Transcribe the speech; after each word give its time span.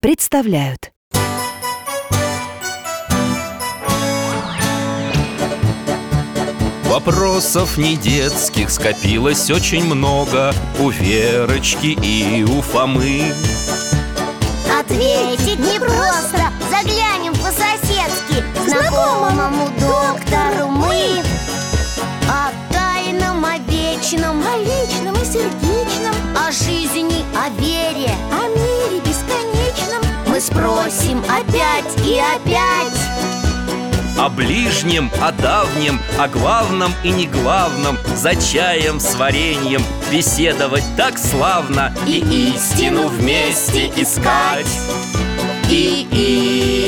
представляют. 0.00 0.92
Вопросов 6.84 7.76
не 7.76 7.96
детских 7.96 8.70
скопилось 8.70 9.50
очень 9.50 9.84
много 9.84 10.52
У 10.78 10.88
Верочки 10.88 11.98
и 12.02 12.44
у 12.44 12.60
Фомы. 12.62 13.32
Ответить 14.80 15.58
непросто 15.58 16.52
Заглянем 16.70 17.32
по-соседски. 17.34 18.44
Знакомому 18.66 19.68
Мы 30.38 30.42
спросим 30.42 31.18
опять 31.24 32.06
и 32.06 32.16
опять. 32.16 32.96
О 34.16 34.28
ближнем, 34.28 35.10
о 35.20 35.32
давнем, 35.32 36.00
о 36.16 36.28
главном 36.28 36.92
и 37.02 37.10
не 37.10 37.26
главном 37.26 37.98
За 38.14 38.36
чаем 38.36 39.00
с 39.00 39.16
вареньем 39.16 39.82
беседовать 40.12 40.84
так 40.96 41.18
славно 41.18 41.92
И 42.06 42.20
истину 42.54 43.08
вместе 43.08 43.88
искать. 43.96 44.70
И 45.68 46.06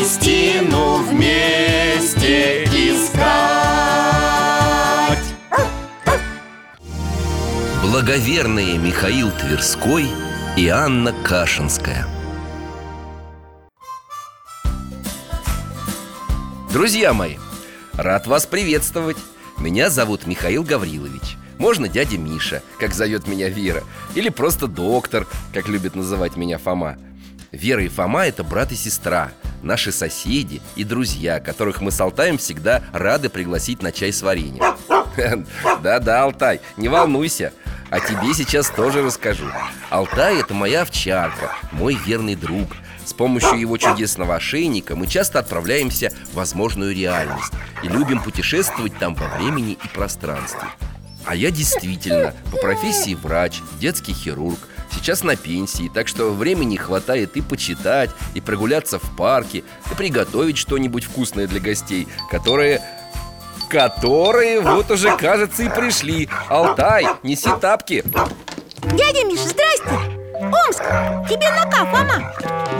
истину 0.01 0.99
вместе 0.99 2.67
искать. 2.67 3.19
Благоверные 7.83 8.79
Михаил 8.79 9.33
Тверской 9.33 10.07
и 10.57 10.69
Анна 10.69 11.13
Кашинская 11.25 12.07
Друзья 16.73 17.13
мои, 17.13 17.35
рад 17.95 18.29
вас 18.29 18.47
приветствовать. 18.47 19.17
Меня 19.59 19.91
зовут 19.91 20.29
Михаил 20.29 20.63
Гаврилович. 20.63 21.37
Можно 21.59 21.89
дядя 21.89 22.17
Миша, 22.17 22.63
как 22.79 22.95
зовет 22.95 23.27
меня 23.27 23.49
Вера. 23.49 23.83
Или 24.15 24.29
просто 24.29 24.69
доктор, 24.69 25.27
как 25.53 25.67
любит 25.67 25.97
называть 25.97 26.37
меня 26.37 26.59
Фома. 26.59 26.97
Вера 27.51 27.83
и 27.83 27.89
Фома– 27.89 28.25
это 28.27 28.45
брат 28.45 28.71
и 28.71 28.77
сестра 28.77 29.33
Наши 29.63 29.91
соседи 29.91 30.63
и 30.77 30.85
друзья, 30.85 31.41
которых 31.41 31.81
мы 31.81 31.91
с 31.91 32.01
Алтаем 32.01 32.39
всегда 32.39 32.85
рады 32.93 33.31
пригласить 33.31 33.83
на 33.83 33.91
чай 33.91 34.13
с 34.13 34.23
вареньем. 34.23 34.65
Да-да, 35.83 36.23
Алтай, 36.23 36.61
не 36.77 36.89
волнуйся 36.89 37.53
О 37.91 37.99
тебе 37.99 38.33
сейчас 38.33 38.71
тоже 38.71 39.03
расскажу. 39.03 39.47
Алтай– 39.91 40.41
это 40.41 40.55
моя 40.55 40.83
овчарка, 40.83 41.51
мой 41.73 41.95
верный 42.07 42.37
друг 42.37 42.69
С 43.11 43.13
помощью 43.13 43.59
его 43.59 43.77
чудесного 43.77 44.37
ошейника 44.37 44.95
мы 44.95 45.09
часто 45.09 45.41
отправляемся 45.41 46.13
в 46.31 46.37
возможную 46.37 46.95
реальность 46.95 47.53
И 47.83 47.89
любим 47.89 48.23
путешествовать 48.23 48.97
там 48.99 49.17
во 49.17 49.27
времени 49.37 49.73
и 49.73 49.89
пространстве. 49.89 50.69
А 51.27 51.35
я 51.35 51.51
действительно 51.51 52.33
по 52.53 52.59
профессии 52.59 53.17
врач, 53.17 53.63
детский 53.81 54.13
хирург 54.13 54.61
Сейчас 54.93 55.25
на 55.25 55.35
пенсии, 55.35 55.91
так 55.93 56.07
что 56.07 56.31
времени 56.33 56.77
хватает 56.77 57.37
и 57.37 57.41
почитать, 57.41 58.11
и 58.35 58.41
прогуляться 58.41 59.01
в 59.01 59.17
парке 59.17 59.65
И 59.91 59.95
приготовить 59.97 60.57
что-нибудь 60.57 61.03
вкусное 61.03 61.49
для 61.49 61.59
гостей, 61.59 62.07
которые... 62.31 62.81
Которые 63.69 64.61
вот 64.61 64.89
уже, 64.93 65.17
кажется, 65.17 65.65
и 65.65 65.69
пришли. 65.69 66.29
Алтай, 66.49 67.07
неси 67.25 67.51
тапки. 67.61 68.05
Дядя 68.83 69.25
Миша, 69.25 69.49
здрасте 69.49 70.20
Омск, 70.41 70.83
тебе 71.29 71.51
на 71.51 71.67
К, 71.67 71.85
Фома. 71.91 72.33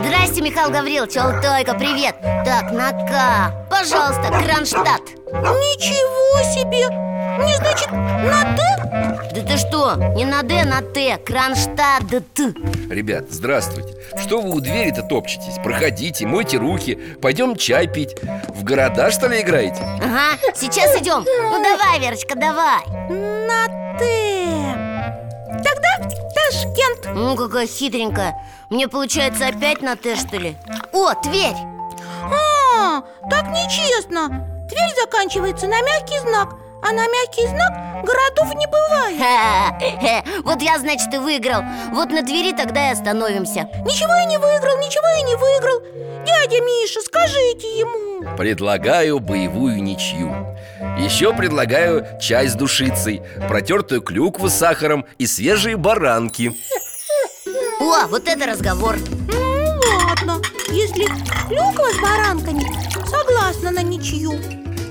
Здрасте, 0.03 0.41
Михаил 0.41 0.71
Гаврилович, 0.71 1.15
Алтайка, 1.15 1.75
привет. 1.75 2.15
Так, 2.43 2.71
на 2.71 2.91
К, 2.91 3.67
пожалуйста, 3.69 4.29
Кронштадт. 4.29 5.03
Ничего 5.27 6.41
себе! 6.51 6.87
Не 7.45 7.55
значит 7.57 7.91
на 7.91 8.55
Т? 8.55 9.31
Да 9.35 9.41
ты 9.43 9.57
что, 9.57 9.95
не 10.15 10.25
на 10.25 10.41
Д, 10.41 10.63
на 10.63 10.81
Т, 10.81 11.17
Кронштадт, 11.23 12.07
да 12.09 12.19
ты 12.33 12.53
Ребят, 12.89 13.25
здравствуйте. 13.29 13.95
Что 14.17 14.41
вы 14.41 14.49
у 14.49 14.59
двери-то 14.59 15.03
топчетесь? 15.03 15.55
Проходите, 15.63 16.25
мойте 16.25 16.57
руки 16.57 16.95
Пойдем 17.21 17.55
чай 17.55 17.87
пить. 17.87 18.15
В 18.49 18.63
города, 18.63 19.11
что 19.11 19.27
ли, 19.27 19.39
играете? 19.41 19.83
Ага, 20.01 20.35
сейчас 20.55 20.99
идем. 20.99 21.23
Ну 21.25 21.63
давай, 21.63 21.99
Верочка, 21.99 22.35
давай. 22.35 22.83
На 23.07 23.67
Т. 23.99 25.01
Тогда 25.63 25.90
Ташкент 26.51 27.15
Ну, 27.15 27.35
какая 27.35 27.65
хитренькая. 27.65 28.35
Мне 28.69 28.87
получается 28.87 29.47
опять 29.47 29.81
на 29.81 29.95
Т, 29.95 30.15
что 30.15 30.37
ли? 30.37 30.57
О, 30.91 31.13
Тверь! 31.13 31.55
А, 32.23 33.01
так 33.29 33.47
нечестно. 33.49 34.27
Тверь 34.69 34.93
заканчивается 35.01 35.67
на 35.67 35.81
мягкий 35.81 36.19
знак 36.19 36.55
А 36.83 36.91
на 36.93 37.07
мягкий 37.07 37.47
знак 37.47 38.03
городов 38.03 38.55
не 38.55 38.65
бывает. 38.67 40.43
Вот 40.43 40.61
я, 40.61 40.79
значит, 40.79 41.13
и 41.13 41.17
выиграл. 41.17 41.61
Вот 41.91 42.09
на 42.09 42.23
Твери 42.23 42.53
тогда 42.53 42.89
и 42.89 42.93
остановимся. 42.93 43.69
Ничего 43.85 44.13
я 44.13 44.25
не 44.25 44.37
выиграл, 44.37 44.77
ничего 44.79 45.07
я 45.17 45.21
не 45.21 45.35
выиграл. 45.35 45.81
Дядя 46.25 46.61
Миша, 46.63 47.01
скажите 47.01 47.79
ему. 47.79 48.35
Предлагаю 48.35 49.19
боевую 49.19 49.81
ничью. 49.83 50.33
Еще 50.97 51.33
предлагаю 51.33 52.05
чай 52.19 52.47
с 52.47 52.53
душицей 52.53 53.21
Протертую 53.47 54.01
клюкву 54.01 54.49
с 54.49 54.53
сахаром 54.53 55.05
и 55.17 55.27
свежие 55.27 55.77
баранки. 55.77 56.53
О, 57.79 58.07
вот 58.07 58.27
это 58.27 58.45
разговор. 58.45 58.97
Ну 59.27 59.97
ладно, 60.07 60.41
если 60.69 61.05
клюква 61.47 61.91
с 61.91 62.01
баранками 62.01 62.65
Согласна 63.07 63.71
на 63.71 63.81
ничью 63.81 64.33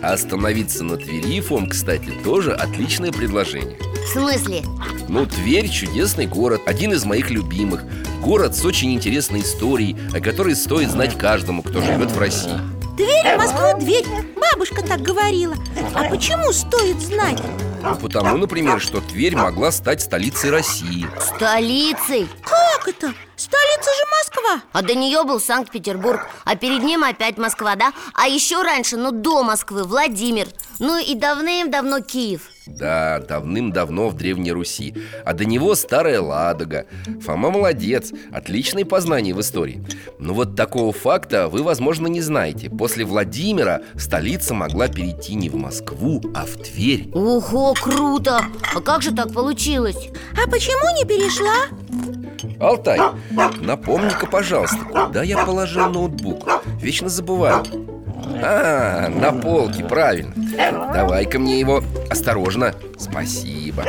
А 0.02 0.14
Остановиться 0.14 0.82
на 0.82 0.96
Твери, 0.96 1.40
Фом, 1.40 1.68
кстати, 1.68 2.10
тоже 2.24 2.52
отличное 2.52 3.12
предложение. 3.12 3.76
В 4.06 4.08
смысле? 4.12 4.62
Ну, 5.08 5.26
Тверь– 5.26 5.68
чудесный 5.70 6.26
город, 6.26 6.62
один 6.66 6.92
из 6.92 7.04
моих 7.04 7.30
любимых. 7.30 7.84
Город 8.22 8.56
с 8.56 8.64
очень 8.64 8.92
интересной 8.94 9.40
историей, 9.40 9.96
о 10.14 10.20
которой 10.20 10.56
стоит 10.56 10.90
знать 10.90 11.16
каждому, 11.16 11.62
кто 11.62 11.80
живет 11.80 12.10
в 12.10 12.18
России. 12.18 12.58
Дверь 12.96 13.34
в 13.34 13.38
Москву 13.38 13.80
дверь. 13.80 14.04
Бабушка 14.36 14.82
так 14.82 15.00
говорила. 15.00 15.54
А 15.94 16.04
почему 16.08 16.52
стоит 16.52 17.00
знать? 17.00 17.40
Ну, 17.82 17.96
потому, 17.96 18.36
например, 18.36 18.80
что 18.80 19.00
Тверь 19.00 19.36
могла 19.36 19.72
стать 19.72 20.02
столицей 20.02 20.50
России 20.50 21.06
Столицей 21.18 22.28
Как 22.44 22.88
это? 22.88 23.14
Столица 23.36 23.90
же 23.90 24.04
Москва 24.18 24.62
А 24.72 24.82
до 24.82 24.94
нее 24.94 25.24
был 25.24 25.40
Санкт-Петербург 25.40 26.26
А 26.44 26.56
перед 26.56 26.82
ним 26.82 27.04
опять 27.04 27.38
Москва, 27.38 27.76
да? 27.76 27.92
А 28.14 28.28
еще 28.28 28.62
раньше, 28.62 28.96
ну 28.96 29.12
до 29.12 29.42
Москвы, 29.42 29.84
Владимир 29.84 30.48
Ну 30.78 30.98
и 30.98 31.14
давным-давно 31.14 32.00
Киев 32.00 32.42
Да, 32.78 33.20
давным-давно 33.20 34.08
в 34.08 34.16
Древней 34.16 34.52
Руси 34.52 34.94
А 35.24 35.32
до 35.32 35.44
него 35.44 35.74
Старая 35.74 36.20
Ладога 36.20 36.86
Фома 37.22 37.50
молодец, 37.50 38.12
отличные 38.32 38.84
познания 38.84 39.34
в 39.34 39.40
истории 39.40 39.82
Но 40.18 40.34
вот 40.34 40.56
такого 40.56 40.92
факта 40.92 41.48
вы, 41.48 41.62
возможно, 41.62 42.06
не 42.06 42.20
знаете 42.20 42.70
После 42.70 43.04
Владимира 43.04 43.80
столица 43.96 44.54
могла 44.54 44.88
перейти 44.88 45.34
не 45.34 45.48
в 45.48 45.56
Москву, 45.56 46.22
а 46.34 46.46
в 46.46 46.56
Тверь 46.56 47.10
Ого, 47.12 47.74
круто! 47.74 48.40
А 48.74 48.80
как 48.80 49.02
же 49.02 49.12
так 49.12 49.32
получилось? 49.32 50.08
А 50.32 50.48
почему 50.48 50.96
не 50.96 51.04
перешла? 51.04 51.66
Алтай, 52.58 52.98
напомни-ка, 53.60 54.26
пожалуйста, 54.26 54.78
куда 54.78 55.22
я 55.22 55.44
положил 55.44 55.88
ноутбук? 55.88 56.48
Вечно 56.80 57.08
забываю 57.08 57.64
А, 58.42 59.08
на 59.08 59.32
полке, 59.32 59.84
правильно. 59.84 60.34
Давай-ка 60.92 61.38
мне 61.38 61.60
его. 61.60 61.82
Осторожно. 62.10 62.74
Спасибо. 62.98 63.84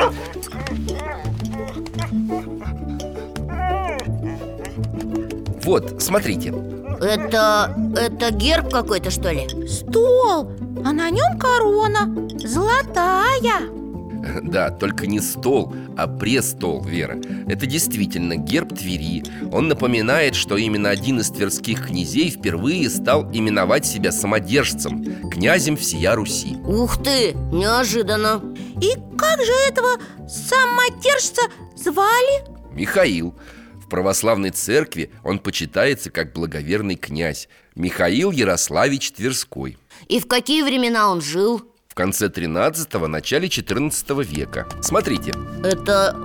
Вот, 5.63 6.01
смотрите. 6.01 6.54
Это... 7.01 7.75
это 7.95 8.31
герб 8.33 8.69
какой-то, 8.72 9.10
что 9.10 9.31
ли? 9.31 9.48
Стол, 9.68 10.51
а 10.86 10.92
на 10.92 11.10
нем 11.10 11.39
корона. 11.39 12.30
Золотая 12.39 13.81
Да, 14.44 14.69
только 14.69 15.07
не 15.07 15.19
стол, 15.19 15.73
а 15.97 16.07
престол, 16.07 16.83
Вера. 16.83 17.19
Это 17.47 17.65
действительно 17.65 18.35
герб 18.35 18.77
Твери. 18.77 19.23
Он 19.51 19.68
напоминает, 19.68 20.35
что 20.35 20.57
именно 20.57 20.89
один 20.89 21.19
из 21.19 21.29
тверских 21.29 21.88
князей 21.88 22.29
впервые 22.29 22.89
стал 22.89 23.29
именовать 23.31 23.85
себя 23.85 24.12
самодержцем 24.12 25.29
Князем 25.29 25.77
всея 25.77 26.15
Руси. 26.15 26.57
Ух 26.65 27.01
ты, 27.03 27.33
неожиданно. 27.51 28.41
И 28.81 28.95
как 29.18 29.44
же 29.44 29.51
этого 29.68 29.97
самодержца 30.27 31.41
звали? 31.75 32.44
Михаил. 32.73 33.35
В 33.83 33.89
православной 33.89 34.51
церкви 34.51 35.12
он 35.23 35.39
почитается 35.39 36.09
как 36.09 36.33
благоверный 36.33 36.95
князь 36.95 37.50
Михаил 37.75 38.31
Ярославич 38.31 39.12
Тверской. 39.12 39.77
И 40.07 40.19
в 40.19 40.27
какие 40.27 40.63
времена 40.63 41.12
он 41.12 41.21
жил? 41.21 41.70
В 41.92 41.94
конце 41.94 42.28
13-го, 42.28 43.08
начале 43.08 43.50
14 43.50 44.10
века. 44.26 44.66
Смотрите, 44.82 45.34
Это 45.62 46.16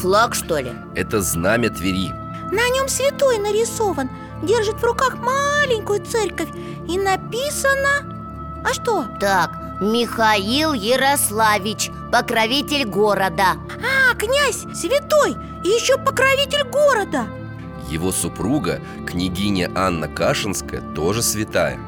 флаг, 0.00 0.36
что 0.36 0.58
ли? 0.60 0.70
это 0.94 1.20
знамя 1.20 1.68
Твери. 1.70 2.10
На 2.52 2.68
нем 2.68 2.86
святой 2.88 3.38
нарисован. 3.38 4.08
Держит 4.44 4.76
в 4.76 4.84
руках 4.84 5.16
маленькую 5.18 6.06
церковь. 6.06 6.50
И 6.88 6.96
написано... 6.96 8.62
А 8.64 8.72
что? 8.72 9.06
Так, 9.18 9.80
Михаил 9.80 10.74
Ярославич, 10.74 11.90
покровитель 12.12 12.84
города. 12.84 13.56
А, 13.82 14.14
князь, 14.14 14.60
святой 14.78 15.32
И 15.64 15.70
еще 15.70 15.98
покровитель 15.98 16.62
города. 16.62 17.26
Его 17.88 18.12
супруга, 18.12 18.80
княгиня 19.08 19.72
Анна 19.74 20.06
Кашинская, 20.06 20.80
тоже 20.94 21.20
святая 21.20 21.80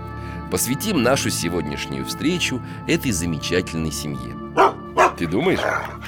Посвятим 0.52 1.02
нашу 1.02 1.30
сегодняшнюю 1.30 2.04
встречу 2.04 2.62
этой 2.86 3.10
замечательной 3.10 3.90
семье. 3.90 4.36
Ты 5.16 5.26
думаешь, 5.26 5.60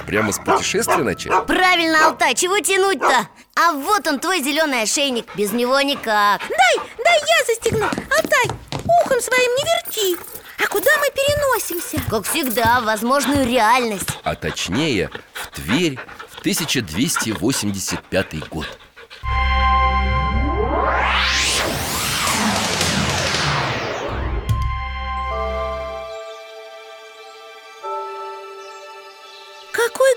прямо 0.05 0.31
с 0.31 0.37
путешествия 0.37 1.03
начать? 1.03 1.47
Правильно, 1.47 2.05
Алтай, 2.05 2.35
чего 2.35 2.59
тянуть-то? 2.59 3.27
А 3.55 3.71
вот 3.71 4.05
он, 4.05 4.19
твой 4.19 4.43
зеленый 4.43 4.83
ошейник, 4.83 5.25
без 5.35 5.51
него 5.51 5.81
никак. 5.81 6.41
Дай, 6.47 6.85
дай 7.03 7.17
я 7.17 7.45
застегну. 7.47 7.85
Алтай, 7.85 8.45
ухом 9.03 9.19
своим 9.19 9.51
не 9.55 9.63
верти. 9.63 10.15
А 10.63 10.67
куда 10.67 10.91
мы 10.99 11.07
переносимся? 11.09 11.99
Как 12.07 12.27
всегда, 12.27 12.81
в 12.81 12.85
возможную 12.85 13.47
реальность. 13.47 14.19
А 14.23 14.35
точнее, 14.35 15.09
в 15.33 15.47
Тверь 15.55 15.97
в 16.29 16.41
1285 16.41 18.47
год 18.49 18.67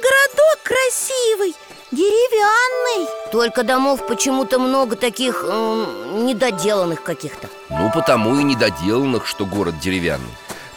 городок 0.00 0.62
красивый 0.62 1.54
Деревянный. 1.90 3.08
Только 3.32 3.62
домов 3.62 4.06
почему-то 4.06 4.58
много 4.58 4.94
таких 4.94 5.42
эм, 5.48 6.26
недоделанных 6.26 7.02
каких-то. 7.02 7.48
Ну, 7.70 7.90
потому 7.94 8.38
и 8.38 8.42
недоделанных, 8.42 9.26
что 9.26 9.46
город 9.46 9.80
деревянный. 9.80 10.28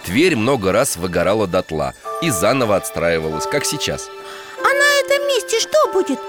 Тверь 0.06 0.38
много 0.38 0.72
раз 0.72 0.96
выгорала 0.96 1.48
дотла 1.48 1.94
и 2.22 2.30
заново 2.30 2.78
отстраивалась, 2.78 3.46
как 3.46 3.66
сейчас. 3.66 4.08
А 4.60 4.64
на 4.64 5.00
этом 5.06 5.28
месте 5.28 5.60
что 5.60 5.92
будет? 5.92 6.20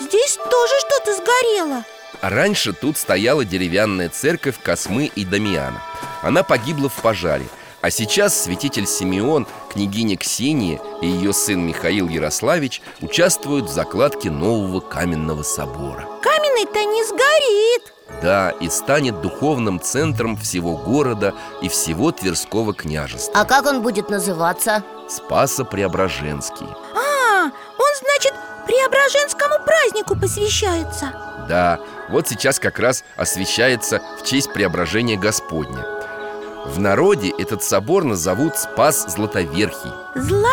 Здесь 0.00 0.36
тоже 0.36 0.74
что-то 0.80 1.16
сгорело. 1.16 1.84
Раньше 2.22 2.72
тут 2.72 2.96
стояла 2.96 3.44
деревянная 3.44 4.08
церковь 4.08 4.56
Космы 4.62 5.06
и 5.14 5.26
Дамиана. 5.26 5.82
Она 6.22 6.42
погибла 6.42 6.88
в 6.88 6.94
пожаре 7.02 7.46
А 7.80 7.90
сейчас 7.90 8.42
святитель 8.42 8.86
Симеон, 8.86 9.46
княгиня 9.72 10.16
Ксения 10.16 10.80
и 11.00 11.06
ее 11.06 11.32
сын 11.32 11.66
Михаил 11.66 12.08
Ярославич 12.08 12.82
Участвуют 13.00 13.66
в 13.66 13.72
закладке 13.72 14.30
нового 14.30 14.80
каменного 14.80 15.42
собора. 15.42 16.06
Каменный-то 16.22 16.78
не 16.84 17.04
сгорит. 17.04 17.94
Да, 18.22 18.50
и 18.50 18.68
станет 18.68 19.22
духовным 19.22 19.80
центром 19.80 20.36
всего 20.36 20.76
города 20.76 21.34
и 21.62 21.68
всего 21.68 22.12
Тверского 22.12 22.74
княжества. 22.74 23.40
А 23.40 23.44
как 23.44 23.64
он 23.66 23.82
будет 23.82 24.10
называться? 24.10 24.82
Спасо-Преображенский 25.08 26.66
А, 26.66 27.44
он, 27.44 27.94
значит, 28.04 28.34
Преображенскому 28.66 29.64
празднику 29.64 30.16
посвящается. 30.16 31.12
Да, 31.48 31.80
вот 32.10 32.28
сейчас 32.28 32.58
как 32.58 32.78
раз 32.78 33.04
освещается 33.16 34.02
в 34.20 34.26
честь 34.26 34.52
преображения 34.52 35.16
Господня 35.16 35.99
В 36.66 36.78
народе 36.78 37.32
этот 37.38 37.62
собор 37.62 38.04
назовут 38.04 38.56
Спас 38.56 39.06
Златоверхий 39.08 39.92
Златоверхий. 40.14 40.50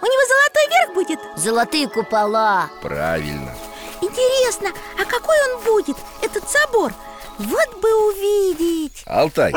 У 0.00 0.06
него 0.06 0.22
золотой 0.28 0.68
верх 0.68 0.94
будет? 0.94 1.18
Золотые 1.36 1.88
купола. 1.88 2.70
Правильно. 2.82 3.54
Интересно, 4.00 4.70
а 4.98 5.04
какой 5.04 5.36
он 5.50 5.64
будет, 5.64 5.96
этот 6.22 6.48
собор? 6.48 6.92
Вот 7.38 7.80
бы 7.80 8.08
увидеть. 8.08 9.02
Алтай, 9.06 9.52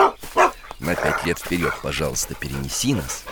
на 0.79 0.95
пять 0.95 1.25
лет 1.25 1.39
вперед, 1.39 1.73
пожалуйста, 1.81 2.35
перенеси 2.35 2.93
нас 2.93 3.23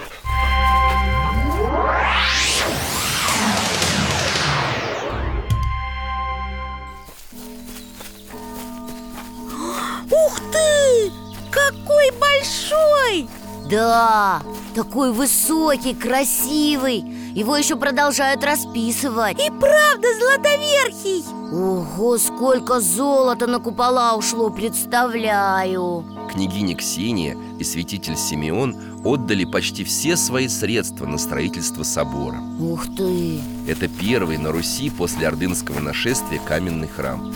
Ух 10.13 10.39
ты! 10.51 11.11
Какой 11.49 12.11
большой! 12.19 13.27
Да, 13.69 14.41
такой 14.75 15.11
высокий, 15.11 15.95
красивый. 15.95 17.03
Его 17.33 17.57
еще 17.57 17.75
продолжают 17.75 18.43
расписывать. 18.43 19.39
И 19.39 19.49
правда 19.49 20.07
золотоверхий 20.19 21.23
Ого, 21.53 22.17
сколько 22.17 22.79
золота 22.79 23.45
на 23.45 23.59
купола 23.59 24.15
ушло, 24.15 24.49
представляю. 24.49 26.03
Княгиня 26.31 26.75
Ксения 26.75 27.37
и 27.59 27.63
святитель 27.63 28.17
Симеон 28.17 28.75
отдали 29.05 29.45
почти 29.45 29.83
все 29.83 30.17
свои 30.17 30.47
средства 30.47 31.05
на 31.05 31.19
строительство 31.19 31.83
собора. 31.83 32.41
Ух 32.59 32.87
ты! 32.97 33.39
Это 33.67 33.87
первый 33.87 34.37
на 34.37 34.51
Руси 34.51 34.89
после 34.89 35.27
ордынского 35.27 35.79
нашествия 35.79 36.39
каменный 36.39 36.87
храм 36.87 37.31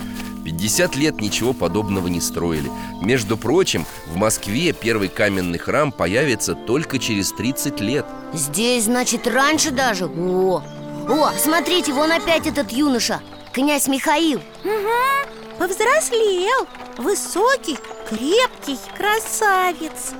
50 0.48 0.96
лет 0.96 1.20
ничего 1.20 1.52
подобного 1.52 2.08
не 2.08 2.22
строили. 2.22 2.72
Между 3.02 3.36
прочим, 3.36 3.86
в 4.06 4.16
Москве 4.16 4.72
первый 4.72 5.10
каменный 5.10 5.60
храм 5.60 5.92
появится 5.92 6.56
только 6.56 7.00
через 7.00 7.34
30 7.34 7.82
лет. 7.82 8.06
Здесь, 8.32 8.86
значит, 8.86 9.28
раньше 9.28 9.72
даже? 9.72 10.06
О, 10.06 10.64
о, 11.10 11.32
смотрите, 11.38 11.92
вон 11.92 12.14
опять 12.14 12.48
этот 12.48 12.72
юноша 12.72 13.20
Князь 13.52 13.90
Михаил. 13.90 14.40
Угу, 14.64 15.60
повзрослел. 15.60 16.66
Высокий, 16.98 17.78
крепкий, 18.08 18.80
красавец. 18.96 20.14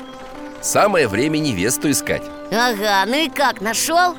Самое 0.60 1.08
время 1.08 1.38
невесту 1.38 1.90
искать. 1.90 2.24
Ага, 2.52 3.06
ну 3.08 3.16
и 3.16 3.30
как, 3.30 3.62
нашел? 3.62 4.18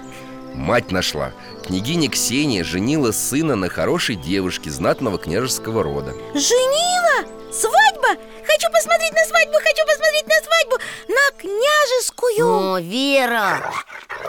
Мать 0.55 0.91
нашла 0.91 1.33
Княгиня 1.69 2.09
Ксения 2.09 2.65
женила 2.65 3.13
сына 3.13 3.55
на 3.55 3.69
хорошей 3.69 4.17
девушке 4.17 4.71
знатного 4.71 5.19
княжеского 5.19 5.83
рода. 5.83 6.15
Женила? 6.33 7.29
Свадьба? 7.53 8.19
Хочу 8.47 8.73
посмотреть 8.73 9.13
на 9.13 9.25
свадьбу, 9.27 9.53
хочу 9.53 9.85
посмотреть 9.87 10.27
на 10.29 10.35
свадьбу 10.47 10.79
На 11.09 11.31
княжескую. 11.37 12.73
О, 12.73 12.79
Вера! 12.81 13.71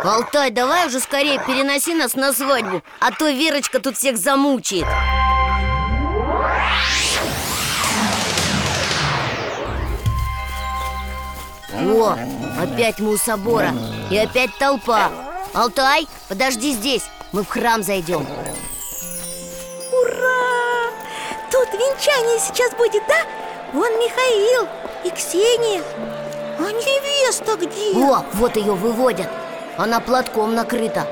Алтай, 0.04 0.52
давай 0.52 0.88
уже 0.88 1.00
скорее 1.00 1.40
переноси 1.48 1.94
нас 1.94 2.16
на 2.16 2.34
свадьбу 2.34 2.84
А 3.00 3.12
то 3.12 3.30
Верочка 3.30 3.80
тут 3.80 3.96
всех 3.96 4.18
замучает. 4.18 4.86
О, 11.74 12.18
опять 12.60 13.00
мы 13.00 13.14
у 13.14 13.18
собора 13.18 13.74
И 14.12 14.18
опять 14.18 14.52
толпа. 14.60 15.10
Алтай, 15.54 16.06
подожди 16.28 16.74
здесь 16.74 17.04
Мы 17.32 17.44
в 17.44 17.50
храм 17.50 17.84
зайдем. 17.84 18.26
Ура! 19.92 20.92
Тут 21.52 21.72
венчание 21.74 22.40
сейчас 22.40 22.74
будет, 22.74 23.04
да? 23.08 23.22
Вон 23.72 23.92
Михаил 24.00 24.68
и 25.06 25.12
Ксения. 25.12 25.84
А 26.58 26.72
невеста 26.72 27.56
где? 27.56 27.96
О, 28.04 28.26
вот 28.34 28.56
ее 28.56 28.74
выводят. 28.74 29.30
Она 29.78 30.00
платком 30.00 30.56
накрыта. 30.56 31.08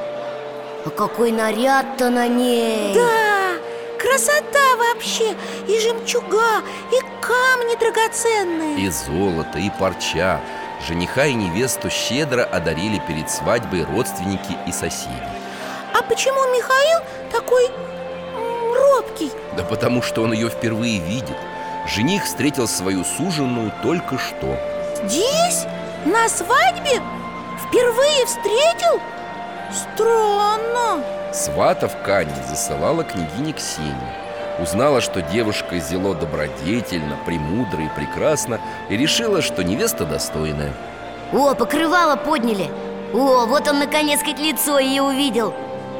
А 0.86 0.90
какой 0.90 1.32
наряд-то 1.32 2.10
на 2.10 2.28
ней? 2.28 2.96
Да, 2.96 3.54
красота 4.00 4.76
вообще. 4.76 5.36
И 5.68 5.80
жемчуга, 5.80 6.64
и 6.92 7.00
камни 7.22 7.76
драгоценные. 7.80 8.80
И 8.80 8.90
золото, 8.90 9.60
и 9.60 9.70
парча. 9.70 10.42
Жениха 10.88 11.26
и 11.26 11.36
невесту 11.36 11.92
щедро 11.92 12.44
одарили 12.44 13.00
перед 13.08 13.30
свадьбой 13.30 13.84
родственники 13.84 14.58
и 14.68 14.72
соседи 14.72 15.37
почему 16.08 16.40
Михаил 16.56 17.00
такой 17.32 17.70
робкий? 18.76 19.32
Да 19.56 19.64
потому 19.64 20.02
что 20.02 20.24
он 20.24 20.34
ее 20.34 20.50
впервые 20.50 21.00
видит 21.00 21.38
Жених 21.88 22.26
встретил 22.26 22.68
свою 22.68 23.04
суженую 23.04 23.72
только 23.84 24.18
что 24.18 24.58
Здесь? 25.06 25.66
На 26.06 26.28
свадьбе? 26.30 27.02
Впервые 27.68 28.26
встретил? 28.26 29.02
Странно 29.72 31.04
Сватов 31.34 31.92
к 32.04 32.10
Анне 32.10 32.36
засылала 32.50 33.04
княгиня 33.04 33.54
Ксения 33.54 34.16
Узнала, 34.60 35.02
что 35.02 35.22
девушка 35.22 35.78
зело 35.80 36.16
добродетельна, 36.16 37.18
премудра 37.26 37.84
и 37.84 37.90
прекрасна 37.90 38.60
И 38.90 38.98
решила, 38.98 39.42
что 39.42 39.64
невеста 39.64 40.06
достойная 40.06 40.74
О, 41.32 41.54
покрывало 41.54 42.16
подняли 42.16 42.70
О, 43.14 43.46
вот 43.46 43.68
он 43.68 43.80
наконец 43.80 44.22
хоть 44.24 44.40
лицо 44.40 44.80
ее 44.80 45.04
увидел 45.04 45.54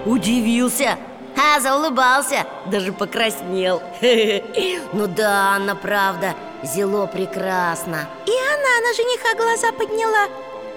Удивился. 0.08 0.98
А, 1.36 1.60
заулыбался, 1.60 2.46
даже 2.68 2.94
покраснел. 2.94 3.82
Ну 4.94 5.06
да, 5.06 5.56
Анна, 5.56 5.76
правда, 5.76 6.34
зело 6.64 7.08
прекрасно. 7.08 8.08
И 8.26 8.32
она 8.32 8.88
на 8.88 8.94
жениха 8.96 9.36
глаза 9.36 9.72
подняла. 9.74 10.28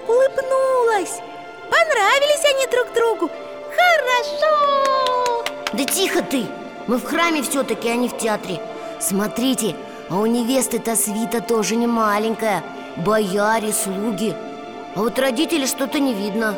Улыбнулась. 0.07 1.21
Понравились 1.69 2.45
они 2.53 2.67
друг 2.67 2.93
другу. 2.93 3.31
Хорошо. 3.73 5.45
Да 5.71 5.83
тихо 5.85 6.21
ты, 6.21 6.45
мы 6.87 6.97
в 6.97 7.05
храме 7.05 7.41
все-таки, 7.41 7.87
а 7.87 7.95
не 7.95 8.09
в 8.09 8.17
театре. 8.17 8.61
Смотрите, 8.99 9.75
а 10.09 10.17
у 10.17 10.25
невесты-то 10.25 10.97
свита 10.97 11.39
тоже 11.39 11.77
не 11.77 11.87
маленькая. 11.87 12.63
Бояре, 12.97 13.71
слуги. 13.71 14.35
А 14.95 14.99
вот 14.99 15.17
родителей 15.17 15.67
что-то 15.67 15.99
не 15.99 16.13
видно. 16.13 16.57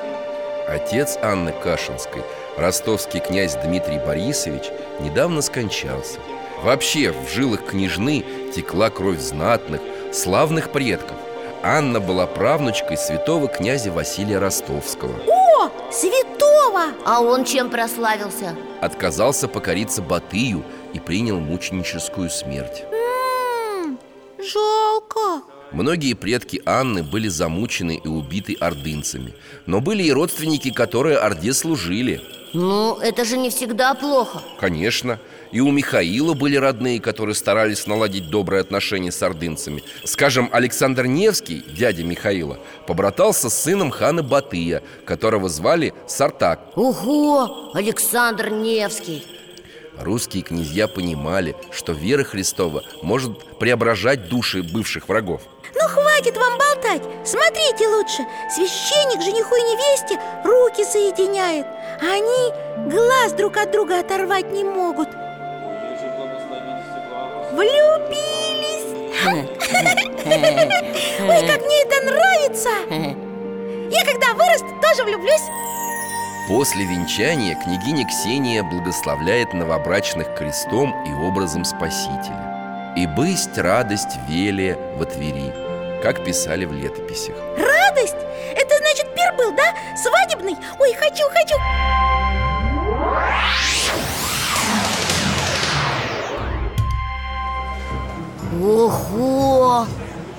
Отец 0.67 1.17
Анны 1.21 1.51
Кашинской, 1.51 2.23
ростовский 2.57 3.19
князь 3.19 3.55
Дмитрий 3.63 3.99
Борисович, 3.99 4.63
недавно 4.99 5.41
скончался. 5.41 6.19
Вообще 6.63 7.11
в 7.11 7.29
жилах 7.29 7.65
княжны 7.65 8.23
текла 8.55 8.89
кровь 8.89 9.19
знатных, 9.19 9.81
славных 10.13 10.71
предков. 10.71 11.17
Анна 11.61 11.99
была 11.99 12.25
правнучкой 12.27 12.97
святого 12.97 13.47
князя 13.47 13.91
Василия 13.91 14.37
Ростовского. 14.37 15.15
О, 15.27 15.69
святого! 15.91 16.93
А 17.05 17.21
он 17.21 17.45
чем 17.45 17.69
прославился? 17.69 18.55
Отказался 18.81 19.47
покориться 19.47 20.01
Батыю 20.01 20.63
и 20.93 20.99
принял 20.99 21.39
мученическую 21.39 22.29
смерть. 22.29 22.83
М-м, 22.91 23.97
Жалко. 24.37 25.43
Многие 25.71 26.13
предки 26.13 26.61
Анны 26.65 27.01
были 27.01 27.27
замучены 27.29 27.99
и 28.03 28.07
убиты 28.07 28.55
ордынцами 28.59 29.33
Но 29.65 29.81
были 29.81 30.03
и 30.03 30.11
родственники, 30.11 30.71
которые 30.71 31.17
Орде 31.17 31.51
служили 31.53 32.21
Ну, 32.53 32.97
это 32.99 33.25
же 33.25 33.37
не 33.37 33.49
всегда 33.49 33.95
плохо. 33.95 34.41
Конечно. 34.59 35.19
И 35.51 35.59
у 35.59 35.71
Михаила 35.71 36.33
были 36.33 36.55
родные, 36.55 36.99
которые 36.99 37.35
старались 37.35 37.85
наладить 37.85 38.29
добрые 38.29 38.61
отношения 38.61 39.11
с 39.11 39.21
ордынцами. 39.21 39.83
Скажем, 40.03 40.49
Александр 40.51 41.05
Невский, 41.05 41.63
дядя 41.67 42.03
Михаила 42.03 42.57
Побратался 42.87 43.49
с 43.49 43.63
сыном 43.63 43.91
хана 43.91 44.23
Батыя, 44.23 44.81
которого 45.05 45.49
звали 45.49 45.93
Сартак. 46.07 46.59
Ого, 46.75 47.71
Александр 47.73 48.49
Невский 48.49 49.23
Русские 49.99 50.43
князья 50.43 50.87
понимали, 50.87 51.55
что 51.71 51.93
вера 51.93 52.23
Христова 52.23 52.83
может 53.01 53.57
преображать 53.59 54.27
души 54.27 54.63
бывших 54.63 55.07
врагов. 55.07 55.41
Ну 55.75 55.87
хватит 55.87 56.35
вам 56.35 56.57
болтать. 56.57 57.01
Смотрите 57.25 57.87
лучше. 57.87 58.23
Священник 58.53 59.21
жениху 59.21 59.55
и 59.55 59.61
невесте 59.61 60.19
руки 60.43 60.83
соединяет. 60.83 61.65
А 62.01 62.05
Они 62.05 62.91
глаз 62.91 63.33
друг 63.33 63.57
от 63.57 63.71
друга 63.71 63.99
оторвать 63.99 64.51
не 64.51 64.63
могут. 64.63 65.09
Влюбились. 67.51 68.83
Ой, 71.21 71.47
как 71.47 71.61
мне 71.65 71.81
это 71.83 72.05
нравится. 72.05 72.69
Я 73.89 74.05
когда 74.05 74.33
вырасту, 74.33 74.67
тоже 74.81 75.03
влюблюсь 75.03 75.41
После 76.47 76.83
венчания 76.83 77.55
княгиня 77.55 78.05
Ксения 78.05 78.63
благословляет 78.63 79.53
новобрачных 79.53 80.35
крестом 80.35 80.93
и 81.05 81.13
образом 81.13 81.63
Спасителя 81.63 82.93
И 82.97 83.07
бысть 83.07 83.57
радость 83.57 84.17
велия 84.27 84.77
во 84.97 85.05
Твери, 85.05 85.53
как 86.03 86.25
писали 86.25 86.65
в 86.65 86.73
летописях 86.73 87.37
Радость? 87.57 88.17
Это 88.57 88.77
значит 88.77 89.15
пир 89.15 89.33
был, 89.37 89.53
да? 89.53 89.73
Свадебный? 89.95 90.57
Ой, 90.79 90.93
хочу, 90.95 91.23
хочу 91.29 91.55
Ого, 98.61 99.87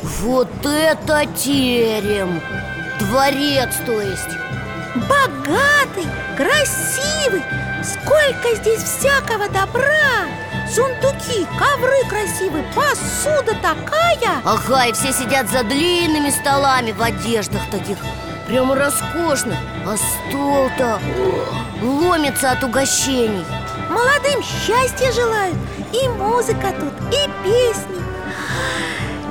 вот 0.02 0.66
это 0.66 1.24
терем 1.34 2.42
Дворец, 3.00 3.70
то 3.86 4.00
есть 4.02 4.43
Богатый, 5.08 6.06
красивый. 6.36 7.44
Сколько 7.82 8.56
здесь 8.56 8.82
всякого 8.82 9.48
добра. 9.48 10.26
Сундуки, 10.72 11.46
ковры 11.58 12.04
красивые, 12.08 12.64
посуда 12.74 13.54
такая. 13.62 14.40
Ага, 14.44 14.86
и 14.86 14.92
все 14.92 15.12
сидят 15.12 15.48
за 15.50 15.62
длинными 15.62 16.30
столами 16.30 16.92
в 16.92 17.02
одеждах 17.02 17.60
таких 17.70 17.98
Прямо 18.46 18.74
роскошных. 18.74 19.56
А 19.86 19.96
стол-то 19.96 21.00
ломится 21.82 22.52
от 22.52 22.62
угощений. 22.62 23.44
Молодым 23.88 24.42
счастья 24.42 25.12
желают. 25.12 25.56
И 25.92 26.08
музыка 26.08 26.74
тут, 26.78 26.92
и 27.14 27.28
песни. 27.42 28.02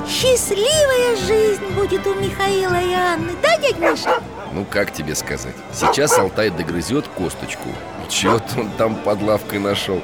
Счастливая 0.08 1.16
жизнь 1.16 1.66
будет 1.74 2.06
у 2.06 2.14
Михаила 2.14 2.80
и 2.80 2.92
Анны. 2.94 3.32
Да, 3.42 3.56
дядь 3.58 3.78
Миша? 3.78 4.20
Ну, 4.54 4.64
как 4.64 4.92
тебе 4.92 5.16
сказать? 5.16 5.56
Сейчас 5.72 6.16
Алтай 6.16 6.48
догрызет 6.48 7.08
косточку 7.08 7.68
Чего-то 8.08 8.60
он 8.60 8.70
там 8.70 8.94
под 8.94 9.20
лавкой 9.20 9.58
нашел 9.58 10.00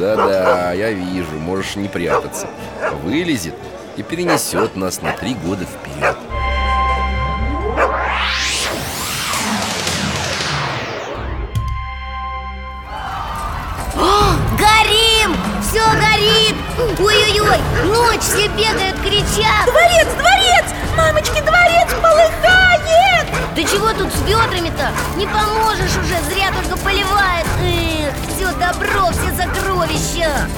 Да-да, 0.00 0.72
я 0.72 0.90
вижу, 0.90 1.30
можешь 1.38 1.76
не 1.76 1.86
прятаться 1.86 2.48
Вылезет 3.04 3.54
и 3.96 4.02
перенесет 4.02 4.74
нас 4.74 5.00
на 5.00 5.12
три 5.12 5.34
года 5.34 5.64
вперед 5.64 6.16
О, 13.94 14.34
горим! 14.58 15.36
Все 15.62 15.84
горит! 16.00 16.56
Ой-ой-ой! 16.98 17.58
Ночь, 17.86 18.22
все 18.22 18.48
бегают, 18.48 18.96
кричат 19.02 19.66
Дворец, 19.66 20.08
дворец! 20.18 20.64
Мамочки, 20.96 21.40
дворец 21.42 21.63
чего 23.74 23.92
тут 23.92 24.12
с 24.12 24.20
ведрами-то? 24.22 24.92
Не 25.16 25.26
поможешь 25.26 25.96
уже, 25.96 26.16
зря 26.30 26.52
только 26.52 26.76
поливает 26.82 27.46
Эх, 27.60 28.14
все 28.28 28.52
добро, 28.52 29.10
все 29.10 29.34
сокровища 29.36 30.48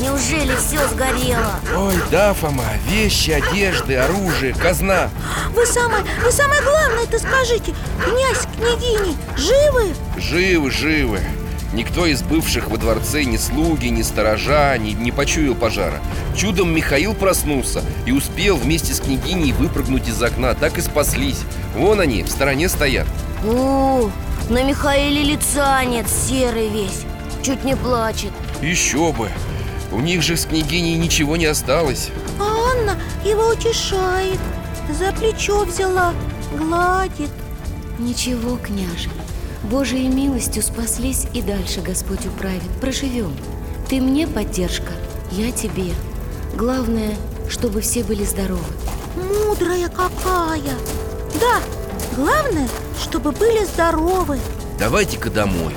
Неужели 0.00 0.54
все 0.56 0.86
сгорело? 0.88 1.54
Ой, 1.76 1.94
да, 2.10 2.32
Фома, 2.34 2.64
вещи, 2.86 3.30
одежды, 3.30 3.96
оружие, 3.96 4.54
казна 4.54 5.10
Вы 5.54 5.66
самое, 5.66 6.04
вы 6.22 6.30
самое 6.30 6.62
главное 6.62 7.04
это 7.04 7.18
скажите 7.18 7.74
Князь, 8.04 8.46
княгини, 8.56 9.16
живы? 9.36 9.94
Живы, 10.16 10.70
живы 10.70 11.20
Никто 11.74 12.06
из 12.06 12.22
бывших 12.22 12.70
во 12.70 12.76
дворце, 12.76 13.24
ни 13.24 13.36
слуги, 13.36 13.88
ни 13.88 14.02
сторожа, 14.02 14.78
ни, 14.78 14.90
не 14.90 15.10
почуял 15.10 15.56
пожара. 15.56 16.00
Чудом 16.36 16.72
Михаил 16.72 17.14
проснулся 17.14 17.82
и 18.06 18.12
успел 18.12 18.56
вместе 18.56 18.94
с 18.94 19.00
княгиней 19.00 19.50
выпрыгнуть 19.50 20.08
из 20.08 20.22
окна. 20.22 20.54
Так 20.54 20.78
и 20.78 20.80
спаслись. 20.80 21.40
Вон 21.76 21.98
они, 21.98 22.22
в 22.22 22.28
стороне 22.28 22.68
стоят. 22.68 23.08
О, 23.44 24.08
на 24.48 24.62
Михаиле 24.62 25.24
лица 25.24 25.84
нет, 25.84 26.06
серый 26.08 26.68
весь. 26.68 27.02
Чуть 27.42 27.64
не 27.64 27.74
плачет. 27.74 28.30
Еще 28.62 29.12
бы. 29.12 29.28
У 29.90 29.98
них 29.98 30.22
же 30.22 30.36
с 30.36 30.44
княгиней 30.46 30.94
ничего 30.94 31.36
не 31.36 31.46
осталось. 31.46 32.10
А 32.38 32.44
Анна 32.70 32.96
его 33.24 33.48
утешает. 33.48 34.38
За 34.96 35.12
плечо 35.12 35.64
взяла, 35.64 36.14
гладит. 36.56 37.30
Ничего, 37.98 38.58
княже 38.58 39.10
Божией 39.64 40.08
милостью 40.08 40.62
спаслись 40.62 41.26
и 41.32 41.40
дальше 41.40 41.80
Господь 41.80 42.26
управит. 42.26 42.70
Проживем. 42.80 43.34
Ты 43.88 44.00
мне 44.00 44.26
поддержка, 44.26 44.92
я 45.30 45.50
тебе. 45.52 45.92
Главное, 46.54 47.16
чтобы 47.48 47.80
все 47.80 48.04
были 48.04 48.24
здоровы. 48.24 48.64
Мудрая 49.16 49.88
какая! 49.88 50.76
Да, 51.40 51.60
главное, 52.14 52.68
чтобы 53.00 53.32
были 53.32 53.64
здоровы. 53.64 54.38
Давайте-ка 54.78 55.30
домой. 55.30 55.72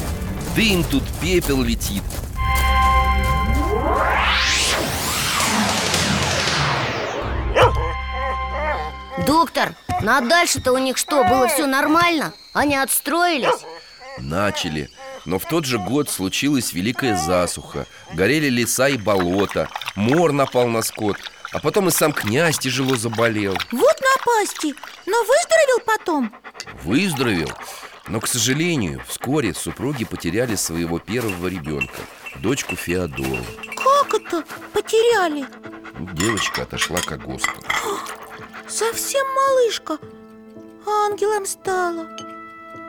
Дым 0.56 0.84
тут, 0.84 1.04
пепел 1.22 1.62
летит. 1.62 2.04
Доктор, 9.26 9.76
ну 10.02 10.12
а 10.12 10.22
дальше-то 10.22 10.72
у 10.72 10.78
них 10.78 10.98
что, 10.98 11.24
было 11.24 11.48
все 11.48 11.66
нормально? 11.66 12.34
Они 12.54 12.76
отстроились? 12.76 13.66
Начали. 14.18 14.90
Но 15.26 15.40
в 15.40 15.46
тот 15.46 15.66
же 15.66 15.78
год 15.78 16.10
случилась 16.10 16.74
великая 16.74 17.18
засуха. 17.18 17.86
Горели 18.14 18.50
леса 18.50 18.88
и 18.88 18.98
болота 18.98 19.70
Мор 19.96 20.32
напал 20.32 20.68
на 20.68 20.82
скот 20.82 21.18
А 21.52 21.60
потом 21.60 21.90
и 21.90 21.92
сам 21.92 22.14
князь 22.14 22.58
тяжело 22.58 22.96
заболел. 22.96 23.58
Вот 23.72 23.96
напасти, 24.02 24.74
но 25.06 25.18
выздоровел 25.24 25.80
потом? 25.86 26.34
Выздоровел. 26.84 27.52
Но, 28.08 28.22
к 28.22 28.28
сожалению, 28.28 29.04
вскоре 29.08 29.54
супруги 29.54 30.06
потеряли 30.06 30.56
своего 30.56 31.00
первого 31.00 31.48
ребенка 31.48 32.00
Дочку 32.38 32.76
Феодору. 32.76 33.44
Как 33.76 34.14
это 34.14 34.44
потеряли? 34.74 35.46
Девочка 36.14 36.62
отошла 36.62 37.00
к 37.00 37.18
Господу 37.18 37.66
Совсем 38.68 39.26
малышка. 39.34 39.98
Ангелом 40.86 41.46
стала 41.46 42.08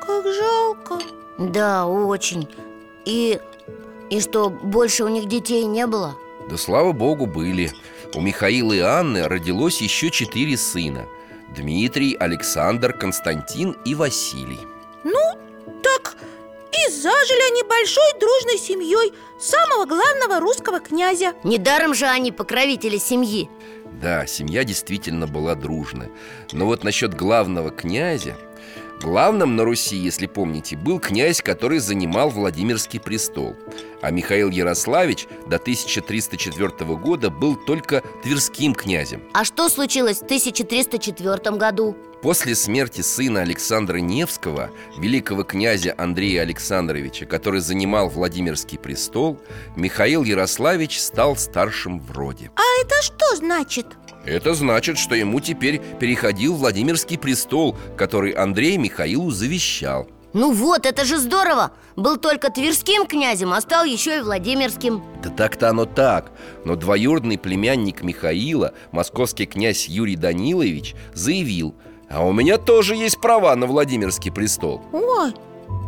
Как 0.08 0.24
жалко. 0.24 0.98
Да, 1.36 1.86
очень. 1.86 2.48
И... 3.04 3.38
и 4.08 4.20
что, 4.20 4.48
больше 4.48 5.04
у 5.04 5.08
них 5.08 5.26
детей 5.26 5.66
не 5.66 5.86
было? 5.86 6.16
Да 6.48 6.56
слава 6.56 6.92
богу, 6.92 7.26
были. 7.26 7.70
У 8.14 8.22
Михаила 8.22 8.72
и 8.72 8.78
Анны 8.78 9.28
родилось 9.28 9.82
еще 9.82 10.10
четыре 10.10 10.56
сына 10.56 11.04
Дмитрий, 11.54 12.14
Александр, 12.14 12.94
Константин 12.94 13.76
и 13.84 13.94
Василий. 13.94 14.60
Ну, 15.04 15.20
так 15.82 16.16
и 16.72 16.90
зажили 16.90 17.52
они 17.52 17.62
большой 17.64 18.12
дружной 18.18 18.56
семьей 18.56 19.12
Самого 19.38 19.84
главного 19.84 20.40
русского 20.40 20.80
князя. 20.80 21.34
Недаром 21.44 21.92
же 21.92 22.06
они 22.06 22.32
покровители 22.32 22.96
семьи. 22.96 23.50
Да, 24.00 24.26
семья 24.26 24.64
действительно 24.64 25.26
была 25.26 25.54
дружная 25.54 26.10
Но 26.52 26.66
вот 26.66 26.84
насчет 26.84 27.14
главного 27.14 27.70
князя 27.70 28.36
Главным 29.00 29.54
на 29.54 29.64
Руси, 29.64 29.96
если 29.96 30.26
помните, 30.26 30.76
был 30.76 30.98
князь, 30.98 31.40
который 31.40 31.78
занимал 31.78 32.30
Владимирский 32.30 32.98
престол 32.98 33.54
А 34.02 34.10
Михаил 34.10 34.50
Ярославич 34.50 35.26
до 35.46 35.56
1304 35.56 36.96
года 36.96 37.30
был 37.30 37.54
только 37.54 38.02
Тверским 38.22 38.74
князем 38.74 39.22
А 39.34 39.44
что 39.44 39.68
случилось 39.68 40.18
в 40.18 40.24
1304 40.24 41.56
году? 41.56 41.96
После 42.22 42.56
смерти 42.56 43.00
сына 43.00 43.42
Александра 43.42 43.98
Невского, 43.98 44.70
великого 44.96 45.44
князя 45.44 45.94
Андрея 45.96 46.42
Александровича, 46.42 47.26
который 47.26 47.60
занимал 47.60 48.08
Владимирский 48.08 48.76
престол, 48.76 49.38
Михаил 49.76 50.24
Ярославич 50.24 51.00
стал 51.00 51.36
старшим 51.36 52.00
в 52.00 52.10
роде. 52.10 52.50
А 52.56 52.82
это 52.82 53.00
что 53.02 53.36
значит? 53.36 53.86
Это 54.24 54.54
значит, 54.54 54.98
что 54.98 55.14
ему 55.14 55.40
теперь 55.40 55.80
переходил 55.98 56.54
Владимирский 56.54 57.18
престол, 57.18 57.76
который 57.96 58.32
Андрей 58.32 58.76
Михаилу 58.76 59.30
завещал. 59.30 60.08
Ну 60.34 60.52
вот, 60.52 60.84
это 60.84 61.04
же 61.04 61.18
здорово! 61.18 61.72
Был 61.96 62.18
только 62.18 62.50
тверским 62.50 63.06
князем, 63.06 63.52
а 63.52 63.60
стал 63.60 63.84
еще 63.84 64.18
и 64.18 64.20
Владимирским 64.20 65.02
Да 65.22 65.30
так-то 65.30 65.70
оно 65.70 65.84
так 65.86 66.30
Но 66.64 66.76
двоюродный 66.76 67.38
племянник 67.38 68.02
Михаила, 68.02 68.72
московский 68.92 69.46
князь 69.46 69.88
Юрий 69.88 70.16
Данилович, 70.16 70.94
заявил 71.14 71.74
А 72.10 72.24
у 72.24 72.32
меня 72.32 72.58
тоже 72.58 72.94
есть 72.94 73.20
права 73.20 73.56
на 73.56 73.66
Владимирский 73.66 74.30
престол 74.30 74.82
Ой, 74.92 75.32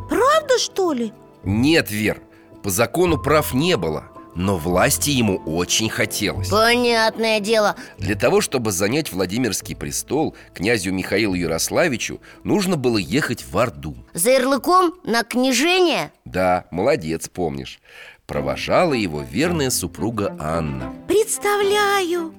правда 0.08 0.58
что 0.58 0.92
ли? 0.94 1.12
Нет, 1.44 1.90
Вер, 1.90 2.22
по 2.62 2.70
закону 2.70 3.18
прав 3.18 3.54
не 3.54 3.76
было 3.76 4.09
Но 4.34 4.56
власти 4.56 5.10
ему 5.10 5.38
очень 5.44 5.88
хотелось. 5.90 6.48
Понятное 6.48 7.40
дело. 7.40 7.76
Для 7.98 8.14
того, 8.14 8.40
чтобы 8.40 8.70
занять 8.72 9.12
Владимирский 9.12 9.74
престол 9.74 10.34
Князю 10.54 10.92
Михаилу 10.92 11.34
Ярославичу 11.34 12.20
Нужно 12.44 12.76
было 12.76 12.98
ехать 12.98 13.44
в 13.44 13.56
Орду. 13.58 13.96
За 14.14 14.30
ярлыком 14.30 14.94
на 15.04 15.24
княжение? 15.24 16.12
Да, 16.24 16.66
молодец, 16.70 17.28
помнишь. 17.28 17.80
Провожала 18.26 18.94
его 18.94 19.22
верная 19.22 19.70
супруга 19.70 20.36
Анна. 20.38 20.94
Представляю. 21.08 22.32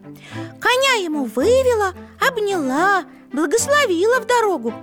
Коня 0.59 1.03
ему 1.03 1.25
вывела, 1.25 1.93
обняла, 2.19 3.03
благословила 3.33 4.21
в 4.21 4.27
дорогу. 4.27 4.73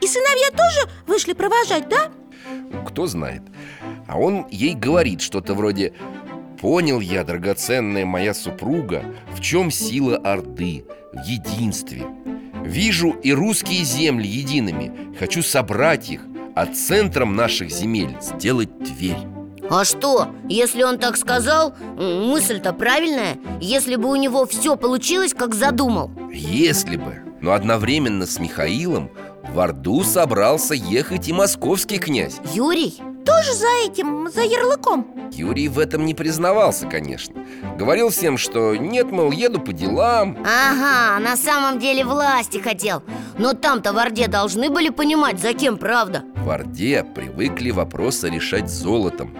И 0.00 0.06
сыновья 0.06 0.50
тоже 0.50 0.88
вышли 1.06 1.32
провожать, 1.32 1.88
да? 1.88 2.10
Кто 2.86 3.06
знает. 3.06 3.42
А 4.06 4.18
он 4.18 4.46
ей 4.50 4.74
говорит 4.74 5.20
что-то 5.20 5.54
вроде 5.54 5.92
Понял 6.60 7.00
я, 7.00 7.24
драгоценная 7.24 8.04
моя 8.04 8.34
супруга, 8.34 9.04
в 9.32 9.40
чем 9.40 9.70
сила 9.70 10.16
Орды, 10.16 10.84
в 11.12 11.24
единстве. 11.24 12.04
Вижу 12.64 13.10
и 13.10 13.32
русские 13.32 13.82
земли 13.84 14.26
едиными 14.26 15.16
Хочу 15.18 15.42
собрать 15.42 16.10
их, 16.10 16.20
а 16.54 16.66
центром 16.66 17.34
наших 17.34 17.70
земель 17.70 18.16
сделать 18.20 18.68
Тверь 18.80 19.16
А 19.70 19.84
что, 19.84 20.28
если 20.48 20.82
он 20.82 20.98
так 20.98 21.16
сказал, 21.16 21.74
мысль-то 21.96 22.72
правильная 22.74 23.38
Если 23.60 23.96
бы 23.96 24.10
у 24.10 24.16
него 24.16 24.44
все 24.44 24.76
получилось, 24.76 25.32
как 25.32 25.54
задумал. 25.54 26.10
Если 26.30 26.96
бы 26.96 27.22
Но 27.40 27.52
одновременно 27.52 28.26
с 28.26 28.38
Михаилом 28.38 29.10
в 29.58 29.60
Орду 29.60 30.04
собрался 30.04 30.74
ехать 30.74 31.26
и 31.26 31.32
московский 31.32 31.98
князь. 31.98 32.36
Юрий? 32.54 32.96
Тоже 33.26 33.52
за 33.54 33.66
этим, 33.84 34.30
за 34.30 34.42
ярлыком? 34.42 35.04
Юрий 35.32 35.66
в 35.66 35.80
этом 35.80 36.06
не 36.06 36.14
признавался, 36.14 36.86
конечно. 36.86 37.34
Говорил 37.76 38.10
всем, 38.10 38.38
что 38.38 38.76
нет, 38.76 39.10
мол, 39.10 39.32
еду 39.32 39.60
по 39.60 39.72
делам 39.72 40.38
Ага, 40.46 41.18
на 41.18 41.36
самом 41.36 41.80
деле 41.80 42.04
власти 42.04 42.58
хотел. 42.58 43.02
Но 43.36 43.52
там-то 43.52 43.92
в 43.92 43.98
Орде 43.98 44.28
должны 44.28 44.70
были 44.70 44.90
понимать, 44.90 45.40
за 45.40 45.54
кем 45.54 45.76
правда. 45.76 46.22
В 46.36 46.48
Орде 46.50 47.02
привыкли 47.02 47.72
вопросы 47.72 48.30
решать 48.30 48.70
золотом 48.70 49.36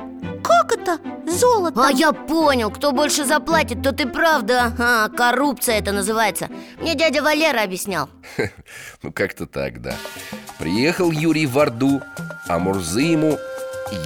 Как 0.49 0.73
это? 0.73 0.99
Золото? 1.31 1.87
А 1.87 1.93
я 1.93 2.13
понял, 2.13 2.71
кто 2.71 2.93
больше 2.93 3.25
заплатит, 3.25 3.83
тот 3.83 4.01
и 4.01 4.07
правда. 4.07 4.73
А, 4.79 5.09
Коррупция 5.11 5.79
это 5.79 5.93
называется. 5.93 6.49
Мне 6.81 6.95
дядя 6.95 7.23
Валера 7.23 7.63
объяснял. 7.63 8.09
Ну, 9.03 9.13
как-то 9.13 9.47
так, 9.47 9.81
да. 9.81 9.95
Приехал 10.59 11.13
Юрий 11.13 11.47
в 11.47 11.57
Орду, 11.59 12.03
а 12.49 12.59
Мурзы 12.59 13.03
ему 13.03 13.39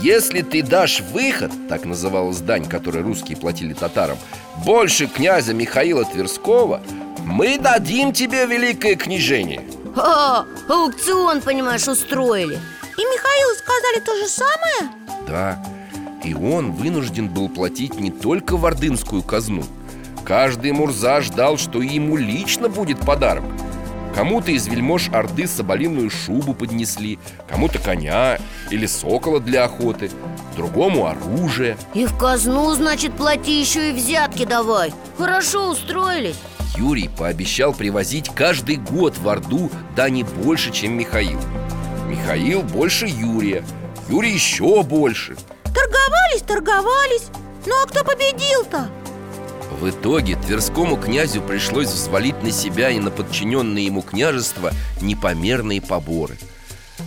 Если 0.02 0.42
ты 0.42 0.62
дашь 0.62 1.00
выход, 1.00 1.50
так 1.68 1.86
называлась 1.86 2.40
дань, 2.40 2.68
которую 2.68 3.04
русские 3.04 3.38
платили 3.38 3.72
татарам 3.72 4.18
Больше 4.66 5.06
князя 5.06 5.54
Михаила 5.54 6.04
Тверского 6.04 6.82
Мы 7.24 7.58
дадим 7.58 8.12
тебе 8.12 8.44
великое 8.46 8.96
княжение 8.96 9.62
а, 9.96 10.46
Аукцион, 10.68 11.42
понимаешь, 11.42 11.86
устроили. 11.86 12.54
И 12.54 13.04
Михаилу 13.04 13.54
сказали 13.56 14.00
то 14.00 14.16
же 14.16 14.26
самое? 14.28 15.26
Да, 15.26 15.62
и 16.24 16.34
он 16.34 16.72
вынужден 16.72 17.28
был 17.28 17.48
платить 17.48 17.98
не 17.98 18.10
только 18.10 18.56
в 18.56 18.66
ордынскую 18.66 19.22
казну. 19.22 19.64
Каждый 20.24 20.72
Мурза 20.72 21.20
ждал, 21.20 21.58
что 21.58 21.82
ему 21.82 22.16
лично 22.16 22.68
будет 22.68 23.00
подарок. 23.00 23.44
Кому-то 24.14 24.52
из 24.52 24.66
вельмож 24.66 25.08
Орды 25.08 25.46
соболиную 25.46 26.10
шубу 26.10 26.52
поднесли 26.52 27.18
Кому-то 27.48 27.78
коня 27.78 28.38
или 28.70 28.84
сокола 28.84 29.40
для 29.40 29.64
охоты 29.64 30.10
Другому 30.54 31.06
оружие. 31.06 31.78
И 31.94 32.04
в 32.04 32.16
казну, 32.18 32.72
значит, 32.74 33.14
плати 33.14 33.58
еще 33.58 33.90
и 33.90 33.92
взятки 33.92 34.44
давай. 34.44 34.92
Хорошо 35.16 35.70
устроились. 35.70 36.36
Юрий 36.76 37.08
пообещал 37.08 37.72
привозить 37.72 38.30
каждый 38.34 38.76
год 38.76 39.16
в 39.16 39.28
Орду 39.28 39.70
дани 39.96 40.24
больше, 40.42 40.72
чем 40.72 40.92
Михаил. 40.92 41.38
Михаил 42.08 42.62
больше 42.62 43.06
Юрия 43.06 43.64
Юрий 44.08 44.32
еще 44.32 44.82
больше 44.82 45.36
Торговались, 45.74 46.42
торговались. 46.46 47.26
Ну 47.66 47.74
а 47.82 47.86
кто 47.86 48.04
победил-то? 48.04 48.90
В 49.80 49.88
итоге 49.88 50.36
Тверскому 50.36 50.96
князю 50.96 51.42
пришлось 51.42 51.88
взвалить 51.88 52.42
на 52.42 52.50
себя 52.52 52.90
и 52.90 52.98
на 52.98 53.10
подчиненные 53.10 53.86
ему 53.86 54.02
княжества 54.02 54.72
непомерные 55.00 55.80
поборы. 55.80 56.38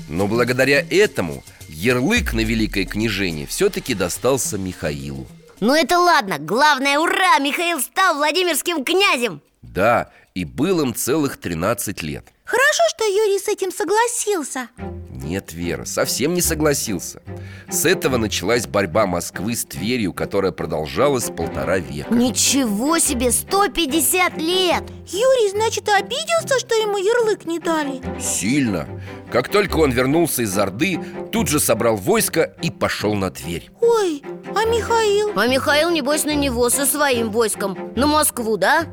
Но 0.10 0.28
благодаря 0.28 0.86
этому 0.90 1.44
ярлык 1.70 2.34
на 2.34 2.42
великое 2.42 2.86
княжение 2.86 3.48
все-таки 3.48 3.94
достался 3.94 4.58
Михаилу. 4.58 5.28
Ну 5.60 5.74
это 5.74 6.00
ладно, 6.00 6.38
главное, 6.38 7.00
ура, 7.00 7.40
Михаил 7.40 7.80
стал 7.80 8.16
Владимирским 8.16 8.84
князем! 8.84 9.42
Да, 9.62 10.12
и 10.34 10.44
был 10.44 10.82
им 10.82 10.94
целых 10.94 11.38
13 11.38 12.02
лет 12.04 12.26
Хорошо, 12.46 12.84
что 12.90 13.06
Юрий 13.06 13.40
с 13.40 13.48
этим 13.48 13.72
согласился. 13.72 14.70
Нет, 15.10 15.54
Вера, 15.54 15.86
совсем 15.86 16.36
не 16.36 16.42
согласился. 16.42 17.24
С 17.68 17.86
этого 17.86 18.18
началась 18.18 18.68
борьба 18.68 19.08
Москвы 19.08 19.56
с 19.56 19.66
Тверью, 19.66 20.14
которая 20.14 20.52
продолжалась 20.52 21.32
полтора 21.32 21.80
века. 21.80 22.14
Ничего 22.14 23.00
себе, 23.00 23.32
150 23.32 24.38
лет! 24.38 24.84
Юрий, 25.08 25.50
значит, 25.50 25.90
обиделся, 25.90 26.60
что 26.60 26.76
ему 26.76 26.98
ярлык 26.98 27.46
не 27.46 27.58
дали? 27.58 28.02
Сильно. 28.22 28.88
Как 29.32 29.50
только 29.50 29.78
он 29.78 29.90
вернулся 29.90 30.44
из 30.44 30.56
Орды, 30.56 31.00
тут 31.32 31.48
же 31.48 31.60
собрал 31.60 31.96
войско 31.96 32.54
и 32.62 32.70
пошел 32.70 33.16
на 33.16 33.32
Тверь. 33.32 33.72
Ой, 33.82 34.22
а 34.56 34.66
Михаил? 34.66 35.32
А 35.36 35.48
Михаил, 35.48 35.90
небось, 35.90 36.26
на 36.26 36.36
него 36.36 36.70
со 36.70 36.86
своим 36.86 37.32
войском. 37.32 37.76
На 37.96 38.06
Москву, 38.06 38.58
да? 38.58 38.86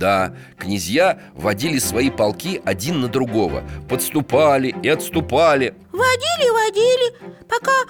Да, 0.00 0.32
князья 0.56 1.18
водили 1.34 1.78
свои 1.78 2.08
полки 2.08 2.62
один 2.64 3.02
на 3.02 3.08
другого. 3.08 3.62
Подступали 3.86 4.74
и 4.82 4.88
отступали. 4.88 5.74
Водили, 5.92 6.50
водили, 6.50 7.36
пока 7.46 7.84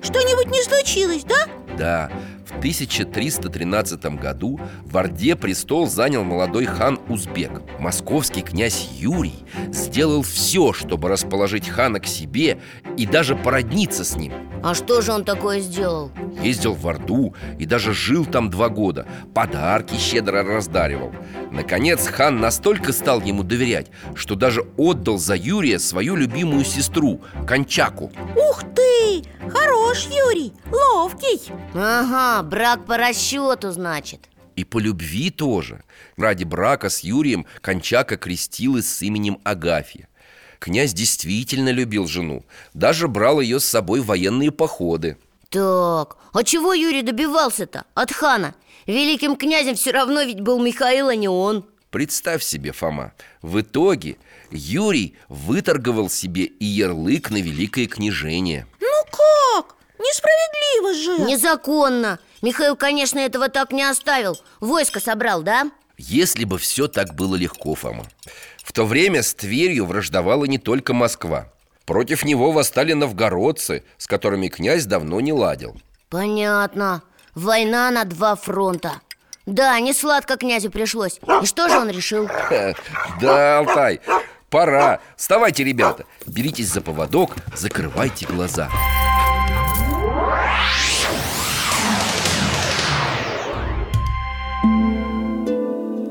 что-нибудь 0.00 0.52
не 0.52 0.62
случилось, 0.62 1.24
да? 1.24 1.48
Да, 1.76 2.10
в 2.46 2.58
В 2.58 2.58
1313 2.58 4.04
году 4.20 4.58
в 4.84 4.96
Орде 4.96 5.36
престол 5.36 5.86
занял 5.86 6.24
молодой 6.24 6.64
хан 6.64 6.98
Узбек. 7.08 7.62
Московский 7.78 8.42
князь 8.42 8.88
Юрий 8.92 9.44
сделал 9.68 10.22
все, 10.22 10.72
чтобы 10.72 11.08
расположить 11.08 11.68
хана 11.68 12.00
к 12.00 12.06
себе 12.06 12.58
и 12.96 13.06
даже 13.06 13.36
породниться 13.36 14.04
с 14.04 14.16
ним. 14.16 14.32
А 14.62 14.74
что 14.74 15.02
же 15.02 15.12
он 15.12 15.24
такое 15.24 15.60
сделал? 15.60 16.10
Ездил 16.42 16.74
в 16.74 16.88
Орду 16.88 17.34
и 17.60 17.64
даже 17.64 17.92
жил 17.92 18.24
там 18.26 18.50
два 18.50 18.68
года. 18.70 19.06
Подарки 19.34 19.94
щедро 19.94 20.42
раздаривал 20.42 21.12
Наконец 21.50 22.06
хан 22.06 22.40
настолько 22.40 22.92
стал 22.92 23.20
ему 23.20 23.42
доверять 23.42 23.88
Что 24.14 24.34
даже 24.34 24.62
отдал 24.76 25.18
за 25.18 25.34
Юрия 25.34 25.78
свою 25.78 26.14
любимую 26.14 26.64
сестру 26.64 27.20
Кончаку. 27.46 28.12
Ух 28.36 28.62
ты! 28.74 29.24
Хорош, 29.48 30.06
Юрий, 30.06 30.52
ловкий! 30.70 31.40
Ага, 31.74 32.42
брак 32.42 32.84
по 32.84 32.96
расчету, 32.96 33.72
значит. 33.72 34.28
И 34.56 34.64
по 34.64 34.78
любви 34.78 35.30
тоже. 35.30 35.84
Ради 36.16 36.44
брака 36.44 36.88
с 36.88 37.00
Юрием 37.00 37.46
Кончака 37.60 38.16
крестилась 38.16 38.88
с 38.88 39.02
именем 39.02 39.38
Агафья. 39.44 40.08
Князь 40.58 40.92
действительно 40.92 41.68
любил 41.68 42.08
жену 42.08 42.44
Даже 42.74 43.06
брал 43.06 43.40
ее 43.40 43.60
с 43.60 43.64
собой 43.64 44.00
в 44.00 44.06
военные 44.06 44.50
походы. 44.50 45.16
Так, 45.50 46.18
а 46.32 46.44
чего 46.44 46.74
Юрий 46.74 47.02
добивался-то 47.02 47.84
от 47.94 48.12
хана? 48.12 48.54
Великим 48.88 49.36
князем 49.36 49.74
все 49.74 49.90
равно 49.90 50.22
ведь 50.22 50.40
был 50.40 50.58
Михаил, 50.58 51.08
а 51.08 51.14
не 51.14 51.28
он. 51.28 51.66
Представь 51.90 52.42
себе, 52.42 52.72
Фома, 52.72 53.12
в 53.42 53.60
итоге 53.60 54.16
Юрий 54.50 55.14
выторговал 55.28 56.08
себе 56.08 56.44
и 56.44 56.64
ярлык 56.64 57.30
на 57.30 57.36
великое 57.36 57.86
княжение. 57.86 58.66
Ну 58.80 58.88
как? 59.10 59.76
Несправедливо 59.98 60.94
же. 60.94 61.30
Незаконно. 61.30 62.18
Михаил, 62.40 62.76
конечно, 62.76 63.18
этого 63.18 63.50
так 63.50 63.72
не 63.72 63.82
оставил. 63.82 64.38
Войско 64.60 65.00
собрал, 65.00 65.42
да? 65.42 65.70
Если 65.98 66.44
бы 66.44 66.56
все 66.56 66.88
так 66.88 67.14
было 67.14 67.36
легко, 67.36 67.74
Фома. 67.74 68.06
В 68.64 68.72
то 68.72 68.86
время 68.86 69.22
с 69.22 69.34
Тверью 69.34 69.84
враждовала 69.84 70.46
не 70.46 70.56
только 70.56 70.94
Москва. 70.94 71.52
Против 71.84 72.24
него 72.24 72.52
восстали 72.52 72.94
новгородцы, 72.94 73.84
с 73.98 74.06
которыми 74.06 74.48
князь 74.48 74.86
давно 74.86 75.20
не 75.20 75.34
ладил. 75.34 75.76
Понятно 76.08 77.02
Война 77.38 77.92
на 77.92 78.04
два 78.04 78.34
фронта. 78.34 78.94
Да, 79.46 79.78
не 79.78 79.92
сладко 79.92 80.36
князю 80.36 80.72
пришлось. 80.72 81.20
И 81.40 81.46
что 81.46 81.68
же 81.68 81.78
он 81.78 81.88
решил? 81.88 82.28
Да, 83.20 83.58
Алтай, 83.58 84.00
пора. 84.50 84.98
Вставайте, 85.16 85.62
ребята, 85.62 86.04
беритесь 86.26 86.66
за 86.68 86.80
поводок, 86.80 87.36
закрывайте 87.54 88.26
глаза. 88.26 88.68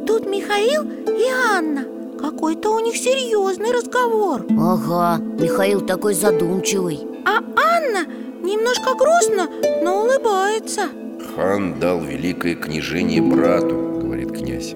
Тут 0.07 0.25
Михаил 0.27 0.83
и 1.09 1.29
Анна. 1.29 1.85
Какой-то 2.21 2.73
у 2.73 2.79
них 2.79 2.95
серьезный 2.95 3.73
разговор. 3.73 4.45
Ага, 4.57 5.17
Михаил 5.17 5.81
такой 5.81 6.13
задумчивый. 6.13 7.05
А 7.25 7.39
Анна 7.39 8.05
немножко 8.41 8.95
грустно, 8.95 9.49
но 9.83 10.03
улыбается 10.03 10.87
Хан 11.35 11.79
дал 11.79 12.01
великое 12.01 12.55
княжение 12.55 13.21
брату, 13.21 13.99
говорит 14.01 14.31
князь. 14.31 14.75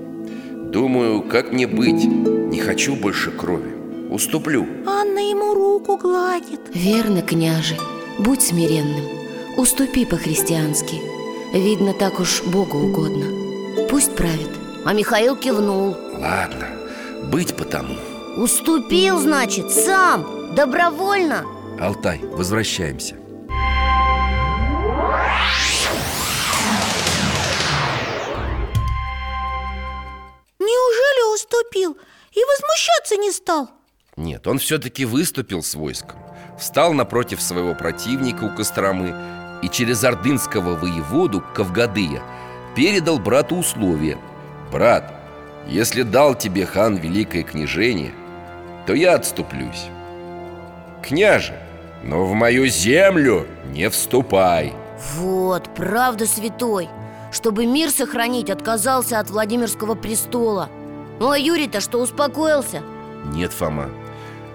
Думаю, 0.71 1.21
как 1.21 1.51
мне 1.51 1.67
быть? 1.67 2.05
Не 2.05 2.59
хочу 2.59 2.95
больше 2.95 3.31
крови. 3.31 3.73
Уступлю. 4.09 4.65
Анна 4.85 5.19
ему 5.19 5.53
руку 5.53 5.97
гладит. 5.97 6.61
Верно, 6.73 7.21
княже, 7.21 7.77
будь 8.19 8.41
смиренным. 8.41 9.05
Уступи 9.57 10.05
по-христиански. 10.05 11.01
Видно, 11.53 11.93
так 11.93 12.19
уж 12.19 12.43
Богу 12.43 12.79
угодно. 12.79 13.25
Пусть 13.89 14.15
правит. 14.15 14.49
А 14.85 14.93
Михаил 14.93 15.35
кивнул. 15.35 15.95
Ладно, 16.17 16.67
быть 17.31 17.53
потому. 17.55 17.95
Уступил, 18.37 19.19
значит, 19.19 19.69
сам, 19.71 20.53
добровольно. 20.55 21.45
Алтай, 21.79 22.21
возвращаемся 22.23 23.20
возмущаться 33.11 33.15
не 33.17 33.31
стал? 33.31 33.69
Нет, 34.17 34.47
он 34.47 34.57
все-таки 34.57 35.05
выступил 35.05 35.63
с 35.63 35.75
войском. 35.75 36.19
Встал 36.59 36.93
напротив 36.93 37.41
своего 37.41 37.73
противника 37.73 38.43
у 38.43 38.55
Костромы 38.55 39.15
И 39.63 39.69
через 39.69 40.03
ордынского 40.03 40.75
воеводу 40.75 41.43
Кавгадыя 41.55 42.21
Передал 42.75 43.19
брату 43.19 43.55
условие. 43.55 44.17
Брат, 44.71 45.11
если 45.67 46.03
дал 46.03 46.35
тебе 46.35 46.65
хан 46.65 46.97
великое 46.97 47.43
княжение 47.43 48.13
То 48.85 48.93
я 48.93 49.15
отступлюсь. 49.15 49.87
Княже, 51.01 51.57
но 52.03 52.25
в 52.25 52.33
мою 52.33 52.67
землю 52.67 53.47
не 53.71 53.89
вступай! 53.89 54.73
Вот, 55.15 55.69
правда 55.75 56.27
святой 56.27 56.89
Чтобы 57.31 57.65
мир 57.65 57.89
сохранить, 57.89 58.49
отказался 58.51 59.19
от 59.19 59.29
Владимирского 59.31 59.95
престола. 59.95 60.69
Ну 61.19 61.31
а 61.31 61.37
Юрий-то 61.37 61.81
что, 61.81 61.99
успокоился? 61.99 62.83
Нет, 63.25 63.53
Фома 63.53 63.89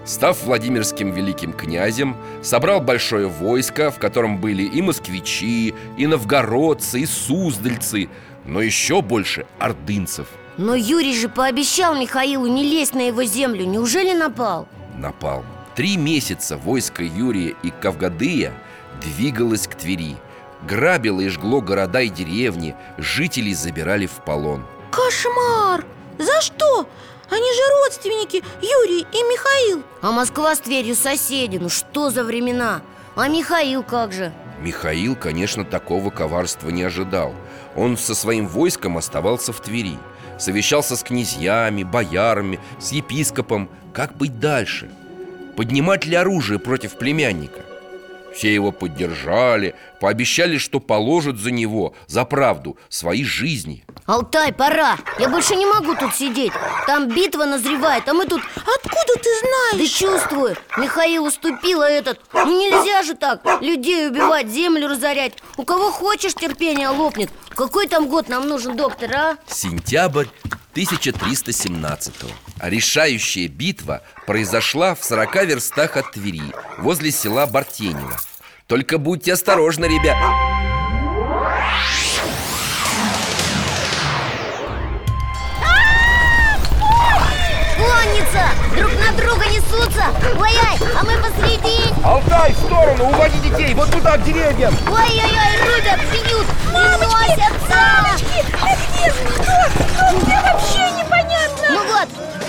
Став 0.07 0.41
Владимирским 0.43 1.11
великим 1.11 1.51
князем, 1.51 2.15
собрал 2.41 2.79
большое 2.79 3.27
войско, 3.27 3.91
в 3.91 3.99
котором 3.99 4.39
были 4.39 4.63
и 4.63 4.81
москвичи, 4.81 5.75
и 5.97 6.07
новгородцы, 6.07 7.01
и 7.01 7.05
суздальцы, 7.05 8.09
но 8.45 8.61
еще 8.61 9.01
больше 9.01 9.45
ордынцев. 9.59 10.27
Но 10.57 10.75
Юрий 10.75 11.13
же 11.13 11.27
пообещал 11.27 11.93
Михаилу 11.93 12.47
не 12.47 12.63
лезть 12.63 12.95
на 12.95 13.07
его 13.07 13.23
землю 13.25 13.65
Неужели 13.65 14.13
напал? 14.13 14.67
Напал. 14.97 15.43
Три 15.75 15.97
месяца 15.97 16.57
войско 16.57 17.03
Юрия 17.03 17.53
и 17.61 17.69
Кавгадыя 17.69 18.53
двигалось 19.01 19.67
к 19.67 19.75
Твери. 19.75 20.15
Грабило 20.67 21.19
и 21.19 21.27
жгло 21.27 21.61
города 21.61 22.01
и 22.01 22.09
деревни, 22.09 22.75
жителей 22.97 23.53
забирали 23.53 24.07
в 24.07 24.23
полон. 24.25 24.65
Кошмар! 24.89 25.85
За 26.17 26.41
что? 26.41 26.89
Они 27.29 27.53
же 27.53 27.61
родственники, 27.83 28.43
Юрий 28.61 29.01
и 29.01 29.23
Михаил 29.23 29.83
А 30.01 30.11
Москва 30.11 30.55
с 30.55 30.59
Тверью 30.59 30.95
соседи, 30.95 31.57
ну 31.57 31.69
что 31.69 32.09
за 32.09 32.23
времена? 32.23 32.81
А 33.15 33.27
Михаил 33.27 33.83
как 33.83 34.13
же? 34.13 34.31
Михаил, 34.61 35.15
конечно, 35.15 35.65
такого 35.65 36.09
коварства 36.09 36.69
не 36.69 36.83
ожидал 36.83 37.33
Он 37.75 37.97
со 37.97 38.15
своим 38.15 38.47
войском 38.47 38.97
оставался 38.97 39.51
в 39.53 39.59
Твери 39.59 39.97
Совещался 40.39 40.95
с 40.95 41.03
князьями, 41.03 41.83
боярами, 41.83 42.59
с 42.79 42.91
епископом 42.91 43.69
Как 43.93 44.15
быть 44.15 44.39
дальше? 44.39 44.89
Поднимать 45.55 46.05
ли 46.05 46.15
оружие 46.15 46.59
против 46.59 46.97
племянника? 46.97 47.66
Все 48.37 48.53
его 48.53 48.71
поддержали, 48.71 49.73
пообещали, 49.99 50.59
что 50.59 50.79
положат 50.79 51.37
за 51.37 51.49
него, 51.49 51.95
за 52.05 52.23
правду, 52.23 52.77
свои 52.87 53.23
жизни 53.23 53.83
Алтай, 54.05 54.53
пора! 54.53 54.97
Я 55.17 55.27
больше 55.27 55.55
не 55.55 55.65
могу 55.65 55.95
тут 55.95 56.13
сидеть 56.13 56.51
Там 56.85 57.07
битва 57.09 57.45
назревает, 57.45 58.07
а 58.07 58.13
мы 58.13 58.25
тут... 58.25 58.43
Откуда 58.55 59.13
ты 59.15 59.29
Да 59.41 59.77
знаешь? 59.77 59.89
чувствую, 59.89 60.55
Михаил 60.77 61.25
уступил, 61.25 61.81
а 61.81 61.89
этот 61.89 62.21
Ну 62.31 62.45
нельзя 62.45 63.01
же 63.01 63.15
так, 63.15 63.41
людей 63.59 64.07
убивать, 64.07 64.49
землю 64.49 64.87
разорять 64.87 65.33
У 65.57 65.63
кого 65.63 65.89
хочешь 65.91 66.35
терпение 66.35 66.89
лопнет 66.89 67.31
Какой 67.49 67.87
там 67.87 68.07
год 68.07 68.29
нам 68.29 68.47
нужен, 68.47 68.77
доктор, 68.77 69.11
а? 69.15 69.37
Сентябрь 69.47 70.27
1317 70.73 72.13
А 72.21 72.46
решающая 72.61 73.47
битва 73.47 74.01
произошла 74.25 74.95
в 74.95 75.03
40 75.03 75.45
верстах 75.45 75.97
от 75.97 76.11
Твери 76.11 76.53
Возле 76.77 77.11
села 77.11 77.45
Бартенево 77.45 78.17
Только 78.67 78.97
будьте 78.97 79.33
осторожны, 79.33 79.85
ребят 79.85 80.17
Конница! 87.77 88.43
Друг 88.75 88.91
на 88.93 89.11
друга 89.13 89.45
несутся 89.45 90.05
Ой-ой, 90.37 90.89
а 90.95 91.03
мы 91.03 91.17
посреди 91.21 91.93
Алтай, 92.03 92.53
в 92.53 92.57
сторону, 92.57 93.09
уводи 93.09 93.39
детей, 93.39 93.73
вот 93.73 93.91
туда, 93.91 94.17
к 94.17 94.23
деревьям 94.23 94.73
Ой-ой-ой, 94.87 95.75
рубят, 95.75 95.99
бьют, 96.11 96.47
носятся 96.73 97.77
Где? 98.17 98.43
Кто? 98.51 98.73
Кто? 99.43 100.19
Где 100.19 100.35
вообще 100.41 100.91
непонятно? 100.91 101.67
Ну 101.69 101.83
вот, 101.87 102.07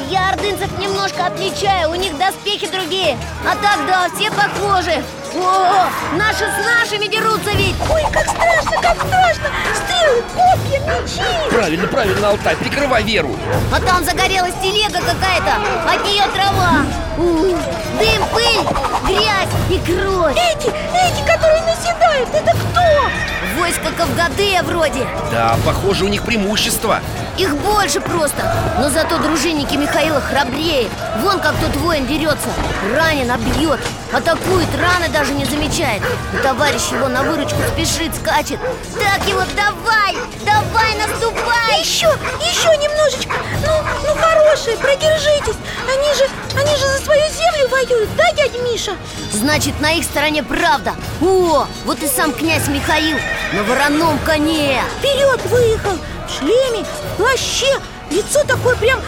я 0.09 0.31
ордынцев 0.31 0.71
немножко 0.79 1.27
отличаю, 1.27 1.91
у 1.91 1.95
них 1.95 2.17
доспехи 2.19 2.67
другие. 2.69 3.17
А 3.45 3.55
так 3.57 3.87
да, 3.87 4.09
все 4.15 4.31
похожи. 4.31 5.03
О, 5.35 5.89
наши 6.17 6.45
с 6.45 6.65
нашими 6.65 7.07
дерутся 7.07 7.51
ведь. 7.51 7.75
Ой, 7.91 8.03
как 8.11 8.27
страшно, 8.27 8.83
как 8.83 8.97
страшно! 8.97 9.51
Стрелы, 9.75 10.23
копья, 10.35 10.81
мечи! 10.81 11.51
Правильно, 11.51 11.87
правильно, 11.87 12.29
Алтай, 12.31 12.57
прикрывай 12.57 13.03
Веру. 13.03 13.37
А 13.73 13.81
там 13.81 14.05
загорелась 14.05 14.55
телега 14.63 15.01
какая-то, 15.01 15.93
от 15.93 16.05
нее 16.05 16.25
трава. 16.35 16.85
Уй, 17.19 17.55
Дым, 17.99 18.25
пыль, 18.33 18.67
грязь 19.07 19.49
и 19.71 19.79
кровь. 19.85 20.37
Эти, 20.37 20.69
эти, 20.69 21.27
которые 21.27 21.63
наседают, 21.63 22.29
это 22.33 22.53
кто? 22.53 23.38
Войско 23.59 23.91
Кавгадея 23.97 24.63
вроде. 24.63 25.07
Да, 25.31 25.57
похоже, 25.65 26.05
у 26.05 26.09
них 26.09 26.23
преимущество. 26.23 27.01
Их 27.37 27.57
больше 27.57 28.01
просто. 28.01 28.43
Но 28.81 28.89
зато 28.89 29.19
дружинники 29.19 29.77
Михаила 29.77 30.21
храбрее. 30.21 30.89
Вон 31.23 31.41
как 31.41 31.55
тот 31.57 31.77
воин 31.77 32.07
дерется 32.07 32.49
Ранен, 32.95 33.31
обьет 33.31 33.81
Атакует, 34.13 34.69
раны 34.75 35.09
даже 35.13 35.35
не 35.35 35.45
замечает. 35.45 36.03
И 36.33 36.43
товарищ 36.43 36.91
его 36.91 37.09
на 37.09 37.23
выручку 37.23 37.59
спешит, 37.75 38.15
скачет. 38.15 38.59
Так 38.95 39.29
его, 39.29 39.43
давай, 39.55 40.17
давай, 40.47 40.95
наступай! 40.97 41.81
Еще, 41.81 42.07
еще 42.41 42.77
немножечко. 42.79 43.35
Ну, 43.67 43.73
ну 44.07 44.15
хорошие, 44.15 44.79
продержитесь. 44.79 45.57
Они 45.87 46.15
же, 46.15 46.25
они 46.59 46.75
же 46.77 46.87
за 46.87 47.05
свою 47.05 47.29
землю 47.29 47.69
воюют, 47.71 48.09
да, 48.17 48.33
дядя 48.33 48.59
Миша? 48.63 48.93
Значит, 49.31 49.79
на 49.81 49.93
их 49.93 50.05
стороне 50.05 50.43
правда. 50.43 50.95
О, 51.21 51.67
вот 51.85 52.03
и 52.03 52.09
сам 52.09 52.33
князь 52.33 52.67
Михаил 52.69 53.19
На 53.53 53.63
вороном 53.63 54.19
коне. 54.27 54.83
Вперед 54.99 55.41
выехал, 55.47 55.99
в 56.27 56.39
шлеме, 56.39 56.85
в 56.85 57.17
плаще 57.17 57.81
Лицо 58.11 58.43
такое 58.45 58.75
прям 58.77 59.01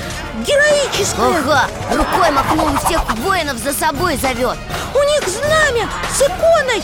героическое. 0.46 1.38
Ага, 1.38 1.68
рукой 1.90 2.30
махнул 2.30 2.68
и 2.68 2.76
всех 2.84 3.02
воинов 3.16 3.58
за 3.58 3.72
собой 3.72 4.16
зовет 4.16 4.56
У 4.94 4.98
них 4.98 5.28
знамя 5.28 5.88
с 6.14 6.22
иконой. 6.22 6.82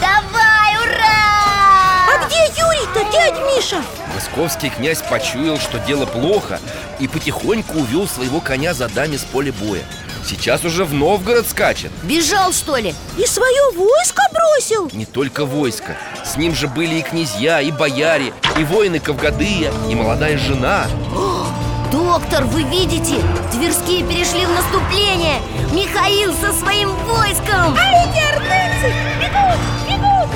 Давай, 0.00 0.76
ура! 0.82 2.14
А 2.14 2.26
где 2.26 2.44
Юрий-то, 2.60 3.12
дядь 3.12 3.38
Миша? 3.46 3.82
Московский 4.14 4.70
князь 4.70 5.02
почуял, 5.02 5.58
что 5.58 5.78
дело 5.78 6.06
плохо 6.06 6.60
И 7.00 7.08
потихоньку 7.08 7.78
увел 7.78 8.06
своего 8.06 8.40
коня 8.40 8.74
за 8.74 8.88
даме 8.88 9.18
с 9.18 9.22
поля 9.24 9.52
боя 9.52 9.82
Сейчас 10.26 10.64
уже 10.64 10.84
в 10.84 10.94
Новгород 10.94 11.46
скачет 11.46 11.92
Бежал, 12.02 12.52
что 12.52 12.76
ли? 12.76 12.94
И 13.18 13.26
свое 13.26 13.72
войско 13.76 14.22
бросил? 14.32 14.88
Не 14.92 15.04
только 15.04 15.44
войско 15.44 15.96
С 16.24 16.36
ним 16.36 16.54
же 16.54 16.66
были 16.66 16.96
и 16.96 17.02
князья, 17.02 17.60
и 17.60 17.70
бояре 17.70 18.32
И 18.58 18.64
воины 18.64 19.00
Кавгадыя, 19.00 19.70
и 19.88 19.94
молодая 19.94 20.38
жена 20.38 20.86
Доктор, 21.92 22.44
вы 22.44 22.62
видите? 22.62 23.16
Тверские 23.52 24.02
перешли 24.04 24.46
в 24.46 24.50
наступление 24.50 25.40
Михаил 25.72 26.32
со 26.34 26.52
своим 26.54 26.90
войском 27.06 27.76
А 27.76 27.90
эти 28.04 28.22
ордынцы 28.32 28.94
бегут, 29.20 29.60
бегут, 29.86 30.30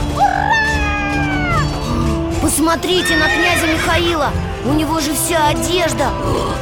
Посмотрите 2.42 3.16
на 3.16 3.28
князя 3.28 3.66
Михаила 3.66 4.30
У 4.64 4.72
него 4.72 5.00
же 5.00 5.14
вся 5.14 5.48
одежда 5.48 6.10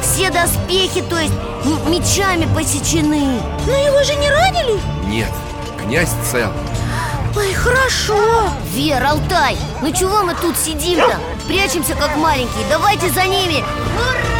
Все 0.01 0.29
доспехи, 0.29 1.01
то 1.01 1.19
есть 1.19 1.33
мечами 1.87 2.47
посечены 2.53 3.41
Но 3.65 3.73
его 3.73 4.03
же 4.03 4.15
не 4.15 4.29
ранили? 4.29 4.79
Нет, 5.05 5.31
князь 5.81 6.11
цел 6.31 6.51
Ой, 7.35 7.53
хорошо 7.53 8.49
Вер, 8.73 9.03
Алтай, 9.03 9.57
ну 9.81 9.91
чего 9.91 10.23
мы 10.23 10.33
тут 10.35 10.57
сидим-то? 10.57 11.17
Прячемся 11.47 11.93
как 11.95 12.15
маленькие, 12.17 12.65
давайте 12.69 13.09
за 13.09 13.23
ними 13.25 13.63
Ура! 13.95 14.37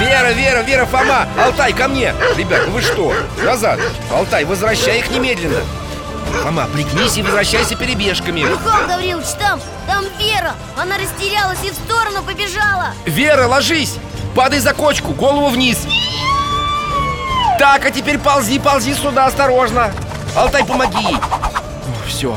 Вера, 0.00 0.32
Вера, 0.32 0.62
Вера, 0.62 0.86
Фома, 0.86 1.26
Алтай, 1.44 1.72
ко 1.72 1.88
мне 1.88 2.14
Ребят, 2.36 2.62
ну 2.66 2.72
вы 2.72 2.82
что? 2.82 3.12
Назад 3.42 3.80
Алтай, 4.12 4.44
возвращай 4.44 4.98
их 4.98 5.10
немедленно 5.10 5.60
Фома, 6.42 6.66
пригнись 6.72 7.16
и 7.16 7.22
возвращайся 7.22 7.74
перебежками. 7.74 8.40
Михаил 8.40 8.86
Гаврилович, 8.88 9.26
там, 9.38 9.60
там 9.86 10.04
Вера. 10.18 10.54
Она 10.76 10.96
растерялась 10.96 11.58
и 11.64 11.70
в 11.70 11.74
сторону 11.74 12.22
побежала. 12.22 12.94
Вера, 13.06 13.46
ложись! 13.46 13.96
Падай 14.34 14.60
за 14.60 14.72
кочку, 14.72 15.12
голову 15.12 15.48
вниз. 15.48 15.78
Так, 17.58 17.84
а 17.84 17.90
теперь 17.90 18.18
ползи, 18.18 18.60
ползи 18.60 18.94
сюда, 18.94 19.26
осторожно. 19.26 19.92
Алтай, 20.36 20.64
помоги. 20.64 21.16
Все 22.06 22.36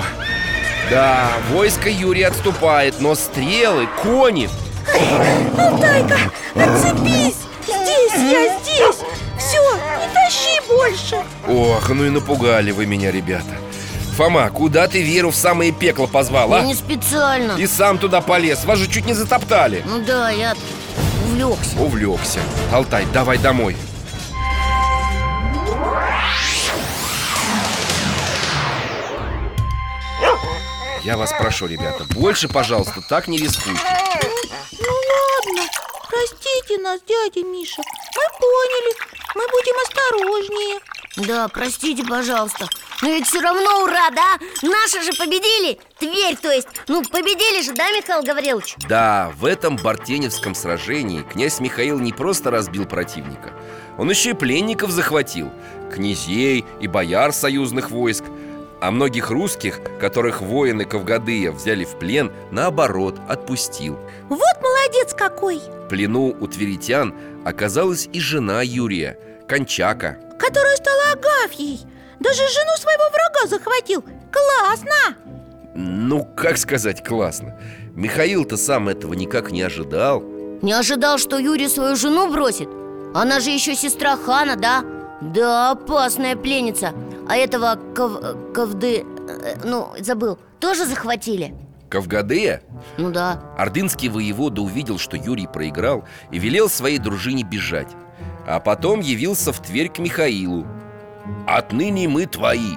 Да, 0.90 1.28
войско 1.52 1.90
Юрия 1.90 2.28
отступает, 2.28 3.00
но 3.00 3.14
стрелы, 3.14 3.88
кони. 4.02 4.50
Алтайка, 5.58 6.18
отцепись. 6.56 7.36
Здесь 7.66 8.14
я, 8.16 8.60
здесь. 8.60 8.98
Все, 9.38 9.62
не 10.00 10.14
тащи 10.14 10.60
больше. 10.68 11.18
Ох, 11.48 11.90
ну 11.90 12.04
и 12.06 12.10
напугали 12.10 12.72
вы 12.72 12.86
меня, 12.86 13.12
ребята 13.12 13.58
Фома, 14.22 14.52
куда 14.52 14.88
ты 14.88 15.02
Веру 15.02 15.32
в 15.32 15.36
самое 15.36 15.72
пекло 15.72 16.06
позвал, 16.06 16.54
а? 16.54 16.62
Не 16.62 16.76
специально. 16.76 17.54
И 17.54 17.66
сам 17.66 17.98
туда 17.98 18.22
полез, 18.22 18.66
вас 18.66 18.78
же 18.78 18.88
чуть 18.88 19.08
не 19.08 19.14
затоптали. 19.14 19.84
Ну 19.84 20.00
да, 20.06 20.30
я 20.30 20.54
увлекся. 21.26 21.80
Увлекся. 21.80 22.40
Алтай, 22.72 23.08
давай 23.12 23.40
домой. 23.40 23.76
Я 31.04 31.18
вас 31.18 31.34
прошу, 31.34 31.66
ребята, 31.66 32.04
больше, 32.14 32.48
пожалуйста, 32.48 33.02
так 33.02 33.28
не 33.28 33.40
рискуйте. 33.40 33.82
Ну 34.72 34.94
ладно, 35.48 35.68
простите 36.08 36.78
нас, 36.78 37.02
дядя 37.08 37.44
Миша. 37.44 37.82
Мы 37.82 38.40
поняли, 38.40 38.96
мы 39.34 39.48
будем 39.48 39.74
осторожнее. 39.84 40.80
Да, 41.16 41.48
простите, 41.48 42.04
пожалуйста 42.04 42.68
Но 43.02 43.10
ведь 43.10 43.26
все 43.26 43.42
равно 43.42 43.84
ура, 43.84 44.12
да? 44.12 44.38
Наши 44.62 45.02
же 45.04 45.18
победили! 45.18 45.80
Тверь, 45.98 46.38
то 46.40 46.52
есть! 46.52 46.68
Ну, 46.88 47.04
победили 47.04 47.64
же, 47.64 47.74
да, 47.74 47.90
Михаил 47.92 48.24
Гаврилович? 48.24 48.76
Да, 48.88 49.32
в 49.38 49.46
этом 49.46 49.78
Бартеневском 49.78 50.54
сражении 50.54 51.24
князь 51.24 51.60
Михаил 51.60 52.00
не 52.00 52.14
просто 52.14 52.52
разбил 52.52 52.86
противника 52.86 53.54
Он 53.98 54.10
еще 54.10 54.32
и 54.32 54.34
пленников 54.34 54.92
захватил 54.92 55.52
Князей 55.92 56.64
и 56.80 56.88
бояр 56.88 57.34
союзных 57.34 57.90
войск. 57.90 58.24
А 58.82 58.90
многих 58.90 59.30
русских, 59.30 59.80
которых 60.00 60.42
воины 60.42 60.86
Кавгадыя 60.86 61.52
взяли 61.52 61.86
в 61.86 62.00
плен, 62.00 62.32
наоборот, 62.50 63.20
отпустил. 63.28 64.00
Вот 64.30 64.62
молодец 64.62 65.14
какой! 65.16 65.60
В 65.60 65.88
плену 65.88 66.36
у 66.40 66.48
тверитян 66.48 67.14
оказалась 67.46 68.10
и 68.12 68.20
жена 68.20 68.62
Юрия, 68.64 69.20
Кончака. 69.48 70.18
Которая 70.40 70.78
стала 70.78 71.14
Агафьей 71.14 71.82
Даже 72.22 72.38
жену 72.50 72.78
своего 72.78 73.04
врага 73.10 73.48
захватил 73.48 74.04
Классно! 74.32 75.18
Ну, 75.74 76.24
как 76.36 76.58
сказать, 76.58 77.04
классно 77.04 77.58
Михаил-то 77.96 78.58
сам 78.58 78.90
этого 78.90 79.14
никак 79.14 79.52
не 79.52 79.62
ожидал 79.64 80.22
Не 80.62 80.74
ожидал, 80.74 81.18
что 81.18 81.38
Юрий 81.40 81.68
свою 81.68 81.96
жену 81.96 82.32
бросит? 82.32 82.70
Она 83.14 83.40
же 83.40 83.50
еще 83.50 83.76
сестра 83.76 84.16
хана, 84.16 84.56
да? 84.56 84.84
Да, 85.22 85.72
опасная 85.72 86.36
пленница 86.36 86.94
А 87.28 87.36
этого 87.36 87.78
кав... 87.96 88.12
Кавды... 88.54 89.04
э, 89.28 89.56
Ну, 89.64 89.90
забыл 90.00 90.38
Тоже 90.60 90.86
захватили? 90.86 91.56
Кавгадея 91.90 92.62
Ну 92.98 93.12
да 93.12 93.42
Ордынский 93.58 94.10
воевода 94.10 94.62
увидел, 94.62 94.98
что 94.98 95.18
Юрий 95.18 95.48
проиграл 95.48 96.06
И 96.32 96.40
велел 96.40 96.70
своей 96.70 97.00
дружине 97.00 97.44
бежать 97.44 97.90
А 98.48 98.60
потом 98.60 99.00
явился 99.00 99.52
в 99.52 99.60
Тверь 99.62 99.90
к 99.90 99.98
Михаилу 100.00 100.66
«Отныне 101.48 102.08
мы 102.08 102.26
твои. 102.26 102.76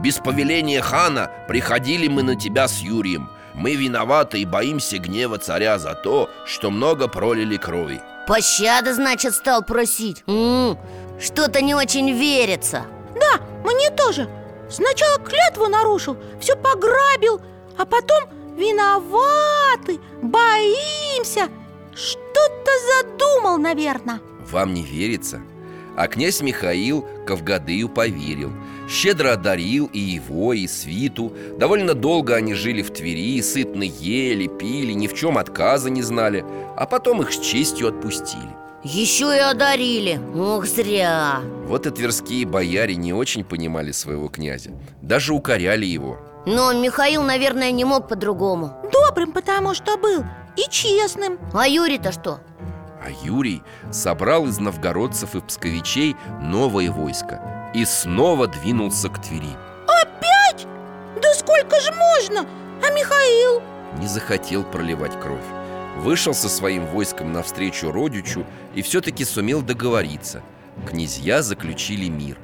Без 0.00 0.16
повеления 0.18 0.82
хана 0.82 1.30
приходили 1.48 2.08
мы 2.08 2.22
на 2.22 2.36
тебя 2.36 2.68
с 2.68 2.78
Юрием. 2.80 3.30
Мы 3.54 3.74
виноваты 3.74 4.40
и 4.40 4.44
боимся 4.44 4.98
гнева 4.98 5.38
царя 5.38 5.78
за 5.78 5.94
то, 5.94 6.28
что 6.44 6.70
много 6.70 7.08
пролили 7.08 7.56
крови. 7.56 8.02
Пощады, 8.26 8.92
значит, 8.92 9.34
стал 9.34 9.62
просить? 9.64 10.22
М, 10.26 10.78
Что-то 11.18 11.62
не 11.62 11.74
очень 11.74 12.10
верится. 12.12 12.84
Да, 13.18 13.40
мне 13.64 13.90
тоже. 13.90 14.28
Сначала 14.68 15.18
клятву 15.18 15.68
нарушил, 15.68 16.16
все 16.40 16.56
пограбил 16.56 17.40
А 17.78 17.86
потом 17.86 18.24
виноваты, 18.56 20.00
боимся. 20.22 21.48
Что-то 21.94 22.70
задумал, 23.00 23.58
наверное 23.58 24.20
Вам 24.50 24.74
не 24.74 24.82
верится? 24.82 25.40
А 25.96 26.08
князь 26.08 26.42
Михаил 26.42 27.06
Кавгадыю 27.26 27.88
поверил. 27.88 28.52
Щедро 28.88 29.32
одарил 29.32 29.86
и 29.92 29.98
его, 29.98 30.52
и 30.52 30.66
свиту. 30.66 31.32
Довольно 31.58 31.94
долго 31.94 32.34
они 32.34 32.54
жили 32.54 32.82
в 32.82 32.92
Твери 32.92 33.40
Сытно 33.40 33.82
ели, 33.82 34.46
пили, 34.46 34.92
ни 34.92 35.06
в 35.06 35.14
чем 35.14 35.38
отказа 35.38 35.90
не 35.90 36.02
знали. 36.02 36.44
А 36.76 36.86
потом 36.86 37.22
их 37.22 37.32
с 37.32 37.40
честью 37.40 37.88
отпустили. 37.88 38.50
Еще 38.84 39.34
и 39.34 39.40
одарили. 39.40 40.20
Ох, 40.36 40.66
зря. 40.66 41.40
Вот 41.64 41.86
и 41.86 41.90
тверские 41.90 42.46
бояре 42.46 42.94
не 42.94 43.12
очень 43.12 43.42
понимали 43.42 43.90
своего 43.90 44.28
князя. 44.28 44.70
Даже 45.02 45.32
укоряли 45.32 45.86
его. 45.86 46.18
Но 46.46 46.72
Михаил, 46.72 47.22
наверное, 47.22 47.72
не 47.72 47.84
мог 47.84 48.06
по-другому. 48.06 48.72
Добрым 48.92 49.32
потому 49.32 49.74
что 49.74 49.96
был. 49.96 50.22
И 50.56 50.70
честным. 50.70 51.38
А 51.52 51.66
Юрий-то 51.66 52.12
что? 52.12 52.38
А 53.06 53.10
Юрий 53.24 53.62
собрал 53.92 54.48
из 54.48 54.58
новгородцев 54.58 55.36
и 55.36 55.40
псковичей 55.40 56.16
новое 56.42 56.90
войско 56.90 57.70
И 57.72 57.84
снова 57.84 58.48
двинулся 58.48 59.08
к 59.08 59.22
Твери 59.22 59.56
Опять? 59.86 60.66
Да 61.22 61.32
сколько 61.34 61.80
же 61.80 61.92
можно? 61.92 62.44
А 62.84 62.90
Михаил? 62.90 63.62
не 64.00 64.08
захотел 64.08 64.64
проливать 64.64 65.18
кровь 65.20 65.44
Вышел 65.98 66.34
со 66.34 66.48
своим 66.48 66.84
войском 66.86 67.32
навстречу 67.32 67.92
родичу 67.92 68.44
и 68.74 68.82
все-таки 68.82 69.24
сумел 69.24 69.62
договориться 69.62 70.42
Князья 70.84 71.42
заключили 71.42 72.08
мир 72.08 72.36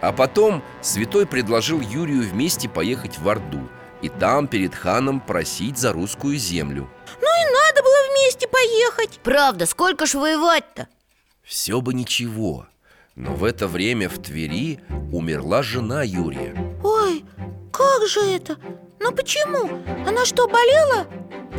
А 0.00 0.10
потом 0.10 0.64
святой 0.82 1.26
предложил 1.26 1.80
Юрию 1.80 2.22
вместе 2.22 2.68
поехать 2.68 3.20
в 3.20 3.28
Орду 3.28 3.68
И 4.02 4.08
там 4.08 4.48
перед 4.48 4.74
ханом 4.74 5.20
просить 5.20 5.78
за 5.78 5.92
русскую 5.92 6.36
землю 6.38 6.90
надо 7.76 7.82
было 7.82 8.10
вместе 8.10 8.48
поехать 8.48 9.20
Правда, 9.22 9.66
сколько 9.66 10.06
ж 10.06 10.14
воевать-то? 10.14 10.88
Все 11.42 11.80
бы 11.80 11.94
ничего 11.94 12.66
Но 13.14 13.34
в 13.34 13.44
это 13.44 13.68
время 13.68 14.08
в 14.08 14.20
Твери 14.22 14.80
умерла 15.12 15.62
жена 15.62 16.02
Юрия 16.02 16.54
Ой, 16.82 17.24
как 17.72 18.06
же 18.06 18.20
это? 18.20 18.56
Ну 19.00 19.12
почему? 19.12 19.82
Она 20.06 20.24
что, 20.24 20.48
болела? 20.48 21.06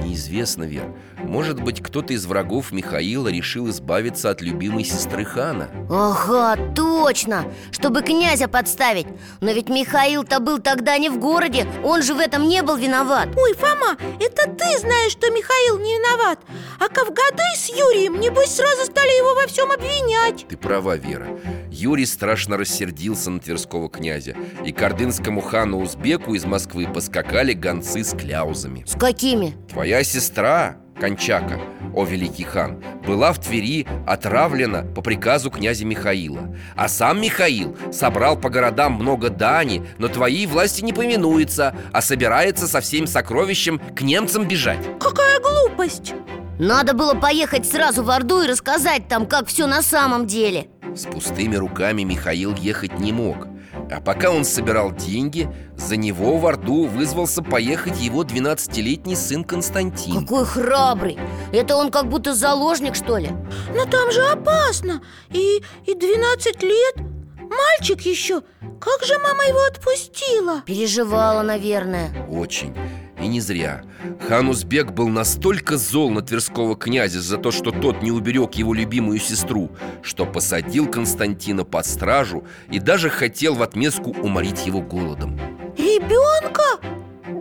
Неизвестно, 0.03 0.63
Вер. 0.63 0.93
Может 1.23 1.61
быть, 1.61 1.81
кто-то 1.81 2.13
из 2.13 2.25
врагов 2.25 2.71
Михаила 2.71 3.27
решил 3.27 3.69
избавиться 3.69 4.29
от 4.29 4.41
любимой 4.41 4.83
сестры 4.83 5.25
хана? 5.25 5.69
Ага, 5.89 6.57
точно, 6.75 7.45
чтобы 7.71 8.01
князя 8.01 8.47
подставить! 8.47 9.07
Но 9.41 9.51
ведь 9.51 9.69
Михаил-то 9.69 10.39
был 10.39 10.59
тогда 10.59 10.97
не 10.97 11.09
в 11.09 11.19
городе 11.19 11.67
Он 11.83 12.01
же 12.01 12.13
в 12.13 12.19
этом 12.19 12.47
не 12.47 12.61
был 12.61 12.77
виноват! 12.77 13.29
Ой, 13.35 13.53
Фома, 13.53 13.97
это 14.19 14.49
ты 14.49 14.79
знаешь, 14.79 15.11
что 15.11 15.29
Михаил 15.29 15.79
не 15.79 15.97
виноват! 15.97 16.39
А 16.79 16.87
Кавгады 16.87 17.43
с 17.55 17.69
Юрием, 17.69 18.19
небось, 18.19 18.55
сразу 18.55 18.85
стали 18.85 19.17
его 19.17 19.35
во 19.35 19.47
всем 19.47 19.71
обвинять! 19.71 20.45
Ты 20.47 20.57
права, 20.57 20.95
Вера. 20.95 21.27
Юрий 21.71 22.05
страшно 22.05 22.57
рассердился 22.57 23.29
на 23.29 23.39
Тверского 23.39 23.89
князя 23.89 24.35
И 24.65 24.71
к 24.71 24.81
ордынскому 24.81 25.41
хану 25.41 25.79
Узбеку 25.79 26.33
из 26.33 26.43
Москвы 26.45 26.87
поскакали 26.87 27.53
гонцы 27.53 28.03
с 28.03 28.15
кляузами. 28.15 28.83
С 28.87 28.97
какими? 28.97 29.55
Твоя 29.87 30.03
сестра, 30.03 30.75
Кончака, 30.99 31.61
о 31.95 32.03
великий 32.03 32.43
хан, 32.43 32.83
была 33.05 33.31
в 33.31 33.39
Твери 33.39 33.87
отравлена 34.05 34.81
по 34.83 35.01
приказу 35.01 35.49
князя 35.49 35.85
Михаила. 35.85 36.53
А 36.75 36.89
сам 36.89 37.21
Михаил 37.21 37.77
собрал 37.93 38.35
по 38.35 38.49
городам 38.49 38.95
много 38.95 39.29
дани, 39.29 39.87
но 39.97 40.09
твоей 40.09 40.45
власти 40.45 40.81
не 40.81 40.91
поминуется 40.91 41.73
А 41.93 42.01
собирается 42.01 42.67
со 42.67 42.81
всем 42.81 43.07
сокровищем 43.07 43.79
к 43.95 44.01
немцам 44.01 44.45
бежать. 44.45 44.85
Какая 44.99 45.39
глупость! 45.39 46.13
Надо 46.59 46.93
было 46.93 47.13
поехать 47.13 47.65
сразу 47.65 48.03
в 48.03 48.09
Орду 48.09 48.41
и 48.41 48.47
рассказать 48.47 49.07
там, 49.07 49.25
как 49.25 49.47
все 49.47 49.67
на 49.67 49.81
самом 49.81 50.27
деле. 50.27 50.67
С 50.97 51.05
пустыми 51.05 51.55
руками 51.55 52.01
Михаил 52.01 52.53
ехать 52.55 52.99
не 52.99 53.13
мог 53.13 53.47
а 53.91 54.01
пока 54.01 54.31
он 54.31 54.45
собирал 54.45 54.91
деньги, 54.91 55.49
за 55.75 55.97
него 55.97 56.37
в 56.37 56.45
Орду 56.45 56.85
вызвался 56.85 57.41
поехать 57.41 57.99
его 57.99 58.23
12-летний 58.23 59.15
сын 59.15 59.43
Константин. 59.43 60.21
Какой 60.21 60.45
храбрый! 60.45 61.17
Это 61.53 61.75
он 61.75 61.91
как 61.91 62.09
будто 62.09 62.33
заложник, 62.33 62.95
что 62.95 63.17
ли? 63.17 63.29
Но 63.75 63.85
там 63.85 64.11
же 64.11 64.21
опасно! 64.27 65.01
И, 65.31 65.63
и 65.85 65.93
12 65.93 66.63
лет! 66.63 66.95
Мальчик 67.37 68.01
еще! 68.01 68.41
Как 68.79 69.03
же 69.05 69.17
мама 69.17 69.45
его 69.45 69.63
отпустила? 69.63 70.61
Переживала, 70.65 71.41
наверное. 71.41 72.27
Очень 72.29 72.75
И 73.19 73.27
не 73.27 73.41
зря. 73.41 73.83
Хан 74.27 74.47
Узбек 74.49 74.91
был 74.91 75.07
настолько 75.07 75.77
зол 75.77 76.11
на 76.11 76.21
Тверского 76.21 76.75
князя 76.75 77.19
За 77.19 77.37
то, 77.37 77.51
что 77.51 77.71
тот 77.71 78.03
не 78.03 78.11
уберег 78.11 78.55
его 78.55 78.73
любимую 78.73 79.19
сестру 79.19 79.71
Что 80.03 80.25
посадил 80.25 80.89
Константина 80.89 81.63
под 81.63 81.85
стражу 81.85 82.45
И 82.69 82.79
даже 82.79 83.09
хотел 83.09 83.55
в 83.55 83.63
отместку 83.63 84.11
уморить 84.11 84.65
его 84.67 84.81
голодом. 84.81 85.39
Ребенка? 85.77 86.63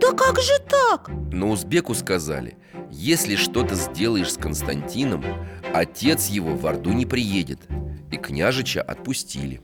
Да 0.01 0.11
как 0.13 0.39
же 0.39 0.57
так? 0.67 1.09
Но 1.31 1.51
Узбеку 1.51 1.93
сказали 1.93 2.57
Если 2.89 3.35
что-то 3.35 3.75
сделаешь 3.75 4.33
с 4.33 4.37
Константином 4.37 5.23
Отец 5.73 6.27
его 6.27 6.55
в 6.55 6.65
Орду 6.65 6.91
не 6.91 7.05
приедет 7.05 7.59
И 8.11 8.17
княжича 8.17 8.81
отпустили. 8.81 9.61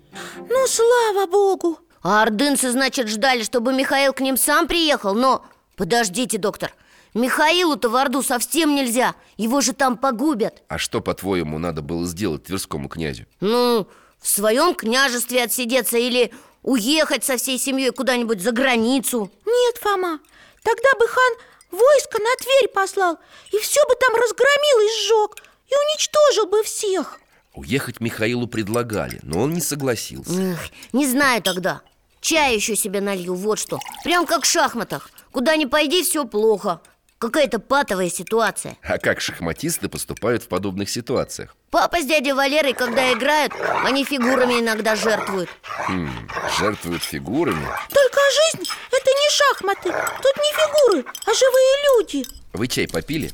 Ну, 0.50 0.68
слава 0.68 1.26
богу! 1.26 1.80
А 2.02 2.22
ордынцы, 2.22 2.70
значит, 2.70 3.08
ждали, 3.08 3.44
чтобы 3.44 3.74
Михаил 3.74 4.12
к 4.12 4.20
ним 4.20 4.36
сам 4.36 4.68
приехал 4.68 5.16
Но, 5.16 5.46
подождите, 5.76 6.38
доктор. 6.38 6.74
Михаилу-то 7.14 7.90
в 7.90 7.96
Орду 7.96 8.24
совсем 8.24 8.76
нельзя. 8.76 9.16
Его 9.38 9.62
же 9.62 9.74
там 9.74 9.98
погубят. 9.98 10.64
А 10.68 10.78
что, 10.78 11.00
по-твоему, 11.00 11.60
надо 11.60 11.82
было 11.82 12.06
сделать 12.08 12.46
Тверскому 12.46 12.90
князю? 12.90 13.26
Ну, 13.40 13.88
в 14.20 14.28
своем 14.28 14.74
княжестве 14.74 15.44
отсидеться 15.44 15.98
или 15.98 16.34
уехать 16.64 17.24
со 17.24 17.38
всей 17.38 17.60
семьей 17.60 17.92
куда-нибудь 17.92 18.42
за 18.42 18.52
границу. 18.52 19.32
Нет, 19.46 19.78
Фома. 19.78 20.20
Тогда 20.64 20.90
бы 20.98 21.08
хан 21.08 21.34
войско 21.72 22.20
на 22.20 22.36
Тверь 22.38 22.70
послал 22.70 23.18
И 23.52 23.58
все 23.60 23.86
бы 23.88 23.96
там 24.00 24.16
разгромил 24.16 24.80
и 24.80 24.90
сжег 25.02 25.44
И 25.68 25.76
уничтожил 25.76 26.48
бы 26.48 26.64
всех. 26.64 27.20
Уехать 27.54 28.00
Михаилу 28.00 28.48
предлагали, 28.48 29.20
но 29.24 29.42
он 29.42 29.54
не 29.54 29.62
согласился. 29.62 30.34
Эх, 30.42 30.70
Не 30.94 31.06
знаю 31.06 31.42
тогда. 31.44 31.82
Чай 32.22 32.56
еще 32.56 32.76
себе 32.76 33.02
налью, 33.02 33.36
вот 33.36 33.60
что. 33.60 33.80
Прям 34.04 34.26
как 34.26 34.44
в 34.44 34.50
шахматах 34.50 35.12
Куда 35.34 35.56
ни 35.56 35.66
пойди, 35.66 36.04
все 36.04 36.26
плохо. 36.26 36.80
Какая-то 37.18 37.58
патовая 37.58 38.10
ситуация. 38.10 38.78
А 38.84 39.00
как 39.00 39.20
шахматисты 39.20 39.90
поступают 39.90 40.44
в 40.44 40.48
подобных 40.48 40.90
ситуациях? 40.90 41.56
Папа 41.72 42.02
с 42.02 42.06
дядей 42.06 42.34
Валерой, 42.34 42.74
когда 42.74 43.12
играют, 43.14 43.52
они 43.84 44.06
фигурами 44.06 44.60
иногда 44.60 44.96
жертвуют. 44.96 45.50
Хм, 45.88 46.30
жертвуют 46.60 47.02
фигурами? 47.02 47.66
Только 47.92 48.20
жизнь– 48.54 48.70
это 48.92 49.10
не 49.10 49.30
шахматы. 49.32 49.90
Тут 50.22 50.38
не 50.38 50.54
фигуры, 50.54 51.06
а 51.26 51.34
живые 51.34 51.76
люди. 51.98 52.26
Вы 52.54 52.68
чай 52.68 52.88
попили? 52.88 53.32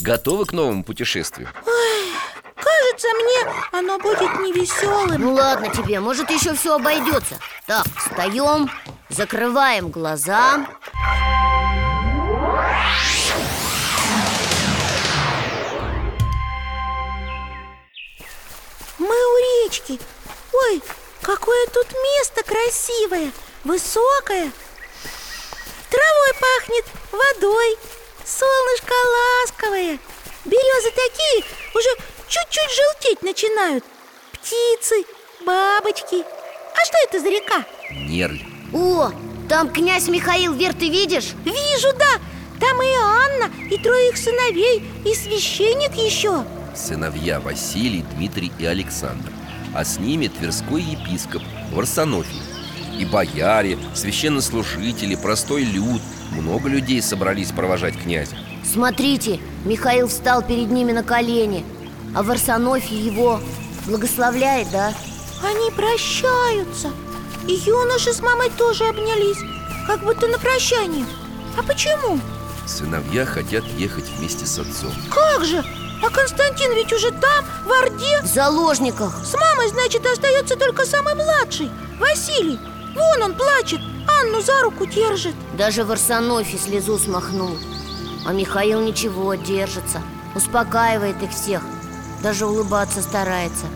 Готовы 0.00 0.46
к 0.46 0.52
новому 0.52 0.82
путешествию? 0.82 1.48
Кажется 2.56 3.08
мне, 3.08 3.52
оно 3.72 3.98
будет 3.98 4.40
невеселым. 4.40 5.20
Ну 5.20 5.34
ладно 5.34 5.68
тебе, 5.68 6.00
может 6.00 6.28
еще 6.30 6.54
все 6.54 6.74
обойдется 6.74 7.38
Так, 7.66 7.86
встаем, 7.98 8.68
закрываем 9.08 9.90
глаза. 9.90 10.66
Мы 18.98 19.06
у 19.06 19.64
речки. 19.66 20.00
Ой, 20.52 20.82
какое 21.22 21.66
тут 21.68 21.86
место 21.92 22.42
красивое 22.42 23.30
Высокое. 23.64 24.52
Травой 25.90 26.32
пахнет, 26.40 26.84
водой. 27.10 27.76
Солнышко 28.24 28.94
ласковое. 29.42 29.98
Березы 30.44 30.90
такие 30.90 31.44
уже 31.74 31.88
чуть-чуть 32.28 32.76
желтеть 32.76 33.22
начинают. 33.22 33.84
Птицы, 34.32 35.04
бабочки. 35.40 36.22
А 36.22 36.84
что 36.84 36.98
это 37.08 37.18
за 37.18 37.28
река? 37.28 37.64
Нерль 37.90 38.55
О, 38.76 39.10
там 39.48 39.70
князь 39.70 40.06
Михаил, 40.08 40.52
Вер, 40.52 40.74
ты 40.74 40.90
видишь? 40.90 41.32
Вижу, 41.44 41.96
да. 41.98 42.20
Там 42.60 42.82
и 42.82 42.86
Анна, 43.02 43.50
и 43.70 43.78
трое 43.78 44.10
их 44.10 44.16
сыновей 44.16 44.82
И 45.04 45.14
священник 45.14 45.94
еще. 45.94 46.44
Сыновья 46.74 47.40
Василий, 47.40 48.04
Дмитрий 48.14 48.52
и 48.58 48.66
Александр. 48.66 49.32
А 49.74 49.82
с 49.82 49.98
ними 49.98 50.28
Тверской 50.28 50.82
епископ 50.82 51.42
Варсонофий. 51.72 52.42
И 52.98 53.06
бояре, 53.06 53.78
священнослужители, 53.94 55.14
простой 55.14 55.62
люд. 55.62 56.02
Много 56.32 56.68
людей 56.68 57.00
собрались 57.00 57.52
провожать 57.52 57.98
князя. 57.98 58.36
Смотрите, 58.62 59.40
Михаил 59.64 60.08
встал 60.08 60.42
перед 60.42 60.72
ними 60.72 60.90
на 60.90 61.04
колени 61.04 61.64
А 62.14 62.22
Варсонофий 62.22 62.98
его 62.98 63.40
благословляет, 63.86 64.70
да? 64.70 64.92
Они 65.42 65.70
прощаются 65.70 66.90
И 67.46 67.52
юноши 67.52 68.12
с 68.12 68.20
мамой 68.20 68.50
тоже 68.50 68.84
обнялись 68.86 69.38
Как 69.86 70.00
будто 70.00 70.26
на 70.26 70.38
прощание. 70.38 71.06
А 71.56 71.62
почему? 71.62 72.18
Сыновья 72.66 73.24
хотят 73.24 73.64
ехать 73.78 74.08
вместе 74.16 74.44
с 74.46 74.58
отцом. 74.58 74.92
Как 75.10 75.44
же? 75.44 75.64
А 76.02 76.10
Константин 76.10 76.72
ведь 76.74 76.92
уже 76.92 77.10
там, 77.10 77.44
в 77.64 77.72
Орде. 77.72 78.20
В 78.22 78.26
заложниках. 78.26 79.24
С 79.24 79.34
мамой, 79.34 79.68
значит, 79.68 80.04
остается 80.04 80.56
только 80.56 80.84
самый 80.84 81.14
младший 81.14 81.70
Василий. 81.98 82.58
Вон 82.94 83.22
он 83.22 83.34
плачет, 83.34 83.80
Анну 84.20 84.40
за 84.40 84.60
руку 84.62 84.84
держит. 84.86 85.34
Даже 85.56 85.84
Варсонофий 85.84 86.58
слезу 86.58 86.98
смахнул. 86.98 87.56
А 88.26 88.32
Михаил 88.32 88.80
ничего, 88.80 89.34
держится 89.34 90.02
Успокаивает 90.34 91.22
их 91.22 91.30
всех 91.30 91.62
Даже 92.24 92.44
улыбаться 92.44 93.00
старается. 93.00 93.66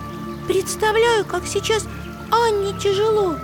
Представляю, 0.49 1.25
как 1.25 1.47
сейчас 1.47 1.85
Анне 2.33 2.73
тяжело 2.79 3.37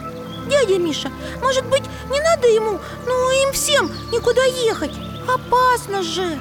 Дядя 0.49 0.79
Миша, 0.79 1.11
может 1.41 1.67
быть, 1.67 1.85
не 2.11 2.21
надо 2.21 2.47
ему, 2.49 2.81
ну 3.07 3.31
им 3.47 3.53
всем 3.53 3.91
никуда 4.13 4.45
ехать? 4.45 4.93
Опасно 5.27 6.03
же. 6.03 6.39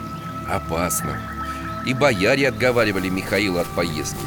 Опасно. 0.48 1.20
И 1.86 1.94
бояре 1.94 2.48
отговаривали 2.48 3.10
Михаила 3.10 3.62
от 3.62 3.68
поездки. 3.68 4.20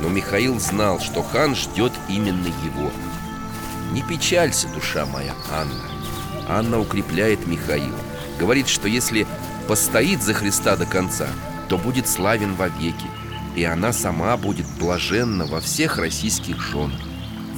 Но 0.00 0.08
Михаил 0.08 0.58
знал, 0.60 1.00
что 1.00 1.22
хан 1.22 1.54
ждет 1.54 1.92
именно 2.08 2.46
его. 2.46 2.90
Не 3.92 4.02
печалься, 4.02 4.68
душа 4.68 5.06
моя, 5.06 5.34
Анна 5.50 5.84
Анна 6.48 6.78
укрепляет 6.80 7.46
Михаила. 7.46 7.98
Говорит, 8.38 8.68
что 8.68 8.88
если 8.88 9.26
постоит 9.66 10.22
за 10.22 10.34
Христа 10.34 10.76
до 10.76 10.84
конца 10.86 11.28
То 11.68 11.78
будет 11.78 12.06
славен 12.06 12.54
вовеки 12.54 13.06
И 13.54 13.64
она 13.64 13.92
сама 13.92 14.36
будет 14.36 14.66
блаженна 14.78 15.46
во 15.46 15.60
всех 15.60 15.98
российских 15.98 16.60
женах 16.60 17.00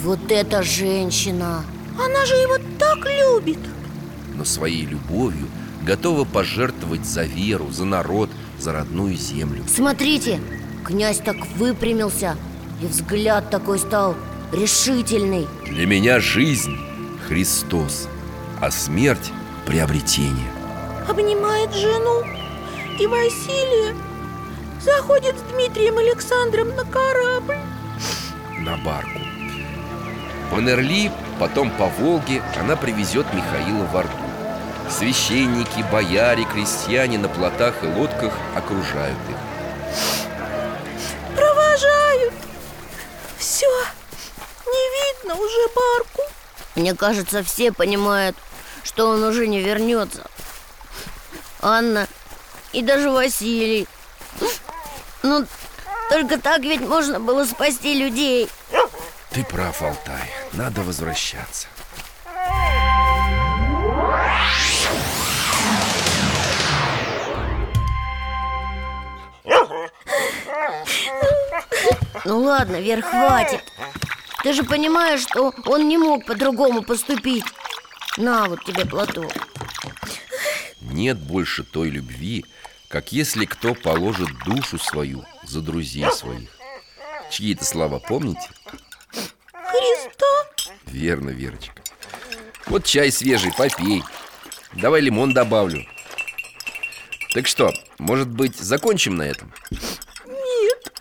Вот 0.03 0.30
эта 0.30 0.62
женщина. 0.62 1.64
Она 1.99 2.24
же 2.24 2.34
его 2.34 2.57
так 2.78 2.99
любит. 3.05 3.59
Но 4.36 4.44
своей 4.44 4.86
любовью 4.86 5.49
готова 5.82 6.24
пожертвовать 6.24 7.05
за 7.05 7.24
веру, 7.24 7.70
за 7.72 7.84
народ, 7.84 8.30
за 8.59 8.72
родную 8.72 9.16
землю. 9.16 9.64
Смотрите, 9.66 10.40
князь 10.84 11.18
так 11.18 11.36
выпрямился 11.57 12.36
И 12.80 12.86
взгляд 12.86 13.51
такой 13.51 13.80
стал 13.80 14.14
решительный. 14.53 15.49
Для 15.66 15.86
меня 15.86 16.20
жизнь– 16.20 16.76
Христос, 17.28 18.09
а 18.61 18.70
смерть– 18.70 19.32
приобретение. 19.66 20.51
Обнимает 21.09 21.74
жену 21.74 22.22
и 23.01 23.07
Василия 23.07 23.96
Заходит 24.80 25.36
с 25.36 25.53
Дмитрием 25.53 25.99
Александром 25.99 26.68
на 26.76 26.84
корабль. 26.84 27.59
На 28.61 28.76
барку 28.76 29.28
По 30.51 30.61
Нерли, 30.61 31.11
потом 31.38 31.70
по 31.70 31.86
Волге 31.86 32.42
она 32.59 32.76
привезет 32.76 33.26
Михаила 33.34 33.84
в 33.84 33.96
Орду 33.96 34.28
Священники, 34.90 35.84
бояре, 35.92 36.44
крестьяне 36.44 37.18
на 37.18 37.28
плотах 37.28 37.84
и 37.84 37.86
лодках 37.86 38.32
окружают 38.57 39.18
их. 39.28 39.36
Провожают. 41.36 42.32
Все, 43.36 43.66
не 44.66 45.22
видно 45.22 45.34
уже 45.34 45.68
барку 45.74 46.22
Мне 46.74 46.94
кажется, 46.94 47.42
все 47.42 47.70
понимают, 47.70 48.36
что 48.82 49.11
он 49.11 49.22
уже 49.24 49.46
не 49.46 49.61
вернется. 49.61 50.24
Анна 51.61 52.09
и 52.72 52.82
даже 52.82 53.11
Василий. 53.11 53.86
Ну, 55.22 55.44
только 56.09 56.40
так 56.40 56.62
ведь 56.62 56.80
можно 56.80 57.20
было 57.20 57.44
спасти 57.44 57.94
людей. 57.94 58.49
Ты 59.30 59.44
прав, 59.44 59.82
Алтай, 59.82 60.32
надо 60.53 60.82
возвращаться. 60.82 61.66
Ну 72.24 72.40
ладно, 72.40 72.80
Вер, 72.80 73.03
хватит. 73.03 73.62
Ты 74.42 74.53
же 74.53 74.62
понимаешь, 74.62 75.22
что 75.22 75.55
он 75.66 75.88
не 75.88 75.96
мог 75.96 76.26
по-другому 76.26 76.82
поступить. 76.82 77.44
На, 78.16 78.46
вот 78.46 78.64
тебе 78.64 78.84
платок. 78.84 79.32
Нет 80.80 81.18
больше 81.18 81.64
той 81.64 81.90
любви, 81.90 82.44
как 82.88 83.12
если 83.12 83.44
кто 83.44 83.74
положит 83.74 84.28
душу 84.44 84.78
свою 84.78 85.24
за 85.44 85.61
друзей 85.61 86.11
своих. 86.12 86.51
Чьи 87.30 87.55
это 87.55 87.64
слова, 87.64 87.99
помните? 87.99 88.49
Христа 89.69 90.71
Верно, 90.87 91.31
Верочка. 91.31 91.83
Вот 92.66 92.85
чай 92.85 93.11
свежий, 93.11 93.53
попей. 93.53 94.03
Давай 94.75 95.01
лимон 95.01 95.33
добавлю. 95.33 95.87
Так 97.35 97.47
что, 97.47 97.73
может 97.99 98.29
быть, 98.29 98.57
закончим 98.57 99.16
на 99.16 99.23
этом? 99.23 99.53
Нет. 99.71 100.93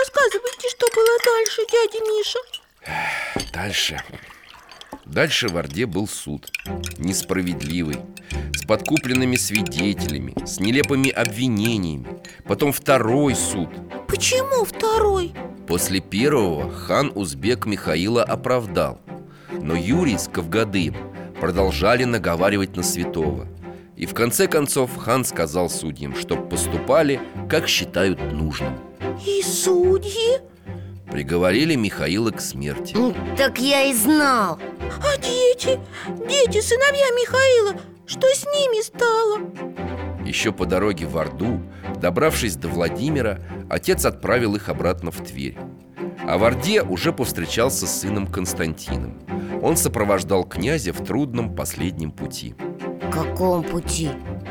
Рассказывайте, 0.00 0.68
что 0.70 0.86
было 0.94 1.18
дальше, 1.24 1.62
дядя 1.70 2.04
Миша. 2.04 2.38
Дальше. 3.52 4.02
Дальше 5.04 5.48
в 5.48 5.56
Орде 5.56 5.86
был 5.86 6.08
суд. 6.08 6.50
Несправедливый. 6.98 7.98
С 8.54 8.66
подкупленными 8.66 9.36
свидетелями 9.36 10.34
С 10.46 10.58
нелепыми 10.58 11.10
обвинениями. 11.10 12.20
Потом 12.44 12.72
второй 12.72 13.34
суд. 13.34 13.68
Почему 14.08 14.64
второй? 14.64 15.34
После 15.66 16.00
первого 16.00 16.70
хан 16.70 17.10
Узбек 17.14 17.64
Михаила 17.64 18.22
оправдал 18.22 19.00
Но 19.50 19.74
Юрий 19.74 20.18
с 20.18 20.28
Кавгадым 20.28 20.94
продолжали 21.40 22.04
наговаривать 22.04 22.76
на 22.76 22.82
святого. 22.82 23.46
И 23.96 24.06
в 24.06 24.14
конце 24.14 24.46
концов 24.46 24.96
хан 24.96 25.24
сказал 25.24 25.70
судьям, 25.70 26.14
чтоб 26.16 26.48
поступали, 26.48 27.20
как 27.48 27.68
считают 27.68 28.20
нужным. 28.32 28.78
И 29.24 29.42
судьи? 29.42 30.40
Приговорили 31.10 31.76
Михаила 31.76 32.30
к 32.30 32.40
смерти. 32.40 32.94
Ну, 32.96 33.14
Так 33.36 33.58
я 33.58 33.84
и 33.84 33.94
знал. 33.94 34.58
А 35.00 35.16
дети? 35.18 35.78
Дети, 36.28 36.60
сыновья 36.60 37.06
Михаила 37.10 37.80
Еще 40.34 40.50
по 40.50 40.66
дороге 40.66 41.06
в 41.06 41.16
Орду, 41.16 41.60
добравшись 42.02 42.56
до 42.56 42.66
Владимира, 42.66 43.38
отец 43.70 44.04
отправил 44.04 44.56
их 44.56 44.68
обратно 44.68 45.12
в 45.12 45.18
Тверь. 45.18 45.56
А 46.26 46.38
в 46.38 46.44
Орде 46.44 46.82
уже 46.82 47.12
повстречался 47.12 47.86
с 47.86 48.00
сыном 48.00 48.26
Константином. 48.26 49.20
Он 49.62 49.76
сопровождал 49.76 50.42
князя 50.42 50.92
в 50.92 51.04
трудном 51.04 51.54
последнем 51.54 52.10
пути. 52.10 52.56
Каком 53.12 53.62
пути? 53.62 54.10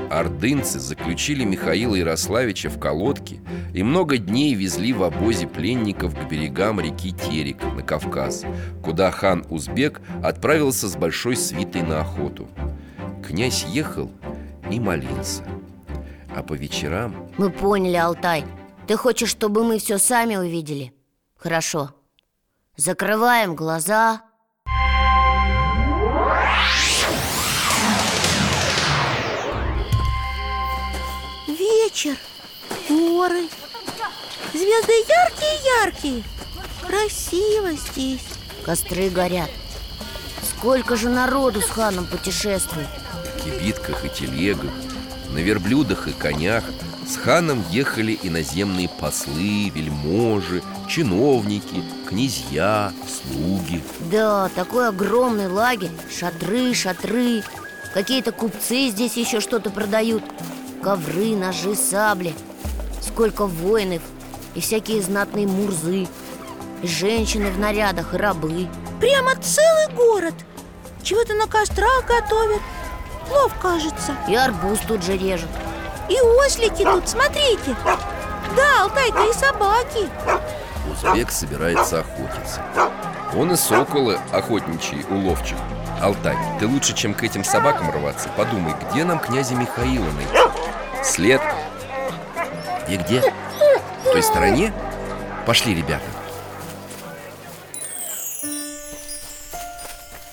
Ордынцы 0.09 0.79
заключили 0.79 1.43
Михаила 1.43 1.95
Ярославича 1.95 2.69
в 2.69 2.79
колодки 2.79 3.41
и 3.73 3.83
много 3.83 4.17
дней 4.17 4.55
везли 4.55 4.93
в 4.93 5.03
обозе 5.03 5.47
пленников 5.47 6.15
к 6.15 6.29
берегам 6.29 6.79
реки 6.79 7.11
Терек 7.11 7.61
на 7.75 7.81
Кавказ, 7.81 8.45
куда 8.81 9.11
хан 9.11 9.45
Узбек 9.49 9.99
отправился 10.23 10.87
с 10.87 10.95
большой 10.95 11.35
свитой 11.35 11.81
на 11.81 11.99
охоту. 11.99 12.47
Князь 13.21 13.65
ехал 13.65 14.09
и 14.71 14.79
молился. 14.79 15.43
А 16.35 16.43
по 16.43 16.53
вечерам? 16.53 17.29
Мы 17.37 17.49
поняли, 17.49 17.95
Алтай. 17.95 18.45
Ты 18.87 18.97
хочешь, 18.97 19.29
чтобы 19.29 19.63
мы 19.63 19.79
все 19.79 19.97
сами 19.97 20.35
увидели? 20.35 20.93
Хорошо. 21.37 21.91
Закрываем 22.75 23.55
глаза. 23.55 24.23
Вечер, 31.47 32.17
горы. 32.89 33.47
Звезды 34.53 34.93
яркие-яркие 35.07 36.23
Красиво 36.81 37.71
здесь. 37.73 38.25
Костры 38.65 39.09
горят. 39.09 39.49
Сколько 40.41 40.95
же 40.95 41.09
народу 41.09 41.61
с 41.61 41.69
ханом 41.69 42.05
путешествует. 42.05 42.87
В 43.35 43.43
кибитках 43.43 44.05
и 44.05 44.09
телегах, 44.09 44.71
на 45.33 45.39
верблюдах 45.39 46.07
и 46.07 46.11
конях. 46.11 46.63
С 47.07 47.17
ханом 47.17 47.63
ехали 47.69 48.17
иноземные 48.23 48.87
послы, 48.87 49.69
вельможи, 49.69 50.63
чиновники, 50.87 51.83
князья, 52.07 52.93
слуги. 53.07 53.83
Да, 54.11 54.49
такой 54.55 54.87
огромный 54.87 55.47
лагерь. 55.47 55.91
Шатры, 56.09 56.73
шатры. 56.73 57.43
Какие-то 57.93 58.31
купцы 58.31 58.89
здесь 58.89 59.17
еще 59.17 59.41
что-то 59.41 59.69
продают. 59.69 60.23
Ковры, 60.81 61.35
ножи, 61.35 61.75
сабли. 61.75 62.33
Сколько 63.01 63.45
воинов. 63.45 64.01
И 64.55 64.61
всякие 64.61 65.01
знатные 65.01 65.47
мурзы. 65.47 66.07
И 66.81 66.87
женщины 66.87 67.51
в 67.51 67.59
нарядах, 67.59 68.13
и 68.13 68.17
рабы. 68.17 68.67
Прямо 69.01 69.35
целый 69.41 69.93
город. 69.95 70.35
Чего-то 71.01 71.33
на 71.33 71.47
кострах 71.47 72.05
готовят 72.07 72.61
Плов, 73.33 73.51
кажется. 73.59 74.15
И 74.27 74.35
арбуз 74.35 74.79
тут 74.87 75.01
же 75.01 75.17
режут. 75.17 75.49
И 76.07 76.19
ослики 76.21 76.83
тут, 76.83 77.09
смотрите. 77.09 77.75
Да, 78.55 78.83
Алтайка, 78.83 79.23
и 79.23 79.33
собаки. 79.33 80.07
Узбек 80.91 81.31
собирается 81.31 82.01
охотиться. 82.01 82.61
Он 83.35 83.51
и 83.51 83.55
соколы 83.55 84.19
охотничьи 84.31 85.03
у 85.09 85.15
ловчих 85.27 85.57
Алтай, 85.99 86.37
ты 86.59 86.67
лучше, 86.67 86.93
чем 86.93 87.15
к 87.15 87.23
этим 87.23 87.43
собакам 87.43 87.89
рваться. 87.89 88.29
Подумай, 88.37 88.75
где 88.91 89.03
нам 89.03 89.17
князя 89.17 89.55
Михаила 89.55 90.05
найти? 90.11 91.03
След. 91.03 91.41
Где-где? 92.85 93.33
В 94.03 94.11
той 94.11 94.21
стороне? 94.21 94.73
Пошли, 95.47 95.73
ребята. 95.73 96.05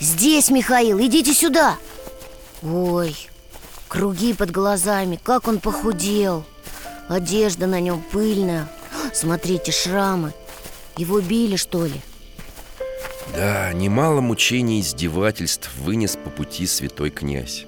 Здесь, 0.01 0.51
Михаил, 0.51 1.01
идите 1.01 1.33
сюда 1.33 1.77
Ой, 2.63 3.17
круги 3.89 4.35
под 4.35 4.51
глазами, 4.51 5.19
как 5.23 5.49
он 5.49 5.61
похудел. 5.61 6.45
Одежда 7.09 7.67
на 7.67 7.81
нем 7.81 8.03
пыльная. 8.13 8.69
Смотрите, 9.13 9.73
шрамы. 9.73 10.33
Его 10.97 11.21
били, 11.21 11.57
что 11.57 11.87
ли? 11.87 12.01
Да, 13.35 13.73
немало 13.73 14.21
мучений 14.21 14.79
и 14.79 14.81
издевательств 14.83 15.71
вынес 15.77 16.17
по 16.17 16.31
пути 16.31 16.67
святой 16.67 17.11
князь. 17.11 17.65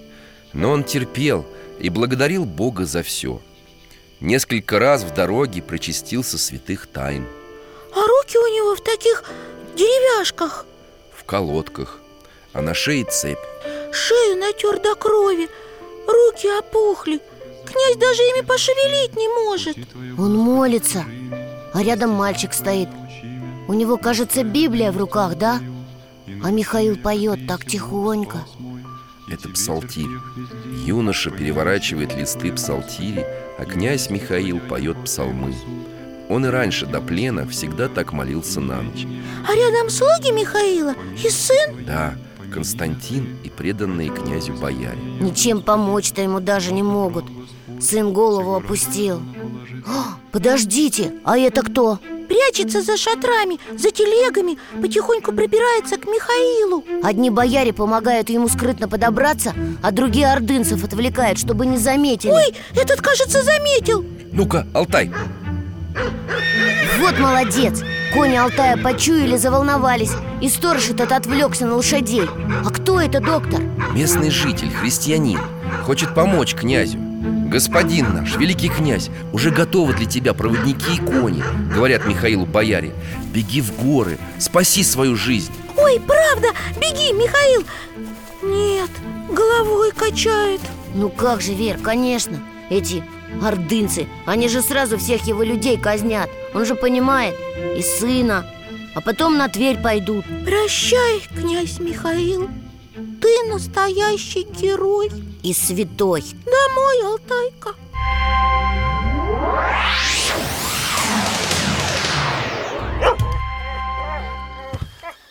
Но 0.52 0.70
он 0.70 0.84
терпел 0.84 1.46
и 1.78 1.88
благодарил 1.88 2.44
Бога 2.44 2.84
за 2.84 3.02
все 3.02 3.40
Несколько 4.22 4.78
раз 4.78 5.02
в 5.02 5.12
дороге 5.12 5.60
прочастился 5.62 6.38
святых 6.38 6.86
тайн. 6.86 7.26
А 7.92 8.06
руки 8.06 8.38
у 8.38 8.46
него 8.46 8.76
в 8.76 8.80
таких 8.80 9.24
деревяшках. 9.74 10.64
В 11.12 11.24
колодках, 11.24 11.98
а 12.52 12.62
на 12.62 12.72
шее 12.72 13.04
цепь 13.04 13.40
Шею 13.92 14.36
натер 14.38 14.80
до 14.80 14.94
крови 14.94 15.48
Руки 16.06 16.48
опухли. 16.58 17.20
Князь 17.64 17.96
даже 17.96 18.22
ими 18.22 18.44
пошевелить 18.44 19.16
не 19.16 19.28
может. 19.28 19.76
Он 20.18 20.36
молится 20.36 21.04
А 21.74 21.82
рядом 21.82 22.10
мальчик 22.10 22.54
стоит. 22.54 22.88
У 23.68 23.74
него, 23.74 23.96
кажется, 23.96 24.42
Библия 24.42 24.90
в 24.92 24.96
руках, 24.96 25.36
да? 25.36 25.60
А 26.42 26.50
Михаил 26.50 26.96
поет 26.96 27.46
так 27.46 27.64
тихонько. 27.64 28.44
Это 29.30 29.48
псалтирь. 29.48 30.06
Юноша 30.84 31.30
переворачивает 31.30 32.14
листы 32.14 32.52
псалтири 32.52 33.24
А 33.58 33.64
князь 33.64 34.10
Михаил 34.10 34.58
поет 34.58 34.96
псалмы. 35.04 35.54
Он 36.28 36.46
и 36.46 36.48
раньше 36.48 36.86
до 36.86 37.00
плена 37.00 37.46
всегда 37.46 37.88
так 37.88 38.12
молился 38.12 38.60
на 38.60 38.80
ночь. 38.80 39.06
А 39.46 39.54
рядом 39.54 39.90
слуги 39.90 40.32
Михаила 40.32 40.94
и 41.22 41.28
сын? 41.28 41.84
Да, 41.86 42.14
Константин 42.52 43.36
и 43.42 43.48
преданные 43.48 44.10
князю 44.10 44.54
бояре. 44.54 44.98
Ничем 45.20 45.62
помочь-то 45.62 46.22
ему 46.22 46.40
даже 46.40 46.72
не 46.72 46.82
могут. 46.82 47.24
Сын 47.80 48.12
голову 48.12 48.54
опустил. 48.54 49.22
О, 49.86 50.14
Подождите, 50.30 51.14
а 51.24 51.38
это 51.38 51.62
кто? 51.62 51.98
Прячется 52.28 52.82
за 52.82 52.96
шатрами, 52.96 53.58
за 53.76 53.90
телегами 53.90 54.56
Потихоньку 54.80 55.32
пробирается 55.32 55.96
к 55.96 56.06
Михаилу. 56.06 56.84
Одни 57.02 57.30
бояре 57.30 57.72
помогают 57.72 58.30
ему 58.30 58.48
скрытно 58.48 58.88
подобраться 58.88 59.52
А 59.82 59.90
другие 59.90 60.28
ордынцев 60.28 60.84
отвлекают, 60.84 61.38
чтобы 61.38 61.66
не 61.66 61.78
заметили. 61.78 62.30
Ой, 62.30 62.54
этот, 62.74 63.00
кажется, 63.00 63.42
заметил. 63.42 64.04
Ну-ка, 64.32 64.66
Алтай, 64.72 65.10
Вот 67.00 67.18
молодец! 67.18 67.82
Кони 68.12 68.36
Алтая 68.36 68.76
почуяли, 68.76 69.36
заволновались 69.36 70.12
И 70.42 70.48
сторож 70.48 70.90
этот 70.90 71.12
отвлекся 71.12 71.66
на 71.66 71.76
лошадей. 71.76 72.28
А 72.64 72.70
кто 72.70 73.00
это, 73.00 73.20
доктор? 73.20 73.60
местный 73.94 74.30
житель, 74.30 74.70
христианин 74.70 75.40
Хочет 75.84 76.14
помочь 76.14 76.54
князю. 76.54 76.98
Господин 77.48 78.14
наш, 78.14 78.36
великий 78.36 78.68
князь, 78.68 79.10
уже 79.32 79.50
готовы 79.50 79.94
для 79.94 80.06
тебя 80.06 80.34
проводники 80.34 80.96
и 80.96 80.98
кони 80.98 81.42
Говорят 81.74 82.06
Михаилу 82.06 82.44
бояре. 82.46 82.92
Беги 83.32 83.60
в 83.60 83.74
горы, 83.76 84.18
спаси 84.38 84.82
свою 84.82 85.16
жизнь. 85.16 85.52
Ой, 85.76 86.00
правда, 86.00 86.48
беги, 86.76 87.12
Михаил! 87.12 87.64
Нет, 88.42 88.90
головой 89.30 89.92
качает. 89.92 90.60
Ну 90.94 91.08
как 91.08 91.40
же, 91.40 91.54
Вер, 91.54 91.78
конечно 91.78 92.38
Эти 92.68 93.02
ордынцы, 93.42 94.06
они 94.26 94.48
же 94.48 94.60
сразу 94.60 94.98
всех 94.98 95.26
его 95.26 95.42
людей 95.42 95.78
казнят 95.78 96.28
Он 96.54 96.64
же 96.64 96.74
понимает 96.74 97.34
И 97.76 97.82
сына 97.82 98.46
А 98.94 99.00
потом 99.00 99.36
на 99.38 99.48
Тверь 99.48 99.78
пойдут. 99.78 100.24
Прощай, 100.44 101.20
князь 101.34 101.78
Михаил 101.78 102.48
Ты 103.20 103.44
настоящий 103.48 104.42
герой 104.42 105.10
И 105.42 105.52
святой. 105.52 106.22
Домой, 106.44 107.02
Алтайка. 107.04 107.74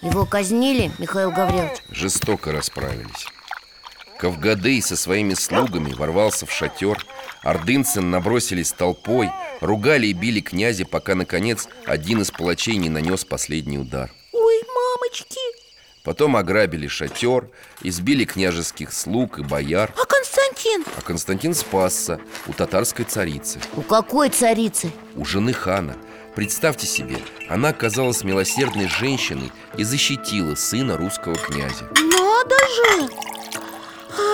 Его 0.01 0.25
казнили, 0.25 0.91
Михаил 0.97 1.31
Гаврилович? 1.31 1.77
Жестоко 1.91 2.51
расправились. 2.51 3.27
Кавгадей 4.17 4.81
со 4.81 4.95
своими 4.95 5.35
слугами 5.35 5.93
ворвался 5.93 6.45
в 6.45 6.51
шатер. 6.51 7.05
Ордынцы 7.43 8.01
набросились 8.01 8.71
толпой 8.71 9.31
Ругали 9.61 10.07
и 10.07 10.13
били 10.13 10.41
князя, 10.41 10.85
пока, 10.85 11.15
наконец, 11.15 11.67
один 11.85 12.21
из 12.21 12.31
палачей 12.31 12.77
не 12.77 12.89
нанес 12.89 13.23
последний 13.23 13.77
удар. 13.77 14.11
Ой, 14.33 14.63
мамочки! 14.75 15.39
Потом 16.03 16.35
ограбили 16.35 16.87
шатер, 16.87 17.47
избили 17.83 18.25
княжеских 18.25 18.91
слуг 18.91 19.37
и 19.37 19.43
бояр. 19.43 19.93
А 19.95 20.05
Константин? 20.05 20.83
А 20.97 21.01
Константин 21.01 21.53
спасся 21.53 22.19
у 22.47 22.53
татарской 22.53 23.05
царицы. 23.05 23.59
У 23.75 23.83
какой 23.83 24.29
царицы? 24.29 24.91
У 25.15 25.25
жены 25.25 25.53
хана. 25.53 25.95
Представьте 26.33 26.87
себе, 26.87 27.17
она 27.49 27.69
оказалась 27.69 28.23
милосердной 28.23 28.87
женщиной 28.87 29.51
И 29.75 29.83
защитила 29.83 30.55
сына 30.55 30.95
русского 30.95 31.35
князя. 31.35 31.89
Надо 31.93 32.55
же! 32.75 33.09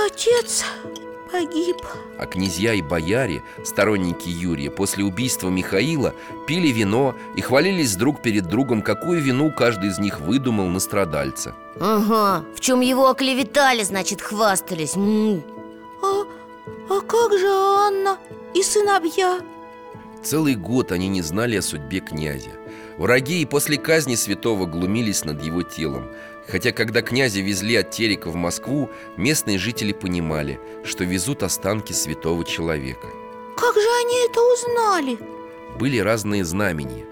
Отец 0.05 0.63
погиб 1.31 1.77
А 2.17 2.25
князья 2.25 2.73
и 2.73 2.81
бояре, 2.81 3.43
сторонники 3.63 4.29
Юрия, 4.29 4.71
после 4.71 5.03
убийства 5.03 5.49
Михаила 5.49 6.13
пили 6.47 6.69
вино 6.69 7.15
и 7.35 7.41
хвалились 7.41 7.95
друг 7.95 8.21
перед 8.21 8.47
другом, 8.47 8.81
какую 8.81 9.21
вину 9.21 9.51
каждый 9.51 9.89
из 9.89 9.99
них 9.99 10.19
выдумал 10.19 10.67
на 10.67 10.79
страдальца. 10.79 11.55
Ага, 11.79 12.43
в 12.55 12.59
чем 12.59 12.81
его 12.81 13.09
оклеветали, 13.09 13.83
значит, 13.83 14.21
хвастались 14.21 14.95
М. 14.95 15.43
А, 16.01 16.23
а 16.89 17.01
как 17.01 17.37
же 17.37 17.47
Анна 17.47 18.17
и 18.53 18.63
сыновья? 18.63 19.39
Целый 20.23 20.55
год 20.55 20.91
они 20.91 21.07
не 21.07 21.21
знали 21.21 21.55
о 21.57 21.61
судьбе 21.61 21.99
князя. 21.99 22.51
Враги 22.97 23.41
и 23.41 23.45
после 23.45 23.77
казни 23.77 24.15
святого 24.15 24.65
глумились 24.65 25.23
над 25.23 25.43
его 25.43 25.61
телом. 25.61 26.07
Хотя, 26.47 26.71
когда 26.71 27.01
князя 27.01 27.41
везли 27.41 27.75
от 27.75 27.91
Терека 27.91 28.29
в 28.29 28.35
Москву, 28.35 28.89
местные 29.17 29.57
жители 29.57 29.91
понимали, 29.91 30.59
что 30.83 31.03
везут 31.03 31.43
останки 31.43 31.93
святого 31.93 32.45
человека. 32.45 33.07
Как 33.57 33.75
же 33.75 33.89
они 34.01 34.25
это 34.25 34.39
узнали? 34.41 35.37
были 35.77 35.99
разные 35.99 36.43
знамения. 36.43 37.05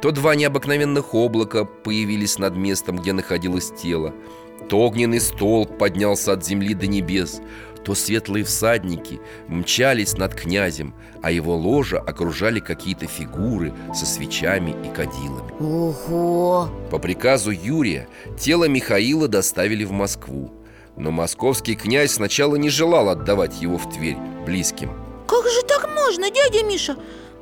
То 0.00 0.10
два 0.12 0.34
необыкновенных 0.34 1.14
облака 1.14 1.64
появились 1.64 2.38
над 2.38 2.56
местом, 2.56 2.96
где 2.96 3.12
находилось 3.12 3.70
тело, 3.70 4.14
то 4.68 4.80
огненный 4.80 5.20
столб 5.20 5.76
поднялся 5.76 6.32
от 6.32 6.44
земли 6.44 6.74
до 6.74 6.86
небес, 6.86 7.40
то 7.88 7.94
светлые 7.94 8.44
всадники 8.44 9.18
мчались 9.48 10.18
над 10.18 10.34
князем, 10.34 10.94
а 11.22 11.30
его 11.30 11.56
ложа 11.56 11.98
окружали 11.98 12.60
какие-то 12.60 13.06
фигуры 13.06 13.72
со 13.94 14.04
свечами 14.04 14.76
и 14.86 14.94
кадилами. 14.94 15.54
Ого! 15.58 16.68
По 16.90 16.98
приказу 16.98 17.50
Юрия 17.50 18.06
тело 18.38 18.64
Михаила 18.68 19.26
доставили 19.26 19.84
в 19.84 19.92
Москву, 19.92 20.52
но 20.98 21.10
московский 21.10 21.76
князь 21.76 22.12
сначала 22.12 22.56
не 22.56 22.68
желал 22.68 23.08
отдавать 23.08 23.62
его 23.62 23.78
в 23.78 23.90
Тверь 23.90 24.18
близким. 24.44 24.90
Как 25.26 25.46
же 25.46 25.62
так 25.62 25.88
можно, 25.96 26.30
дядя 26.30 26.62
Миша? 26.64 26.94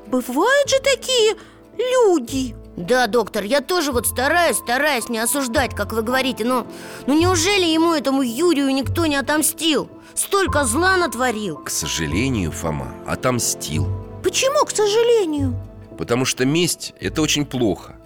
Бывают 0.07 0.71
же 0.71 0.77
такие 0.79 1.35
люди 1.77 2.55
Да, 2.77 3.09
доктор, 3.09 3.43
я 3.43 3.63
тоже 3.63 3.91
вот 3.91 4.07
стараюсь, 4.07 4.59
стараюсь 4.59 5.09
не 5.09 5.19
осуждать, 5.19 5.75
как 5.75 5.93
вы 5.93 6.03
говорите 6.03 6.45
Но, 6.45 6.69
ну 7.09 7.19
неужели 7.19 7.65
ему, 7.65 7.95
этому 7.95 8.23
Юрию, 8.23 8.73
никто 8.73 9.07
не 9.07 9.17
отомстил? 9.17 9.91
Столько 10.17 10.65
зла 10.65 10.97
натворил 10.97 11.59
К 11.59 11.71
сожалению, 11.71 12.51
Фома 12.51 12.93
отомстил. 13.07 13.87
Почему, 14.23 14.65
к 14.65 14.71
сожалению? 14.71 15.55
Потому 15.99 16.25
что 16.25 16.45
месть– 16.45 16.95
это 17.01 17.23
очень 17.23 17.45
плохо 17.47 17.97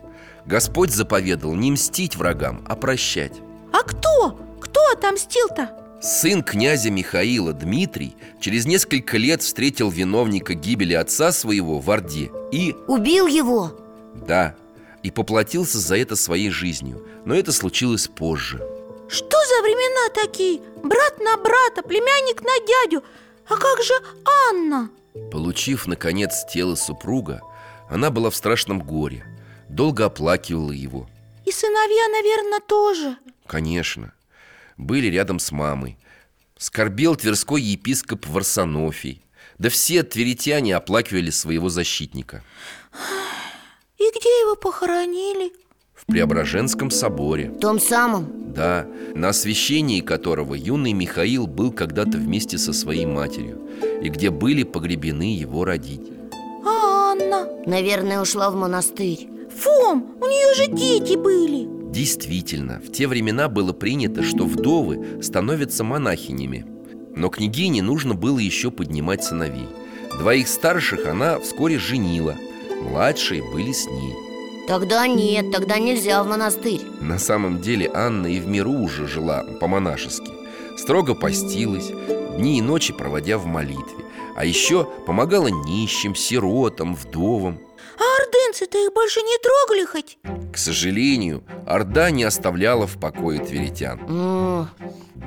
Господь 0.44 0.90
заповедал 0.90 1.54
не 1.54 1.70
мстить 1.72 2.16
врагам, 2.16 2.64
а 2.68 2.74
прощать 2.76 3.32
А 3.72 3.82
кто? 3.82 4.38
Кто 4.60 4.80
отомстил-то? 4.92 5.70
Сын 6.02 6.42
князя 6.42 6.90
Михаила 6.90 7.52
Дмитрий 7.52 8.16
через 8.40 8.64
несколько 8.66 9.16
лет 9.18 9.42
встретил 9.42 9.90
виновника 9.90 10.54
гибели 10.54 10.94
отца 10.94 11.30
своего 11.30 11.78
в 11.78 11.90
Орде 11.90 12.30
И, 12.52 12.74
Убил 12.88 13.26
его? 13.26 13.72
да, 14.26 14.54
и 15.02 15.10
поплатился 15.10 15.78
за 15.78 15.96
это 15.96 16.16
своей 16.16 16.50
жизнью 16.50 17.06
Но 17.24 17.34
это 17.34 17.52
случилось 17.52 18.08
позже 18.08 18.58
Что 19.08 19.36
за 19.36 19.62
времена 19.62 20.14
такие? 20.14 20.60
Брат 20.82 21.18
на 21.18 21.36
брата, 21.36 21.82
племянник 21.82 22.42
на 22.42 22.66
дядю. 22.66 23.04
А 23.48 23.56
как 23.56 23.82
же 23.82 23.94
Анна? 24.50 24.90
Получив, 25.30 25.86
наконец, 25.86 26.44
тело 26.52 26.74
супруга, 26.74 27.40
она 27.88 28.10
была 28.10 28.30
в 28.30 28.36
страшном 28.36 28.80
горе 28.80 29.24
Долго 29.70 30.06
оплакивала 30.06 30.72
его. 30.72 31.08
И 31.46 31.52
сыновья, 31.52 32.08
наверное, 32.08 32.60
тоже. 32.60 33.16
Конечно 33.46 34.12
Были 34.76 35.06
рядом 35.06 35.38
с 35.38 35.52
мамой. 35.52 35.96
Скорбел 36.58 37.14
тверской 37.14 37.62
епископ 37.62 38.26
Варсонофий. 38.26 39.24
Да 39.58 39.68
все 39.68 40.02
тверитяне 40.02 40.74
оплакивали 40.74 41.30
своего 41.30 41.68
защитника. 41.68 42.42
И 43.96 44.10
где 44.10 44.28
его 44.40 44.56
похоронили? 44.56 45.52
В 46.06 46.12
Преображенском 46.12 46.90
соборе. 46.90 47.50
В 47.50 47.58
том 47.60 47.78
самом? 47.78 48.52
Да, 48.54 48.86
на 49.14 49.28
освящении 49.28 50.00
которого 50.00 50.54
юный 50.54 50.92
Михаил 50.92 51.46
был 51.46 51.72
когда-то 51.72 52.18
вместе 52.18 52.58
со 52.58 52.72
своей 52.72 53.06
матерью 53.06 53.60
И 54.02 54.08
где 54.08 54.30
были 54.30 54.64
погребены 54.64 55.36
его 55.36 55.64
родители. 55.64 56.18
А 56.64 57.12
Анна? 57.12 57.48
Наверное, 57.66 58.20
ушла 58.20 58.50
в 58.50 58.56
монастырь. 58.56 59.28
Фом, 59.56 60.14
у 60.20 60.24
нее 60.24 60.54
же 60.54 60.66
дети 60.72 61.16
были. 61.16 61.68
Действительно, 61.92 62.80
в 62.80 62.90
те 62.90 63.06
времена 63.06 63.48
было 63.48 63.72
принято, 63.72 64.22
что 64.22 64.46
вдовы 64.46 65.22
становятся 65.22 65.84
монахинями. 65.84 66.66
Но 67.14 67.28
княгине 67.28 67.82
нужно 67.82 68.14
было 68.14 68.38
еще 68.38 68.70
поднимать 68.70 69.22
сыновей. 69.24 69.68
Двоих 70.18 70.48
старших 70.48 71.06
она 71.06 71.38
вскоре 71.38 71.78
женила. 71.78 72.36
Младшие 72.82 73.42
были 73.42 73.72
с 73.72 73.86
ней 73.86 74.29
Тогда 74.66 75.06
нет, 75.06 75.50
тогда 75.50 75.78
нельзя 75.78 76.22
в 76.22 76.28
монастырь. 76.28 76.80
На 77.00 77.18
самом 77.18 77.60
деле 77.60 77.90
Анна 77.92 78.26
и 78.26 78.40
в 78.40 78.46
миру 78.46 78.72
уже 78.72 79.06
жила 79.06 79.44
по-монашески. 79.60 80.30
Строго 80.76 81.14
постилась, 81.14 81.90
дни 82.36 82.58
и 82.58 82.62
ночи 82.62 82.92
проводя 82.92 83.36
в 83.38 83.46
молитве. 83.46 84.04
А 84.36 84.44
еще 84.44 84.84
помогала 85.06 85.48
нищим, 85.48 86.14
сиротам, 86.14 86.94
вдовам. 86.94 87.58
А 87.98 88.22
ордынцы-то 88.22 88.78
их 88.78 88.92
больше 88.94 89.20
не 89.20 89.36
трогали 89.38 89.84
хоть? 89.84 90.18
К 90.52 90.56
сожалению, 90.56 91.42
Орда 91.66 92.10
не 92.10 92.24
оставляла 92.24 92.86
в 92.86 92.98
покое 92.98 93.40
тверитян 93.40 94.00
М, 94.08 94.68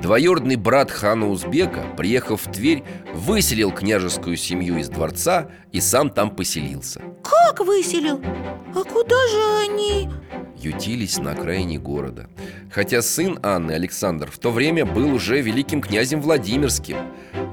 Двоюродный 0.00 0.56
брат 0.56 0.90
хана 0.90 1.28
Узбека, 1.28 1.84
приехав 1.96 2.46
в 2.46 2.52
Тверь, 2.52 2.82
выселил 3.14 3.70
княжескую 3.70 4.36
семью 4.36 4.78
из 4.78 4.88
дворца 4.88 5.48
и 5.72 5.80
сам 5.80 6.10
там 6.10 6.30
поселился 6.30 7.00
Как 7.22 7.60
выселил? 7.60 8.20
А 8.74 8.84
куда 8.84 9.16
же 9.28 9.70
они? 9.70 10.10
Ютились 10.56 11.18
на 11.18 11.32
окраине 11.32 11.78
города 11.78 12.28
Хотя 12.72 13.02
сын 13.02 13.38
Анны, 13.42 13.72
Александр, 13.72 14.30
в 14.30 14.38
то 14.38 14.50
время 14.50 14.84
был 14.84 15.14
уже 15.14 15.40
великим 15.40 15.80
князем 15.80 16.20
Владимирским 16.20 16.96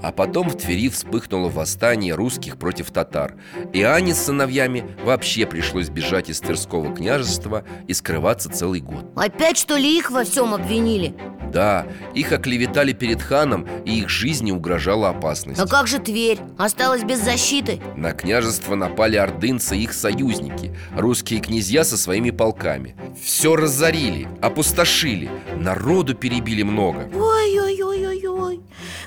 А 0.02 0.12
потом 0.12 0.50
в 0.50 0.58
Твери 0.58 0.90
вспыхнуло 0.90 1.50
восстание 1.50 2.16
русских 2.16 2.58
против 2.58 2.92
татар 2.92 3.36
И 3.74 3.82
Анне 3.82 4.14
с 4.14 4.26
сыновьями 4.26 4.86
вообще 5.04 5.46
пришлось 5.46 5.90
бежать 5.90 6.30
из 6.30 6.40
Тверского 6.40 6.94
княжества 6.94 7.66
и 7.88 7.94
скрываться 7.94 8.50
целый 8.50 8.82
год 8.82 9.06
Опять 9.16 9.58
что 9.58 9.76
ли 9.76 9.98
их 9.98 10.10
во 10.10 10.24
всем 10.24 10.54
обвинили? 10.54 11.14
Да, 11.52 11.86
их 12.14 12.31
оклеветали 12.32 12.94
перед 12.94 13.22
ханом, 13.22 13.68
и 13.86 14.00
их 14.00 14.10
жизни 14.10 14.52
угрожала 14.52 15.10
опасность 15.10 15.60
А 15.60 15.68
как 15.68 15.88
же 15.88 16.00
Тверь? 16.00 16.40
Осталась 16.58 17.04
без 17.04 17.20
защиты. 17.20 17.82
На 17.96 18.14
княжество 18.14 18.76
напали 18.76 19.18
ордынцы 19.18 19.78
и 19.78 19.84
их 19.84 19.94
союзники 19.94 20.76
Русские 20.96 21.40
князья 21.40 21.84
со 21.84 21.98
своими 21.98 22.32
полками. 22.32 22.96
Все 23.22 23.56
разорили, 23.56 24.28
опустошили 24.42 25.30
Народу 25.58 26.16
перебили 26.16 26.64
много. 26.64 27.10
Ой-ой-ой-ой-ой 27.14 28.62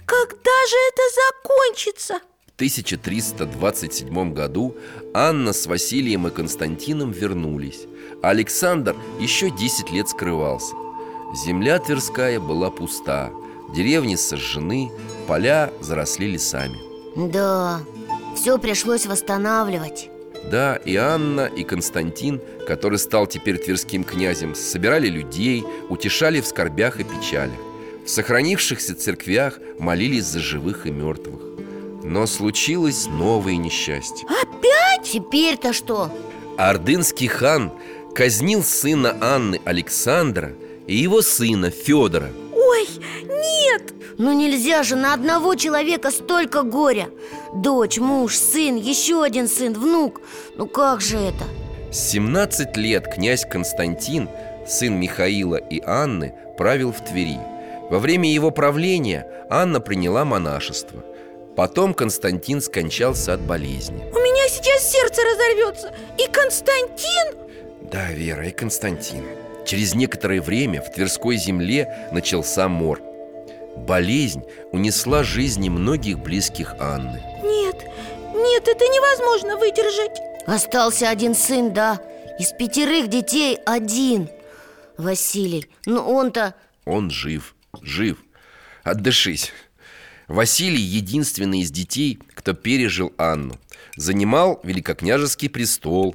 Когда 0.05 0.51
же 0.68 0.77
это 0.89 1.03
закончится? 1.43 2.14
В 2.47 2.55
1327 2.57 4.33
году 4.33 4.77
Анна 5.12 5.53
с 5.53 5.66
Василием 5.66 6.29
и 6.29 6.31
Константином 6.31 7.11
вернулись. 7.11 7.87
А 8.22 8.31
Александр 8.31 8.95
еще 9.18 9.51
10 9.51 9.91
лет 9.91 10.09
скрывался 10.09 10.75
Земля 11.33 11.79
Тверская 11.79 12.39
была 12.41 12.70
пуста 12.70 13.31
Деревни 13.75 14.14
сожжены, 14.16 14.91
поля 15.27 15.72
заросли 15.81 16.27
лесами 16.27 16.79
Да, 17.16 17.81
все 18.37 18.59
пришлось 18.59 19.07
восстанавливать 19.07 20.11
Да, 20.51 20.77
и 20.77 20.97
Анна, 20.97 21.47
и 21.47 21.64
Константин, 21.64 22.41
который 22.66 22.99
стал 22.99 23.27
теперь 23.27 23.59
тверским 23.59 24.05
князем, 24.05 24.55
собирали 24.55 25.09
людей, 25.09 25.64
утешали 25.89 26.41
в 26.41 26.47
скорбях 26.47 27.01
и 27.01 27.05
печалях. 27.05 27.59
В 28.05 28.11
сохранившихся 28.11 28.95
церквях 28.95 29.59
молились 29.79 30.27
за 30.27 30.41
живых 30.41 30.87
и 30.87 30.91
мертвых. 30.91 31.41
Но 32.05 32.27
случилось 32.27 33.07
новое 33.07 33.57
несчастье. 33.57 34.29
Теперь-то 35.05 35.72
что? 35.72 36.11
Ордынский 36.57 37.29
хан 37.29 37.72
казнил 38.14 38.62
сына 38.64 39.16
Анны 39.20 39.61
Александра 39.64 40.53
и 40.87 40.97
его 40.97 41.22
сына 41.22 41.70
Федора. 41.70 42.30
Ой, 42.55 42.89
нет! 43.22 43.95
Ну 44.18 44.32
нельзя 44.32 44.82
же 44.82 44.97
на 44.97 45.12
одного 45.14 45.55
человека 45.57 46.11
столько 46.11 46.62
горя 46.62 47.09
Дочь, 47.55 47.99
муж, 47.99 48.37
сын, 48.37 48.76
еще 48.76 49.24
один 49.24 49.49
сын, 49.49 49.72
внук 49.72 50.20
Ну 50.57 50.66
как 50.66 51.01
же 51.01 51.18
это? 51.18 51.45
17 51.93 52.76
лет 52.76 53.09
князь 53.12 53.45
Константин, 53.45 54.28
сын 54.66 54.99
Михаила 54.99 55.57
и 55.57 55.80
Анны, 55.85 56.35
правил 56.57 56.93
в 56.93 57.05
Твери. 57.05 57.39
Во 57.91 57.99
время 57.99 58.32
его 58.32 58.51
правления 58.51 59.26
Анна 59.51 59.80
приняла 59.80 60.24
монашество. 60.24 61.05
Потом 61.57 61.95
Константин 61.95 62.61
скончался 62.61 63.35
от 63.35 63.41
болезни. 63.41 64.05
У 64.12 64.18
меня 64.18 64.49
сейчас 64.49 64.91
сердце 64.91 65.22
разорвется 65.22 65.95
И 66.18 66.26
Константин? 66.32 67.35
Да, 67.93 68.11
Вера, 68.11 68.49
и 68.49 68.51
Константин. 68.51 69.24
Через 69.65 69.95
некоторое 69.95 70.41
время 70.41 70.83
в 70.83 70.93
Тверской 70.93 71.37
земле 71.37 72.09
начался 72.12 72.69
мор. 72.69 73.01
Болезнь 73.77 74.43
унесла 74.73 75.25
жизни 75.25 75.69
многих 75.69 76.19
близких 76.19 76.75
Анны. 76.79 77.23
Нет, 77.43 77.85
нет, 78.35 78.69
это 78.69 78.85
невозможно 78.85 79.57
выдержать 79.57 80.21
Остался 80.47 81.09
один 81.09 81.35
сын, 81.35 81.73
да 81.73 82.01
Из 82.39 82.53
пятерых 82.53 83.09
детей 83.09 83.59
один 83.67 84.29
Василий, 84.97 85.67
ну 85.87 86.01
он-то 86.03 86.55
Он 86.85 87.11
жив, 87.11 87.57
жив. 87.83 88.19
Отдышись. 88.85 89.53
Василий 90.29 90.81
единственный 90.81 91.61
из 91.61 91.71
детей, 91.71 92.19
кто 92.35 92.53
пережил 92.53 93.12
Анну. 93.17 93.59
Занимал 93.97 94.61
великокняжеский 94.62 95.49
престол. 95.49 96.15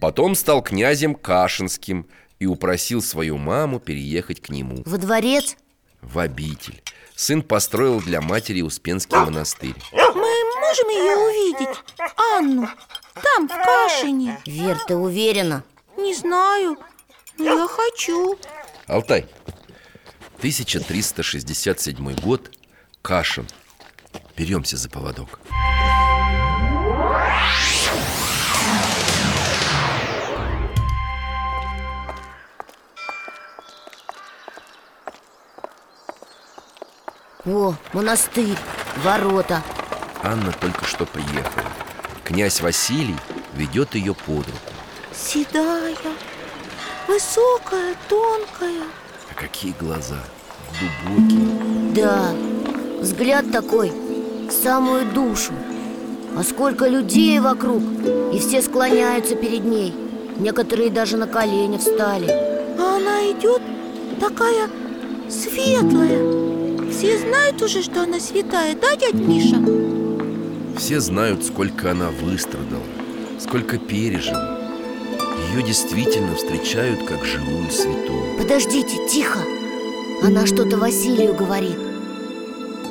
Потом 0.00 0.34
стал 0.34 0.62
князем 0.62 1.14
Кашинским 1.14 2.06
и 2.42 2.46
упросил 2.46 3.00
свою 3.00 3.38
маму 3.38 3.78
переехать 3.78 4.40
к 4.40 4.48
нему 4.48 4.82
во 4.84 4.98
дворец 4.98 5.56
в 6.00 6.18
обитель. 6.18 6.82
Сын 7.14 7.40
построил 7.40 8.00
для 8.00 8.20
матери 8.20 8.62
Успенский 8.62 9.16
монастырь. 9.16 9.76
Мы 9.92 10.00
можем 10.60 10.88
ее 10.88 11.16
увидеть? 11.16 11.78
Анну 12.34 12.68
Там, 13.22 13.48
в 13.48 13.52
Кашине 13.52 14.40
Вер, 14.44 14.76
ты 14.88 14.96
уверена? 14.96 15.62
Не 15.96 16.16
знаю, 16.16 16.78
но 17.38 17.44
я 17.44 17.68
хочу 17.68 18.36
Алтай. 18.88 19.28
1367 20.38 22.14
год. 22.16 22.50
Кашин. 23.02 23.46
Беремся 24.36 24.76
за 24.76 24.90
поводок. 24.90 25.38
О, 37.44 37.74
монастырь, 37.92 38.56
ворота 39.02 39.62
Анна 40.22 40.52
только 40.60 40.84
что 40.84 41.04
приехала. 41.04 41.66
Князь 42.22 42.60
Василий 42.60 43.16
ведет 43.54 43.96
ее 43.96 44.14
под 44.14 44.46
руку. 44.46 44.72
Седая, 45.12 45.96
высокая, 47.08 47.96
тонкая 48.08 48.84
А 49.30 49.34
какие 49.34 49.72
глаза? 49.72 50.20
Глубокие. 50.78 51.92
Да, 51.94 52.30
взгляд 53.00 53.50
такой, 53.50 53.90
в 54.48 54.52
самую 54.52 55.06
душу 55.10 55.52
А 56.38 56.44
сколько 56.44 56.86
людей 56.86 57.40
вокруг 57.40 57.82
И 58.32 58.38
все 58.38 58.62
склоняются 58.62 59.34
перед 59.34 59.64
ней 59.64 59.92
Некоторые 60.36 60.90
даже 60.90 61.16
на 61.16 61.26
колени 61.26 61.76
встали 61.76 62.30
А 62.78 62.96
она 62.96 63.32
идет 63.32 63.60
такая 64.20 64.70
светлая 65.28 66.41
Все 67.02 67.18
знают 67.18 67.60
уже, 67.60 67.82
что 67.82 68.04
она 68.04 68.20
святая, 68.20 68.76
да, 68.80 68.94
дядь 68.94 69.14
Миша? 69.14 69.60
Все 70.78 71.00
знают, 71.00 71.44
сколько 71.44 71.90
она 71.90 72.10
выстрадала, 72.10 72.84
сколько 73.40 73.76
пережила. 73.76 74.60
Ее 75.50 75.64
действительно 75.64 76.36
встречают 76.36 77.02
как 77.02 77.24
живую 77.24 77.68
святую. 77.72 78.38
Подождите, 78.38 79.04
тихо 79.08 79.40
Она 80.22 80.46
что-то 80.46 80.76
Василию 80.76 81.34
говорит 81.34 81.76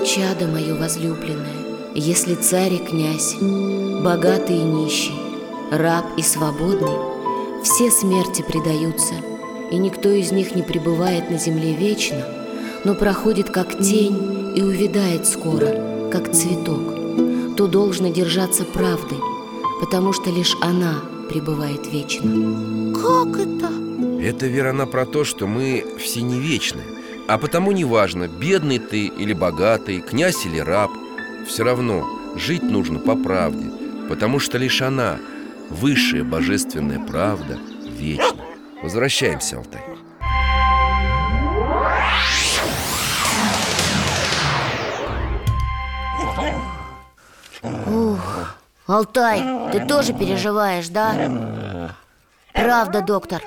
Чадо 0.05 0.45
мое 0.45 0.76
возлюбленное, 0.76 1.93
если 1.95 2.36
царь 2.36 2.74
и 2.74 2.80
князь, 2.80 3.36
богатый 4.03 4.57
и 4.57 4.64
нищий, 4.64 5.16
раб 5.72 6.03
и 6.18 6.22
свободный, 6.22 6.97
все 7.64 7.89
смерти 7.89 8.41
предаются, 8.41 9.14
и 9.72 9.78
никто 9.78 10.09
из 10.09 10.34
них 10.34 10.53
не 10.53 10.64
пребывает 10.64 11.30
на 11.32 11.38
земле 11.38 11.74
вечно, 11.74 12.40
но 12.84 12.95
проходит 12.95 13.49
как 13.49 13.79
тень 13.79 14.53
и 14.55 14.61
увядает 14.61 15.27
скоро, 15.27 16.09
как 16.11 16.32
цветок, 16.32 17.55
то 17.55 17.67
должно 17.67 18.09
держаться 18.09 18.63
правды, 18.63 19.15
потому 19.79 20.13
что 20.13 20.29
лишь 20.29 20.55
она 20.61 21.01
пребывает 21.29 21.91
вечно. 21.91 22.93
Как 22.93 23.39
это? 23.39 23.71
Это 24.21 24.47
верно 24.47 24.86
про 24.86 25.05
то, 25.05 25.23
что 25.23 25.47
мы 25.47 25.86
все 25.99 26.21
не 26.21 26.39
вечны. 26.39 26.82
А 27.27 27.38
потому 27.38 27.71
неважно, 27.71 28.27
бедный 28.27 28.79
ты 28.79 29.05
или 29.05 29.34
богатый, 29.34 30.01
князь 30.01 30.45
или 30.45 30.59
раб, 30.59 30.91
все 31.47 31.63
равно 31.63 32.05
жить 32.36 32.63
нужно 32.63 32.99
по 32.99 33.15
правде, 33.15 33.65
потому 34.09 34.39
что 34.39 34.57
лишь 34.57 34.82
она, 34.82 35.17
высшая 35.69 36.23
божественная 36.23 36.99
правда, 36.99 37.57
вечна. 37.97 38.43
Возвращаемся, 38.84 39.57
Алтай. 39.57 39.82
Алтай, 48.91 49.71
ты 49.71 49.85
тоже 49.85 50.13
переживаешь, 50.13 50.89
да? 50.89 51.95
Правда, 52.53 53.01
доктор. 53.01 53.41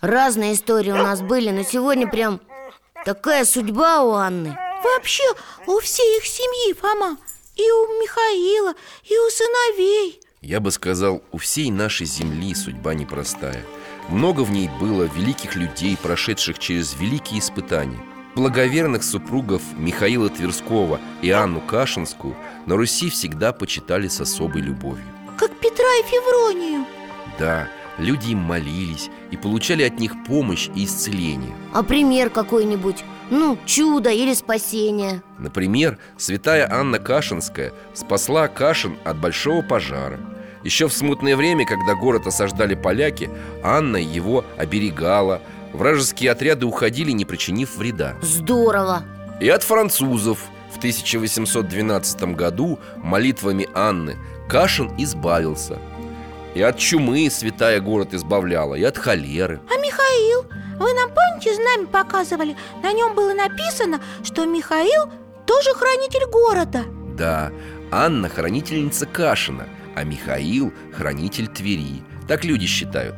Разные 0.00 0.54
истории 0.54 0.92
у 0.92 0.96
нас 0.96 1.22
были, 1.22 1.50
но 1.50 1.64
сегодня 1.64 2.06
прям 2.06 2.40
такая 3.04 3.44
судьба 3.44 4.02
у 4.02 4.12
Анны. 4.12 4.56
Вообще 4.84 5.24
у 5.66 5.80
всей 5.80 6.18
их 6.18 6.26
семьи, 6.26 6.72
Фома. 6.74 7.16
И 7.56 7.62
у 7.62 8.00
Михаила, 8.00 8.74
и 9.02 9.18
у 9.18 9.30
сыновей. 9.30 10.20
Я 10.42 10.60
бы 10.60 10.70
сказал, 10.70 11.22
у 11.32 11.38
всей 11.38 11.70
нашей 11.70 12.06
земли 12.06 12.54
судьба 12.54 12.94
непростая. 12.94 13.64
Много 14.08 14.42
в 14.42 14.50
ней 14.52 14.70
было 14.78 15.04
великих 15.04 15.56
людей, 15.56 15.96
прошедших 16.00 16.58
через 16.58 16.94
великие 16.94 17.40
испытания 17.40 18.00
Благоверных 18.36 19.02
супругов 19.02 19.62
Михаила 19.78 20.28
Тверского 20.28 21.00
и 21.22 21.30
Анну 21.30 21.62
Кашинскую 21.62 22.36
на 22.66 22.76
Руси 22.76 23.08
всегда 23.08 23.54
почитали 23.54 24.08
с 24.08 24.20
особой 24.20 24.60
любовью. 24.60 25.06
Как 25.38 25.50
Петра 25.52 25.88
и 26.00 26.06
Февронию. 26.06 26.84
Да, 27.38 27.66
люди 27.96 28.32
им 28.32 28.40
молились 28.40 29.08
и 29.30 29.38
получали 29.38 29.84
от 29.84 29.98
них 29.98 30.12
помощь 30.26 30.68
и 30.74 30.84
исцеление. 30.84 31.56
А 31.72 31.82
пример 31.82 32.28
какой-нибудь? 32.28 33.04
Ну, 33.30 33.56
чудо 33.64 34.10
или 34.10 34.34
спасение. 34.34 35.22
Например, 35.38 35.96
святая 36.18 36.70
Анна 36.70 36.98
Кашинская 36.98 37.72
спасла 37.94 38.48
Кашин 38.48 38.98
от 39.04 39.18
большого 39.18 39.62
пожара. 39.62 40.20
Еще 40.62 40.88
в 40.88 40.92
смутное 40.92 41.36
время, 41.36 41.64
когда 41.64 41.94
город 41.94 42.26
осаждали 42.26 42.74
поляки, 42.74 43.30
Анна 43.62 43.96
его 43.96 44.44
оберегала 44.58 45.40
Вражеские 45.76 46.30
отряды 46.30 46.64
уходили, 46.64 47.10
не 47.10 47.26
причинив 47.26 47.76
вреда. 47.76 48.16
Здорово. 48.22 49.04
И 49.40 49.48
от 49.50 49.62
французов 49.62 50.38
в 50.72 50.78
1812 50.78 52.34
году 52.34 52.78
молитвами 52.96 53.68
Анны 53.74 54.16
Кашин 54.48 54.90
избавился. 54.96 55.78
И 56.54 56.62
от 56.62 56.78
чумы 56.78 57.28
святая 57.30 57.80
город 57.80 58.14
избавляла, 58.14 58.74
и 58.74 58.82
от 58.84 58.96
холеры. 58.96 59.60
А 59.68 59.76
Михаил? 59.78 60.46
Вы 60.78 60.94
нам 60.94 61.10
помните, 61.10 61.54
знамя 61.54 61.86
показывали? 61.86 62.56
На 62.82 62.94
нем 62.94 63.14
было 63.14 63.34
написано, 63.34 64.00
что 64.24 64.46
Михаил 64.46 65.10
тоже 65.44 65.74
хранитель 65.74 66.26
города. 66.30 66.84
Да, 67.18 67.52
Анна 67.90 68.30
хранительница 68.30 69.04
Кашина, 69.04 69.68
а 69.94 70.04
Михаил 70.04 70.72
хранитель 70.96 71.48
Твери 71.48 72.02
Так 72.26 72.44
люди 72.44 72.66
считают. 72.66 73.16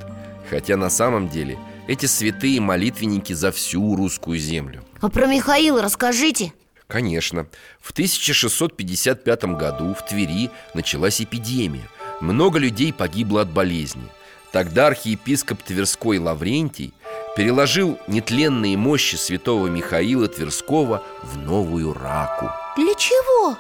Хотя 0.51 0.77
на 0.77 0.91
самом 0.91 1.29
деле 1.29 1.57
эти 1.89 2.07
святые 2.07 2.61
молитвенники 2.61 3.33
за 3.33 3.51
всю 3.51 3.97
русскую 3.97 4.39
землю. 4.39 4.85
А 5.01 5.09
про 5.09 5.27
Михаила 5.27 5.83
расскажите. 5.83 6.53
Конечно, 6.87 7.47
в 7.81 7.91
1655 7.91 9.45
году 9.57 9.95
в 9.95 10.07
Твери 10.07 10.51
началась 10.75 11.21
эпидемия. 11.21 11.89
Много 12.21 12.59
людей 12.59 12.93
погибло 12.93 13.43
от 13.43 13.51
болезни. 13.51 14.05
Тогда 14.53 14.87
архиепископ 14.87 15.63
Тверской 15.63 16.19
Лаврентий 16.19 16.95
переложил 17.37 17.99
нетленные 18.07 18.77
мощи 18.77 19.17
святого 19.17 19.67
Михаила 19.69 20.29
Тверского 20.29 21.03
в 21.23 21.39
новую 21.39 21.93
раку. 21.93 22.51
Для 22.77 22.95
чего? 22.95 23.59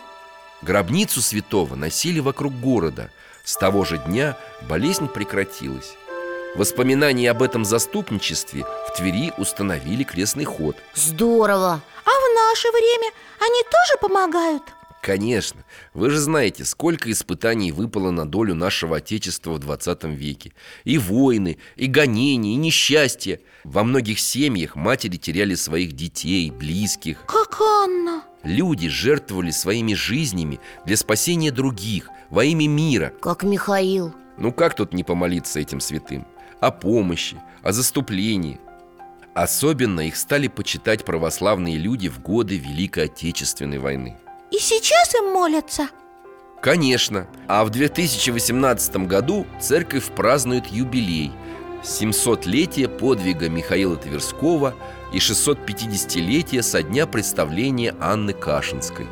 Гробницу 0.62 1.20
святого 1.20 1.76
носили 1.76 2.20
вокруг 2.20 2.55
города. 2.55 3.11
С 3.45 3.57
того 3.57 3.85
же 3.85 3.99
дня 3.99 4.37
болезнь 4.68 5.09
прекратилась 5.09 5.95
Воспоминания 6.57 7.30
об 7.30 7.42
этом 7.42 7.64
заступничестве 7.64 8.64
в 8.64 8.96
Твери 8.96 9.32
установили 9.38 10.03
крестный 10.03 10.44
ход. 10.44 10.76
Здорово! 10.94 11.80
А 12.05 12.11
в 12.11 12.34
наше 12.34 12.68
время 12.70 13.12
они 13.38 13.62
тоже 13.62 14.01
помогают? 14.01 14.62
Конечно, 15.03 15.64
вы 15.94 16.11
же 16.11 16.18
знаете, 16.18 16.64
сколько 16.64 17.11
испытаний 17.11 17.70
выпало 17.70 18.11
на 18.11 18.26
долю 18.26 18.55
нашего 18.55 18.96
Отечества 18.96 19.53
в 19.53 19.59
20 19.61 20.05
веке. 20.05 20.53
И 20.84 20.99
войны, 20.99 21.59
и 21.76 21.86
гонения, 21.86 22.55
и 22.55 22.57
несчастья. 22.57 23.40
Во 23.62 23.84
многих 23.84 24.18
семьях 24.18 24.74
матери 24.74 25.16
теряли 25.16 25.55
своих 25.55 25.92
детей, 25.92 26.51
близких. 26.51 27.24
Как 27.26 27.61
Анна! 27.61 28.24
Люди 28.42 28.88
жертвовали 28.88 29.51
своими 29.51 29.94
жизнями 29.94 30.61
для 30.84 30.96
спасения 30.96 31.51
других 31.51 32.11
Во 32.30 32.44
имя 32.44 32.68
мира. 32.68 33.12
Как 33.20 33.44
Михаил. 33.44 34.14
Ну 34.36 34.53
как 34.53 34.74
тут 34.74 34.92
не 34.92 35.05
помолиться 35.05 35.61
этим 35.61 35.80
святым? 35.80 36.26
О 36.61 36.70
помощи, 36.70 37.40
о 37.62 37.72
заступлении. 37.72 38.61
Особенно 39.34 40.00
их 40.00 40.16
стали 40.16 40.48
почитать 40.48 41.04
православные 41.04 41.78
люди 41.78 42.09
в 42.09 42.20
годы 42.20 42.56
Великой 42.56 43.04
Отечественной 43.04 43.78
войны. 43.78 44.16
И 44.50 44.59
сейчас 44.59 45.14
им 45.14 45.32
молятся? 45.32 45.88
Конечно, 46.61 47.28
а 47.46 47.64
в 47.64 47.70
2018 47.70 49.06
году 49.06 49.46
церковь 49.61 50.06
празднует 50.06 50.66
юбилей 50.66 51.30
700-летие 51.84 52.88
подвига 52.88 53.48
Михаила 53.48 53.96
Тверского 53.96 54.74
и 55.12 55.18
650-летие 55.18 56.62
со 56.62 56.82
дня 56.82 57.06
представления 57.06 57.94
Анны 58.00 58.32
Кашинской. 58.32 59.06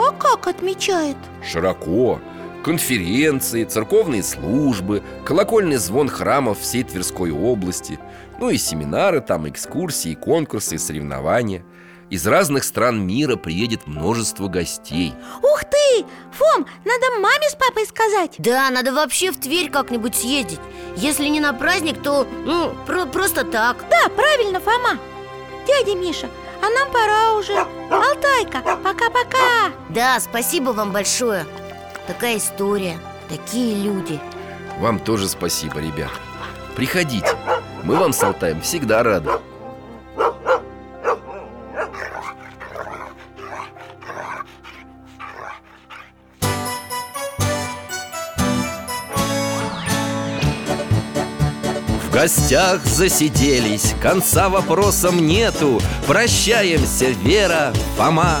А 0.00 0.10
как 0.10 0.48
отмечает? 0.48 1.16
Широко 1.48 2.20
Конференции, 2.64 3.64
церковные 3.64 4.22
службы, 4.22 5.02
колокольный 5.24 5.76
звон 5.76 6.08
храмов 6.08 6.60
всей 6.60 6.84
Тверской 6.84 7.30
области 7.30 7.98
Ну 8.38 8.50
и 8.50 8.58
семинары, 8.58 9.20
там 9.20 9.48
экскурсии, 9.48 10.14
конкурсы 10.14 10.78
соревнования. 10.78 11.64
Из 12.10 12.26
разных 12.26 12.64
стран 12.64 13.06
мира 13.06 13.36
приедет 13.36 13.86
множество 13.86 14.48
гостей. 14.48 15.14
Ух 15.42 15.64
ты! 15.64 16.04
Фом, 16.32 16.66
надо 16.84 17.20
маме 17.20 17.48
с 17.48 17.54
папой 17.54 17.86
сказать. 17.86 18.34
Да, 18.38 18.68
надо 18.70 18.92
вообще 18.92 19.30
в 19.30 19.38
Тверь 19.38 19.70
как-нибудь 19.70 20.16
съездить. 20.16 20.60
Если 20.96 21.26
не 21.26 21.40
на 21.40 21.52
праздник, 21.52 22.02
то, 22.02 22.26
ну, 22.44 22.74
про 22.86 23.06
просто 23.06 23.44
так. 23.44 23.84
Да, 23.88 24.08
правильно, 24.08 24.60
Фома. 24.60 24.98
Дядя 25.66 25.94
Миша, 25.94 26.28
а 26.60 26.68
нам 26.68 26.92
пора 26.92 27.34
уже. 27.34 27.54
Алтайка, 27.90 28.60
пока-пока. 28.82 29.72
Да, 29.88 30.18
спасибо 30.18 30.70
вам 30.70 30.92
большое 30.92 31.46
Такая 32.10 32.38
история, 32.38 32.98
такие 33.28 33.84
люди. 33.84 34.18
Вам 34.80 34.98
тоже 34.98 35.28
спасибо, 35.28 35.78
ребят. 35.78 36.10
Приходите, 36.74 37.28
мы 37.84 37.94
вам 37.94 38.12
с 38.12 38.20
Алтаем 38.20 38.60
всегда 38.62 39.04
рады. 39.04 39.30
В 52.02 52.12
гостях 52.12 52.84
засиделись, 52.84 53.94
конца 54.02 54.48
вопросам 54.48 55.24
нету. 55.24 55.80
Прощаемся, 56.08 57.10
Вера, 57.10 57.72
Фома 57.96 58.40